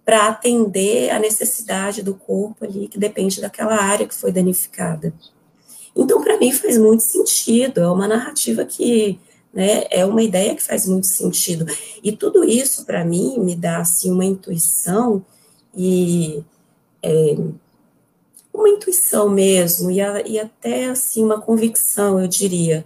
para 0.05 0.29
atender 0.29 1.09
a 1.09 1.19
necessidade 1.19 2.03
do 2.03 2.15
corpo 2.15 2.67
ali, 2.67 2.87
que 2.87 2.99
depende 2.99 3.41
daquela 3.41 3.77
área 3.77 4.07
que 4.07 4.15
foi 4.15 4.31
danificada. 4.31 5.15
Então, 5.97 6.23
para 6.23 6.39
mim, 6.39 6.53
faz 6.53 6.77
muito 6.77 7.03
sentido, 7.03 7.81
é 7.81 7.89
uma 7.89 8.07
narrativa 8.07 8.63
que 8.67 9.19
né, 9.55 9.85
é 9.91 10.05
uma 10.05 10.23
ideia 10.23 10.55
que 10.55 10.63
faz 10.63 10.87
muito 10.87 11.07
sentido. 11.07 11.65
E 12.05 12.13
tudo 12.13 12.45
isso, 12.45 12.85
para 12.85 13.03
mim, 13.03 13.39
me 13.39 13.57
dá 13.57 13.79
assim, 13.79 14.13
uma 14.13 14.25
intuição 14.27 15.25
e 15.75 16.45
é, 17.03 17.37
uma 18.53 18.69
intuição 18.69 19.31
mesmo, 19.31 19.91
e, 19.91 19.99
a, 19.99 20.21
e 20.29 20.39
até 20.39 20.91
assim, 20.91 21.25
uma 21.25 21.41
convicção, 21.41 22.21
eu 22.21 22.29
diria, 22.29 22.85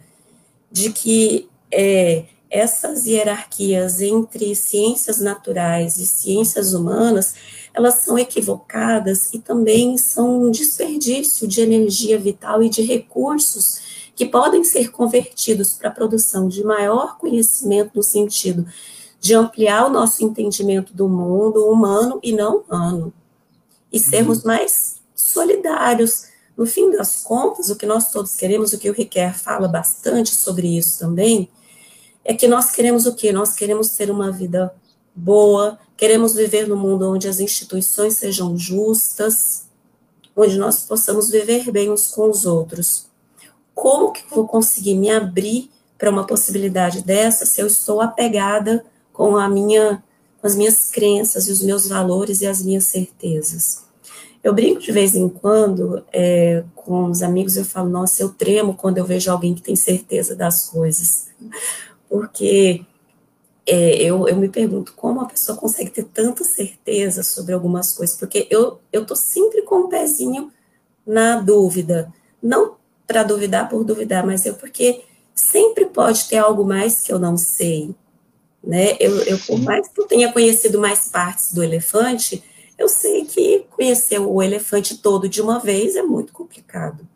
de 0.70 0.92
que 0.92 1.49
é, 1.72 2.24
essas 2.50 3.06
hierarquias 3.06 4.00
entre 4.00 4.54
ciências 4.54 5.20
naturais 5.20 5.96
e 5.98 6.06
ciências 6.06 6.74
humanas, 6.74 7.34
elas 7.72 7.96
são 8.04 8.18
equivocadas 8.18 9.32
e 9.32 9.38
também 9.38 9.96
são 9.96 10.42
um 10.42 10.50
desperdício 10.50 11.46
de 11.46 11.60
energia 11.60 12.18
vital 12.18 12.62
e 12.62 12.68
de 12.68 12.82
recursos 12.82 14.10
que 14.16 14.26
podem 14.26 14.64
ser 14.64 14.90
convertidos 14.90 15.74
para 15.74 15.88
a 15.88 15.92
produção 15.92 16.48
de 16.48 16.64
maior 16.64 17.16
conhecimento 17.16 17.92
no 17.94 18.02
sentido 18.02 18.66
de 19.20 19.34
ampliar 19.34 19.86
o 19.86 19.90
nosso 19.90 20.24
entendimento 20.24 20.94
do 20.94 21.08
mundo 21.08 21.66
humano 21.66 22.18
e 22.22 22.32
não 22.32 22.58
humano, 22.58 23.12
e 23.92 23.98
uhum. 23.98 24.04
sermos 24.04 24.42
mais 24.42 24.96
solidários. 25.14 26.24
No 26.56 26.66
fim 26.66 26.90
das 26.90 27.22
contas, 27.22 27.68
o 27.70 27.76
que 27.76 27.86
nós 27.86 28.10
todos 28.10 28.34
queremos, 28.34 28.72
o 28.72 28.78
que 28.78 28.88
o 28.88 28.94
Riquet 28.94 29.32
fala 29.34 29.68
bastante 29.68 30.34
sobre 30.34 30.76
isso 30.76 30.98
também, 30.98 31.48
é 32.30 32.34
que 32.34 32.46
nós 32.46 32.70
queremos 32.70 33.06
o 33.06 33.16
quê? 33.16 33.32
Nós 33.32 33.56
queremos 33.56 33.88
ter 33.88 34.08
uma 34.08 34.30
vida 34.30 34.72
boa, 35.12 35.76
queremos 35.96 36.32
viver 36.32 36.68
num 36.68 36.76
mundo 36.76 37.10
onde 37.10 37.26
as 37.26 37.40
instituições 37.40 38.14
sejam 38.14 38.56
justas, 38.56 39.64
onde 40.36 40.56
nós 40.56 40.84
possamos 40.84 41.28
viver 41.28 41.72
bem 41.72 41.90
uns 41.90 42.06
com 42.06 42.30
os 42.30 42.46
outros. 42.46 43.08
Como 43.74 44.12
que 44.12 44.22
eu 44.22 44.28
vou 44.30 44.46
conseguir 44.46 44.94
me 44.94 45.10
abrir 45.10 45.72
para 45.98 46.08
uma 46.08 46.24
possibilidade 46.24 47.02
dessa 47.02 47.44
se 47.44 47.60
eu 47.60 47.66
estou 47.66 48.00
apegada 48.00 48.84
com 49.12 49.36
a 49.36 49.48
minha 49.48 50.00
com 50.40 50.46
as 50.46 50.54
minhas 50.54 50.88
crenças 50.88 51.48
e 51.48 51.50
os 51.50 51.60
meus 51.60 51.88
valores 51.88 52.42
e 52.42 52.46
as 52.46 52.62
minhas 52.62 52.84
certezas? 52.84 53.82
Eu 54.40 54.54
brinco 54.54 54.80
de 54.80 54.92
vez 54.92 55.16
em 55.16 55.28
quando 55.28 56.04
é, 56.12 56.62
com 56.76 57.06
os 57.06 57.22
amigos, 57.22 57.56
eu 57.56 57.64
falo, 57.64 57.90
nossa, 57.90 58.22
eu 58.22 58.28
tremo 58.28 58.74
quando 58.74 58.98
eu 58.98 59.04
vejo 59.04 59.32
alguém 59.32 59.52
que 59.52 59.60
tem 59.62 59.74
certeza 59.74 60.36
das 60.36 60.68
coisas 60.68 61.28
porque 62.10 62.84
é, 63.64 64.02
eu, 64.02 64.26
eu 64.26 64.34
me 64.34 64.48
pergunto 64.48 64.92
como 64.94 65.20
a 65.20 65.26
pessoa 65.26 65.56
consegue 65.56 65.90
ter 65.90 66.04
tanta 66.04 66.42
certeza 66.42 67.22
sobre 67.22 67.54
algumas 67.54 67.92
coisas, 67.92 68.16
porque 68.16 68.48
eu 68.50 68.80
estou 68.92 69.16
sempre 69.16 69.62
com 69.62 69.76
o 69.76 69.84
um 69.86 69.88
pezinho 69.88 70.52
na 71.06 71.40
dúvida, 71.40 72.12
não 72.42 72.76
para 73.06 73.22
duvidar 73.22 73.68
por 73.68 73.84
duvidar, 73.84 74.26
mas 74.26 74.44
eu 74.44 74.54
porque 74.54 75.04
sempre 75.34 75.86
pode 75.86 76.28
ter 76.28 76.38
algo 76.38 76.64
mais 76.64 77.00
que 77.00 77.12
eu 77.12 77.18
não 77.18 77.36
sei, 77.36 77.94
né? 78.62 78.96
Eu, 78.98 79.16
eu 79.22 79.38
por 79.38 79.60
mais 79.60 79.88
que 79.88 80.00
eu 80.00 80.06
tenha 80.06 80.32
conhecido 80.32 80.80
mais 80.80 81.08
partes 81.08 81.52
do 81.52 81.62
elefante, 81.62 82.42
eu 82.76 82.88
sei 82.88 83.24
que 83.24 83.66
conhecer 83.70 84.18
o 84.18 84.42
elefante 84.42 84.98
todo 84.98 85.28
de 85.28 85.40
uma 85.40 85.60
vez 85.60 85.94
é 85.94 86.02
muito 86.02 86.32
complicado. 86.32 87.06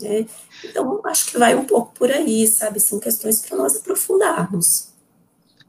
Né? 0.00 0.26
Então, 0.64 1.00
acho 1.06 1.26
que 1.26 1.38
vai 1.38 1.54
um 1.54 1.64
pouco 1.64 1.92
por 1.92 2.10
aí, 2.10 2.46
sabe? 2.46 2.80
São 2.80 3.00
questões 3.00 3.40
para 3.40 3.56
nós 3.56 3.76
aprofundarmos. 3.76 4.88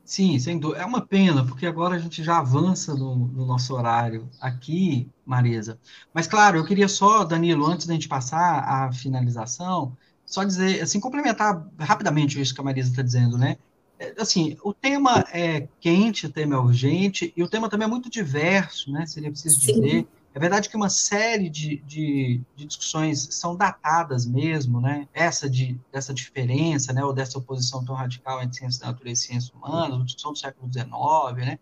Sim, 0.09 0.39
sem 0.39 0.57
dúvida. 0.57 0.81
É 0.81 0.85
uma 0.85 1.05
pena, 1.05 1.45
porque 1.45 1.67
agora 1.67 1.95
a 1.95 1.99
gente 1.99 2.23
já 2.23 2.39
avança 2.39 2.95
no, 2.95 3.15
no, 3.15 3.45
nosso 3.45 3.75
horário 3.75 4.27
aqui, 4.41 5.07
Marisa. 5.23 5.79
Mas, 6.11 6.25
claro, 6.25 6.57
eu 6.57 6.65
queria 6.65 6.87
só, 6.87 7.23
Danilo, 7.23 7.65
antes 7.67 7.85
da 7.85 7.93
gente 7.93 8.07
passar 8.07 8.63
à 8.63 8.91
finalização, 8.91 9.95
só 10.25 10.43
dizer, 10.43 10.81
assim, 10.81 10.99
complementar 10.99 11.63
rapidamente 11.77 12.41
isso 12.41 12.55
que 12.55 12.61
a 12.61 12.63
Marisa 12.63 12.89
está 12.89 13.03
dizendo, 13.03 13.37
né? 13.37 13.57
É, 13.99 14.15
assim, 14.17 14.57
o 14.63 14.73
tema 14.73 15.25
é 15.31 15.67
quente, 15.79 16.25
o 16.25 16.31
tema 16.31 16.55
é 16.55 16.57
urgente, 16.57 17.31
e 17.37 17.43
o 17.43 17.47
tema 17.47 17.69
também 17.69 17.85
é 17.85 17.89
muito 17.89 18.09
diverso, 18.09 18.91
né? 18.91 19.05
Seria 19.05 19.29
preciso 19.29 19.61
Sim. 19.61 19.73
dizer. 19.73 20.07
É 20.33 20.39
verdade 20.39 20.69
que 20.69 20.75
uma 20.75 20.89
série 20.89 21.49
de, 21.49 21.77
de, 21.77 22.41
de, 22.55 22.65
discussões 22.65 23.27
são 23.31 23.55
datadas 23.55 24.25
mesmo, 24.27 24.79
né? 24.79 25.07
Essa 25.13 25.49
de, 25.49 25.79
dessa 25.91 26.13
diferença, 26.13 26.93
né? 26.93 27.03
Ou 27.03 27.11
dessa 27.11 27.39
oposição 27.39 27.83
tão 27.83 27.95
radical 27.95 28.41
entre 28.41 28.57
ciência 28.57 28.81
da 28.81 28.87
natureza 28.87 29.23
e 29.23 29.27
ciência 29.27 29.55
humana, 29.55 30.03
discussão 30.03 30.31
do 30.31 30.37
século 30.37 30.71
XIX, 30.71 31.47
né? 31.47 31.59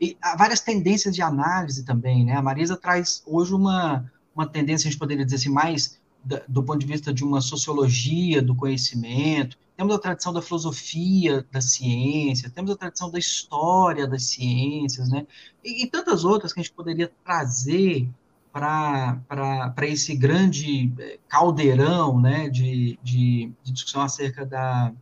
E 0.00 0.16
há 0.22 0.36
várias 0.36 0.60
tendências 0.60 1.14
de 1.14 1.22
análise 1.22 1.84
também, 1.84 2.24
né? 2.24 2.36
A 2.36 2.42
Marisa 2.42 2.76
traz 2.76 3.22
hoje 3.26 3.52
uma, 3.52 4.10
uma 4.34 4.46
tendência, 4.46 4.86
a 4.86 4.90
gente 4.90 4.98
poderia 4.98 5.24
dizer 5.24 5.36
assim, 5.36 5.50
mais 5.50 6.00
do 6.48 6.62
ponto 6.62 6.78
de 6.78 6.86
vista 6.86 7.12
de 7.12 7.22
uma 7.22 7.40
sociologia 7.40 8.40
do 8.40 8.54
conhecimento, 8.54 9.58
temos 9.76 9.94
a 9.94 9.98
tradição 9.98 10.32
da 10.32 10.40
filosofia 10.40 11.44
da 11.50 11.60
ciência, 11.60 12.50
temos 12.50 12.70
a 12.70 12.76
tradição 12.76 13.10
da 13.10 13.18
história 13.18 14.06
das 14.06 14.24
ciências, 14.24 15.08
né? 15.08 15.26
E, 15.64 15.84
e 15.84 15.90
tantas 15.90 16.24
outras 16.24 16.52
que 16.52 16.60
a 16.60 16.62
gente 16.62 16.72
poderia 16.72 17.10
trazer 17.24 18.08
para 18.52 19.74
esse 19.82 20.14
grande 20.14 20.92
eh, 20.96 21.18
caldeirão 21.28 22.20
né, 22.20 22.48
de, 22.48 22.96
de, 23.02 23.52
de 23.64 23.72
discussão 23.72 24.02
acerca 24.02 24.46
da, 24.46 24.92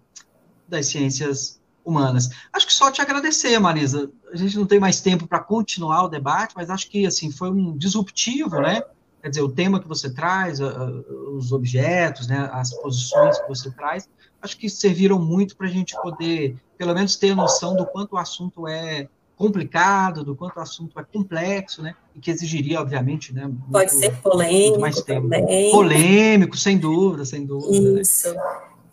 das 0.67 0.87
ciências 0.87 1.61
humanas. 1.85 2.31
Acho 2.51 2.67
que 2.67 2.73
só 2.73 2.91
te 2.91 3.03
agradecer, 3.03 3.59
Marisa. 3.59 4.11
A 4.33 4.37
gente 4.37 4.57
não 4.57 4.65
tem 4.65 4.81
mais 4.81 5.03
tempo 5.03 5.27
para 5.27 5.39
continuar 5.39 6.05
o 6.05 6.09
debate, 6.09 6.55
mas 6.57 6.71
acho 6.71 6.89
que 6.89 7.07
assim 7.07 7.31
foi 7.31 7.51
um 7.51 7.77
disruptivo, 7.77 8.59
né? 8.59 8.83
Quer 9.21 9.29
dizer, 9.29 9.43
o 9.43 9.49
tema 9.51 9.79
que 9.79 9.87
você 9.87 10.13
traz, 10.13 10.59
os 10.61 11.53
objetos, 11.53 12.27
né, 12.27 12.49
as 12.53 12.75
posições 12.75 13.39
que 13.39 13.49
você 13.49 13.71
traz, 13.71 14.09
acho 14.43 14.59
que 14.59 14.69
serviram 14.69 15.19
muito 15.19 15.57
para 15.57 15.67
a 15.67 15.71
gente 15.71 15.95
poder, 16.03 16.57
pelo 16.77 16.95
menos, 16.95 17.17
ter 17.17 17.35
noção 17.35 17.77
do 17.77 17.87
quanto 17.87 18.15
o 18.15 18.19
assunto 18.19 18.67
é 18.67 19.09
complicado, 19.37 20.25
do 20.25 20.37
quanto 20.37 20.57
o 20.57 20.61
assunto 20.61 20.99
é 21.01 21.05
complexo, 21.05 21.83
né? 21.83 21.95
E 22.15 22.21
que 22.21 22.31
exigiria, 22.31 22.81
obviamente, 22.81 23.33
né? 23.33 23.45
Muito, 23.45 23.71
Pode 23.71 23.93
ser 23.93 24.15
polêmico 24.21 24.81
mais 24.81 25.01
tempo. 25.01 25.23
também. 25.23 25.71
Polêmico, 25.73 26.57
sem 26.57 26.79
dúvida, 26.79 27.25
sem 27.25 27.47
dúvida. 27.47 27.93
Né? 27.93 28.01
Isso. 28.03 28.33
Né? 28.33 28.41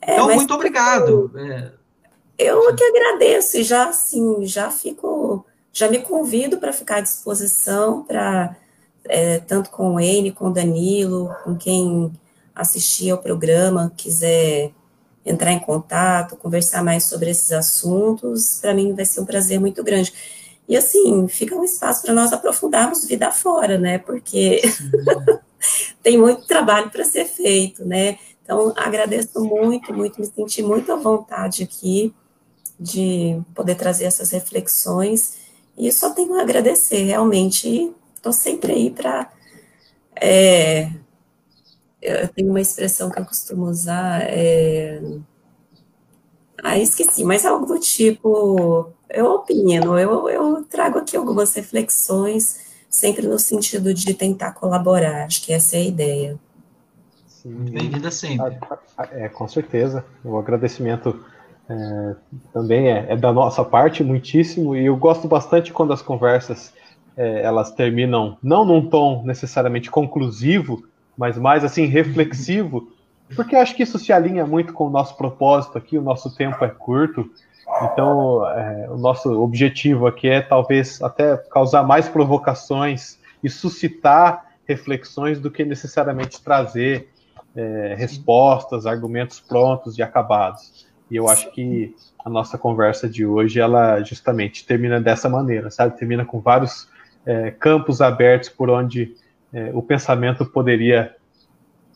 É, 0.02 0.14
então, 0.14 0.34
muito 0.34 0.54
obrigado. 0.54 1.32
É, 1.36 1.72
eu 2.38 2.74
que 2.74 2.84
agradeço 2.84 3.58
e 3.58 3.64
já, 3.64 3.90
assim, 3.90 4.46
já 4.46 4.72
fico 4.72 5.46
já 5.72 5.88
me 5.88 6.00
convido 6.00 6.58
para 6.58 6.74
ficar 6.74 6.98
à 6.98 7.02
disposição 7.02 8.04
para 8.04 8.56
é, 9.06 9.40
tanto 9.40 9.70
com 9.70 9.96
o 9.96 10.00
Ene, 10.00 10.32
com 10.32 10.48
o 10.48 10.54
Danilo, 10.54 11.30
com 11.44 11.56
quem 11.56 12.12
assistir 12.56 13.12
ao 13.12 13.18
programa, 13.18 13.92
quiser 13.96 14.72
entrar 15.32 15.52
em 15.52 15.60
contato, 15.60 16.36
conversar 16.36 16.84
mais 16.84 17.06
sobre 17.06 17.30
esses 17.30 17.52
assuntos, 17.52 18.60
para 18.62 18.74
mim 18.74 18.94
vai 18.94 19.06
ser 19.06 19.22
um 19.22 19.26
prazer 19.26 19.60
muito 19.60 19.84
grande. 19.84 20.14
E 20.68 20.78
assim, 20.78 21.28
fica 21.28 21.56
um 21.56 21.64
espaço 21.64 22.04
para 22.04 22.14
nós 22.14 22.32
aprofundarmos 22.32 23.06
vida 23.06 23.32
fora, 23.32 23.78
né? 23.78 23.98
Porque 23.98 24.62
tem 26.04 26.18
muito 26.18 26.46
trabalho 26.46 26.90
para 26.90 27.04
ser 27.04 27.26
feito, 27.26 27.86
né? 27.86 28.18
Então, 28.44 28.74
agradeço 28.76 29.44
muito, 29.44 29.94
muito, 29.94 30.20
me 30.20 30.26
senti 30.26 30.64
muito 30.64 30.92
à 30.92 30.96
vontade 30.96 31.64
aqui 31.64 32.14
de 32.80 33.40
poder 33.54 33.76
trazer 33.76 34.06
essas 34.06 34.32
reflexões. 34.32 35.38
E 35.78 35.92
só 35.92 36.12
tenho 36.12 36.36
a 36.36 36.42
agradecer, 36.42 37.04
realmente. 37.04 37.92
Estou 38.16 38.34
sempre 38.34 38.74
aí 38.74 38.90
para. 38.90 39.32
É, 40.16 40.90
eu 42.02 42.28
tenho 42.30 42.50
uma 42.50 42.62
expressão 42.62 43.10
que 43.10 43.20
eu 43.20 43.26
costumo 43.26 43.66
usar. 43.66 44.22
É, 44.24 45.02
ah, 46.64 46.78
esqueci, 46.78 47.24
mas 47.24 47.46
algo 47.46 47.66
do 47.66 47.80
tipo. 47.80 48.92
Eu 49.10 49.26
opino, 49.26 49.98
eu, 49.98 50.30
eu 50.30 50.64
trago 50.66 51.00
aqui 51.00 51.18
algumas 51.18 51.54
reflexões, 51.56 52.60
sempre 52.90 53.26
no 53.28 53.40
sentido 53.40 53.94
de 53.94 54.14
tentar 54.14 54.52
colaborar. 54.54 55.26
Acho 55.26 55.44
que 55.44 55.52
essa 55.52 55.78
é 55.78 55.80
a 55.80 55.86
ideia. 55.86 56.40
Bem-vinda 57.46 58.12
sempre. 58.12 58.58
É, 59.12 59.30
com 59.30 59.48
certeza. 59.48 60.06
O 60.24 60.38
agradecimento 60.38 61.26
é, 61.70 62.16
também 62.52 62.90
é, 62.90 63.06
é, 63.10 63.16
da 63.16 63.32
nossa 63.32 63.64
parte, 63.64 64.04
muitíssimo, 64.04 64.76
e 64.76 64.88
eu 64.88 64.98
gosto 64.98 65.28
bastante 65.28 65.72
quando 65.72 65.94
as 65.94 66.02
conversas 66.02 66.74
é, 67.16 67.44
elas 67.44 67.72
terminam 67.72 68.38
não 68.42 68.66
num 68.66 68.90
tom 68.90 69.24
necessariamente 69.24 69.90
conclusivo, 69.90 70.89
mas 71.20 71.38
mais 71.38 71.66
assim 71.66 71.86
reflexivo, 71.86 72.94
porque 73.36 73.58
acho 73.58 73.76
que 73.76 73.84
isso 73.84 74.00
se 74.00 74.14
alinha 74.14 74.48
muito 74.48 74.72
com 74.72 74.88
o 74.88 74.90
nosso 74.90 75.18
propósito 75.18 75.78
aqui, 75.78 75.98
o 75.98 76.02
nosso 76.02 76.34
tempo 76.34 76.64
é 76.64 76.70
curto, 76.70 77.30
então 77.84 78.50
é, 78.50 78.88
o 78.90 78.98
nosso 78.98 79.30
objetivo 79.42 80.08
aqui 80.08 80.30
é 80.30 80.40
talvez 80.40 81.02
até 81.02 81.36
causar 81.36 81.84
mais 81.84 82.08
provocações 82.08 83.20
e 83.44 83.50
suscitar 83.50 84.46
reflexões 84.66 85.42
do 85.42 85.52
que 85.52 85.66
necessariamente 85.66 86.42
trazer 86.42 87.10
é, 87.54 87.96
respostas, 87.98 88.86
argumentos 88.86 89.42
prontos 89.42 89.98
e 89.98 90.02
acabados. 90.02 90.88
E 91.12 91.18
eu 91.18 91.28
acho 91.28 91.52
que 91.52 91.94
a 92.24 92.30
nossa 92.30 92.58
conversa 92.58 93.10
de 93.10 93.26
hoje, 93.26 93.60
ela 93.60 94.02
justamente 94.04 94.66
termina 94.66 95.02
dessa 95.02 95.28
maneira, 95.28 95.70
sabe? 95.70 95.98
Termina 95.98 96.24
com 96.24 96.40
vários 96.40 96.88
é, 97.26 97.52
campos 97.52 98.00
abertos 98.00 98.48
por 98.48 98.70
onde 98.70 99.16
é, 99.54 99.72
o 99.74 99.82
pensamento 99.82 100.46
poderia, 100.46 101.16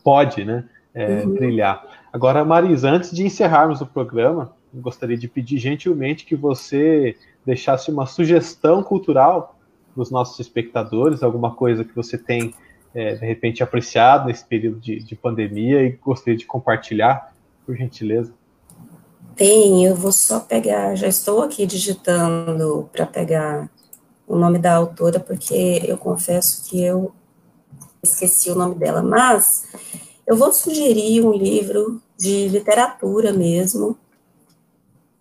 pode, 0.02 0.44
né, 0.44 0.64
é, 0.94 1.22
uhum. 1.22 1.34
brilhar. 1.34 1.84
Agora, 2.12 2.44
Marisa, 2.44 2.90
antes 2.90 3.10
de 3.10 3.24
encerrarmos 3.24 3.80
o 3.80 3.86
programa, 3.86 4.52
gostaria 4.72 5.16
de 5.16 5.28
pedir 5.28 5.58
gentilmente 5.58 6.24
que 6.24 6.36
você 6.36 7.16
deixasse 7.44 7.90
uma 7.90 8.06
sugestão 8.06 8.82
cultural 8.82 9.58
para 9.92 10.02
os 10.02 10.10
nossos 10.10 10.38
espectadores, 10.40 11.22
alguma 11.22 11.54
coisa 11.54 11.84
que 11.84 11.94
você 11.94 12.18
tem, 12.18 12.54
é, 12.94 13.14
de 13.14 13.26
repente, 13.26 13.62
apreciado 13.62 14.26
nesse 14.26 14.44
período 14.44 14.80
de, 14.80 15.02
de 15.02 15.14
pandemia 15.14 15.82
e 15.82 15.90
gostaria 15.90 16.36
de 16.36 16.46
compartilhar, 16.46 17.32
por 17.64 17.76
gentileza. 17.76 18.32
Tem, 19.34 19.84
eu 19.84 19.96
vou 19.96 20.12
só 20.12 20.38
pegar, 20.40 20.94
já 20.94 21.08
estou 21.08 21.42
aqui 21.42 21.66
digitando 21.66 22.88
para 22.92 23.06
pegar 23.06 23.68
o 24.26 24.36
nome 24.36 24.58
da 24.58 24.74
autora, 24.74 25.18
porque 25.18 25.82
eu 25.84 25.98
confesso 25.98 26.68
que 26.68 26.82
eu 26.82 27.12
esqueci 28.04 28.50
o 28.50 28.54
nome 28.54 28.76
dela, 28.76 29.02
mas 29.02 29.64
eu 30.26 30.36
vou 30.36 30.52
sugerir 30.52 31.22
um 31.22 31.32
livro 31.32 32.00
de 32.18 32.48
literatura 32.48 33.32
mesmo, 33.32 33.96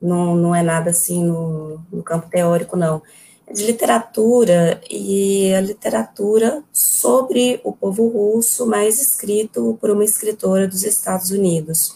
não, 0.01 0.35
não 0.35 0.55
é 0.55 0.61
nada 0.61 0.91
assim 0.91 1.23
no, 1.23 1.79
no 1.91 2.03
campo 2.03 2.29
teórico, 2.29 2.75
não. 2.75 3.01
É 3.47 3.53
de 3.53 3.65
literatura, 3.65 4.81
e 4.89 5.53
a 5.53 5.61
literatura 5.61 6.63
sobre 6.71 7.59
o 7.63 7.73
povo 7.73 8.07
russo, 8.07 8.65
mas 8.65 9.01
escrito 9.01 9.77
por 9.79 9.89
uma 9.89 10.03
escritora 10.03 10.67
dos 10.67 10.83
Estados 10.83 11.31
Unidos. 11.31 11.95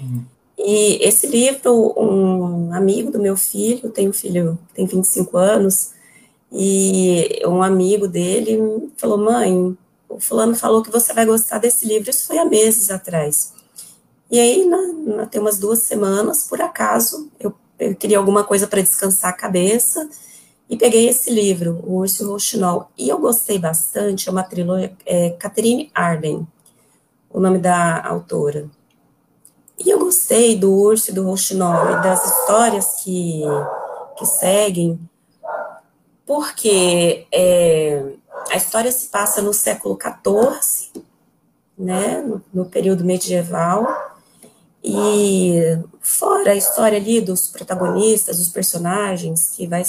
Uhum. 0.00 0.24
E 0.58 0.98
esse 1.06 1.26
livro, 1.26 1.94
um 1.96 2.72
amigo 2.72 3.10
do 3.10 3.20
meu 3.20 3.36
filho, 3.36 3.90
tem 3.90 4.08
um 4.08 4.12
filho 4.12 4.58
que 4.68 4.74
tem 4.74 4.86
25 4.86 5.36
anos, 5.36 5.92
e 6.52 7.40
um 7.46 7.62
amigo 7.62 8.06
dele 8.06 8.90
falou: 8.98 9.16
Mãe, 9.16 9.76
o 10.14 10.20
fulano 10.20 10.54
falou 10.54 10.82
que 10.82 10.90
você 10.90 11.12
vai 11.12 11.24
gostar 11.24 11.58
desse 11.58 11.86
livro. 11.86 12.10
Isso 12.10 12.26
foi 12.26 12.38
há 12.38 12.44
meses 12.44 12.90
atrás. 12.90 13.52
E 14.30 14.38
aí, 14.38 14.64
na, 14.66 15.26
tem 15.26 15.40
umas 15.40 15.58
duas 15.58 15.80
semanas, 15.80 16.46
por 16.48 16.60
acaso, 16.60 17.30
eu, 17.38 17.54
eu 17.78 17.94
queria 17.94 18.18
alguma 18.18 18.44
coisa 18.44 18.66
para 18.66 18.80
descansar 18.80 19.30
a 19.30 19.36
cabeça 19.36 20.08
e 20.68 20.76
peguei 20.76 21.08
esse 21.08 21.30
livro, 21.30 21.80
O 21.82 21.96
Urso 21.96 22.26
Rouxinol. 22.26 22.90
E 22.96 23.08
eu 23.08 23.18
gostei 23.18 23.58
bastante, 23.58 24.28
é 24.28 24.32
uma 24.32 24.42
trilogia, 24.42 24.96
é 25.04 25.30
Catherine 25.30 25.90
Arden, 25.94 26.46
o 27.30 27.40
nome 27.40 27.58
da 27.58 28.06
autora. 28.06 28.70
E 29.78 29.90
eu 29.90 29.98
gostei 29.98 30.56
do 30.56 30.72
urso 30.72 31.10
e 31.10 31.14
do 31.14 31.24
rouxinol 31.24 31.90
e 31.90 32.02
das 32.02 32.24
histórias 32.24 33.02
que, 33.02 33.42
que 34.16 34.24
seguem, 34.24 34.98
porque 36.24 37.26
é, 37.32 38.12
a 38.50 38.56
história 38.56 38.90
se 38.90 39.08
passa 39.08 39.40
no 39.40 39.52
século 39.52 39.98
XIV, 40.00 41.04
né, 41.78 42.22
no, 42.22 42.42
no, 42.52 42.64
período 42.66 43.04
medieval, 43.04 43.86
e 44.82 45.78
fora 46.00 46.52
a 46.52 46.56
história 46.56 46.98
ali 46.98 47.20
dos 47.20 47.48
protagonistas, 47.48 48.38
dos 48.38 48.48
personagens, 48.48 49.50
que 49.56 49.66
vai 49.66 49.82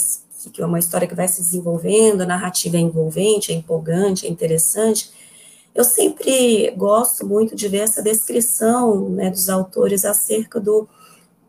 que 0.52 0.60
é 0.60 0.66
uma 0.66 0.78
história 0.78 1.08
que 1.08 1.14
vai 1.14 1.26
se 1.26 1.40
desenvolvendo, 1.40 2.20
a 2.20 2.26
narrativa 2.26 2.76
é 2.76 2.80
envolvente, 2.80 3.50
é 3.50 3.54
empolgante, 3.54 4.26
é 4.26 4.30
interessante, 4.30 5.10
eu 5.74 5.82
sempre 5.82 6.70
gosto 6.76 7.26
muito 7.26 7.56
de 7.56 7.66
ver 7.66 7.78
essa 7.78 8.02
descrição 8.02 9.08
né, 9.08 9.30
dos 9.30 9.48
autores 9.48 10.04
acerca 10.04 10.60
do, 10.60 10.86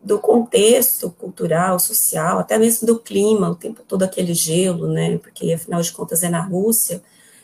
do 0.06 0.20
contexto 0.20 1.10
cultural, 1.10 1.80
social, 1.80 2.38
até 2.38 2.56
mesmo 2.56 2.86
do 2.86 2.96
clima, 2.96 3.50
o 3.50 3.56
tempo 3.56 3.82
todo 3.82 4.04
aquele 4.04 4.34
gelo, 4.34 4.86
né, 4.86 5.18
porque 5.18 5.52
afinal 5.52 5.82
de 5.82 5.90
contas 5.92 6.22
é 6.22 6.28
na 6.28 6.40
Rússia 6.40 7.02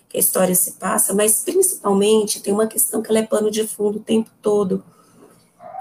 que 0.09 0.17
a 0.17 0.21
história 0.21 0.55
se 0.55 0.73
passa, 0.73 1.13
mas 1.13 1.43
principalmente 1.43 2.41
tem 2.41 2.53
uma 2.53 2.69
questão 2.69 3.03
que 3.03 3.11
ela 3.11 3.19
é 3.19 3.27
pano 3.27 3.51
de 3.51 3.67
fundo 3.67 3.99
o 3.99 4.03
tempo 4.03 4.31
todo, 4.41 4.85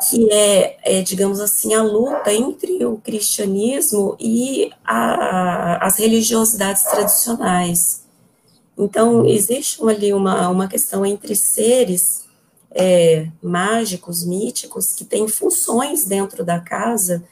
que 0.09 0.27
é, 0.31 0.77
é 0.81 1.01
digamos 1.03 1.39
assim, 1.39 1.75
a 1.75 1.83
luta 1.83 2.33
entre 2.33 2.83
o 2.83 2.97
cristianismo 2.97 4.17
e 4.19 4.71
a, 4.83 5.85
as 5.85 5.97
religiosidades 5.97 6.81
tradicionais. 6.83 8.03
Então, 8.75 9.27
existe 9.27 9.83
ali 9.87 10.11
uma, 10.13 10.49
uma 10.49 10.67
questão 10.67 11.05
entre 11.05 11.35
seres 11.35 12.20
é, 12.73 13.27
mágicos, 13.41 14.25
míticos, 14.25 14.93
que 14.93 15.05
têm 15.05 15.27
funções 15.27 16.05
dentro 16.05 16.43
da 16.43 16.59
casa 16.59 17.23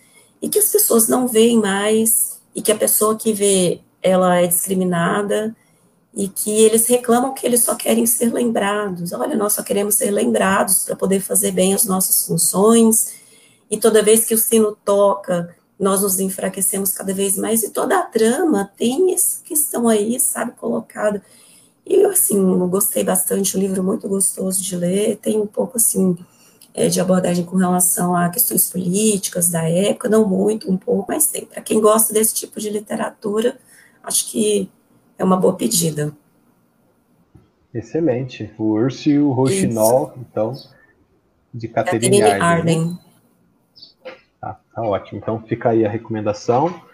e 0.41 0.49
que 0.49 0.59
as 0.59 0.71
pessoas 0.71 1.07
não 1.07 1.27
veem 1.27 1.57
mais, 1.59 2.39
e 2.55 2.61
que 2.61 2.71
a 2.71 2.77
pessoa 2.77 3.15
que 3.15 3.33
vê, 3.33 3.81
ela 4.01 4.37
é 4.37 4.47
discriminada, 4.47 5.55
e 6.13 6.27
que 6.27 6.49
eles 6.63 6.87
reclamam 6.87 7.33
que 7.33 7.45
eles 7.45 7.63
só 7.63 7.75
querem 7.75 8.05
ser 8.05 8.33
lembrados. 8.33 9.11
Olha, 9.13 9.35
nós 9.35 9.53
só 9.53 9.63
queremos 9.63 9.95
ser 9.95 10.11
lembrados 10.11 10.83
para 10.83 10.95
poder 10.95 11.19
fazer 11.19 11.51
bem 11.51 11.73
as 11.73 11.85
nossas 11.85 12.25
funções, 12.25 13.13
e 13.69 13.77
toda 13.77 14.01
vez 14.01 14.25
que 14.25 14.33
o 14.33 14.37
sino 14.37 14.75
toca, 14.83 15.55
nós 15.79 16.01
nos 16.01 16.19
enfraquecemos 16.19 16.91
cada 16.91 17.13
vez 17.13 17.37
mais, 17.37 17.63
e 17.63 17.69
toda 17.69 17.99
a 17.99 18.03
trama 18.03 18.71
tem 18.77 19.13
essa 19.13 19.41
questão 19.43 19.87
aí, 19.87 20.19
sabe, 20.19 20.51
colocada. 20.53 21.21
E 21.89 22.03
eu, 22.03 22.11
assim, 22.11 22.39
gostei 22.69 23.03
bastante, 23.03 23.57
um 23.57 23.59
livro 23.59 23.83
muito 23.83 24.07
gostoso 24.07 24.61
de 24.61 24.75
ler, 24.75 25.17
tem 25.17 25.39
um 25.39 25.47
pouco, 25.47 25.77
assim, 25.77 26.15
é, 26.71 26.87
de 26.87 27.01
abordagem 27.01 27.43
com 27.43 27.57
relação 27.57 28.15
a 28.15 28.29
questões 28.29 28.69
políticas 28.69 29.49
da 29.49 29.67
época, 29.67 30.07
não 30.07 30.27
muito, 30.27 30.71
um 30.71 30.77
pouco, 30.77 31.11
mas 31.11 31.27
tem. 31.27 31.47
Para 31.47 31.63
quem 31.63 31.81
gosta 31.81 32.13
desse 32.13 32.35
tipo 32.35 32.59
de 32.59 32.69
literatura, 32.69 33.57
acho 34.03 34.29
que 34.29 34.69
é 35.17 35.23
uma 35.23 35.35
boa 35.35 35.55
pedida. 35.55 36.15
Excelente. 37.73 38.53
O 38.57 38.73
Urso 38.73 39.09
e 39.09 39.17
o 39.17 39.31
Rochinol, 39.31 40.13
então, 40.17 40.53
de 41.51 41.67
Catherine, 41.67 42.21
Arden. 42.21 42.41
Arden. 42.41 42.99
Tá, 44.39 44.59
tá 44.73 44.81
ótimo. 44.83 45.17
Então 45.17 45.41
fica 45.41 45.69
aí 45.69 45.83
a 45.83 45.89
recomendação. 45.89 46.88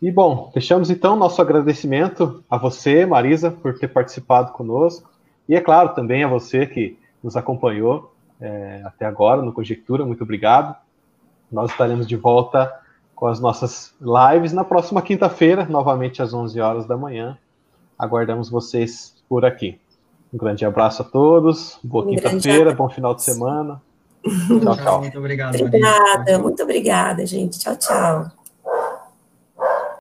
E 0.00 0.10
bom, 0.12 0.50
fechamos 0.54 0.90
então 0.90 1.16
nosso 1.16 1.42
agradecimento 1.42 2.42
a 2.48 2.56
você, 2.56 3.04
Marisa, 3.04 3.50
por 3.50 3.78
ter 3.78 3.88
participado 3.88 4.52
conosco. 4.52 5.10
E 5.48 5.56
é 5.56 5.60
claro, 5.60 5.94
também 5.94 6.22
a 6.22 6.28
você 6.28 6.66
que 6.66 6.96
nos 7.22 7.36
acompanhou 7.36 8.14
é, 8.40 8.82
até 8.84 9.04
agora 9.06 9.42
no 9.42 9.52
Conjectura, 9.52 10.04
muito 10.04 10.22
obrigado. 10.22 10.76
Nós 11.50 11.70
estaremos 11.70 12.06
de 12.06 12.16
volta 12.16 12.72
com 13.14 13.26
as 13.26 13.40
nossas 13.40 13.92
lives 14.00 14.52
na 14.52 14.62
próxima 14.62 15.02
quinta-feira, 15.02 15.64
novamente 15.64 16.22
às 16.22 16.32
11 16.32 16.60
horas 16.60 16.86
da 16.86 16.96
manhã. 16.96 17.36
Aguardamos 17.98 18.48
vocês 18.48 19.16
por 19.28 19.44
aqui. 19.44 19.80
Um 20.32 20.38
grande 20.38 20.64
abraço 20.64 21.02
a 21.02 21.04
todos, 21.04 21.78
boa 21.82 22.04
um 22.04 22.10
quinta-feira, 22.10 22.72
bom 22.72 22.88
final 22.88 23.14
de 23.14 23.24
semana. 23.24 23.82
Tchau, 24.62 24.76
tchau. 24.76 25.00
Muito 25.00 25.18
obrigado. 25.18 25.60
Obrigada, 25.60 26.38
muito 26.38 26.62
obrigada, 26.62 27.26
gente. 27.26 27.58
Tchau, 27.58 27.76
tchau. 27.76 28.37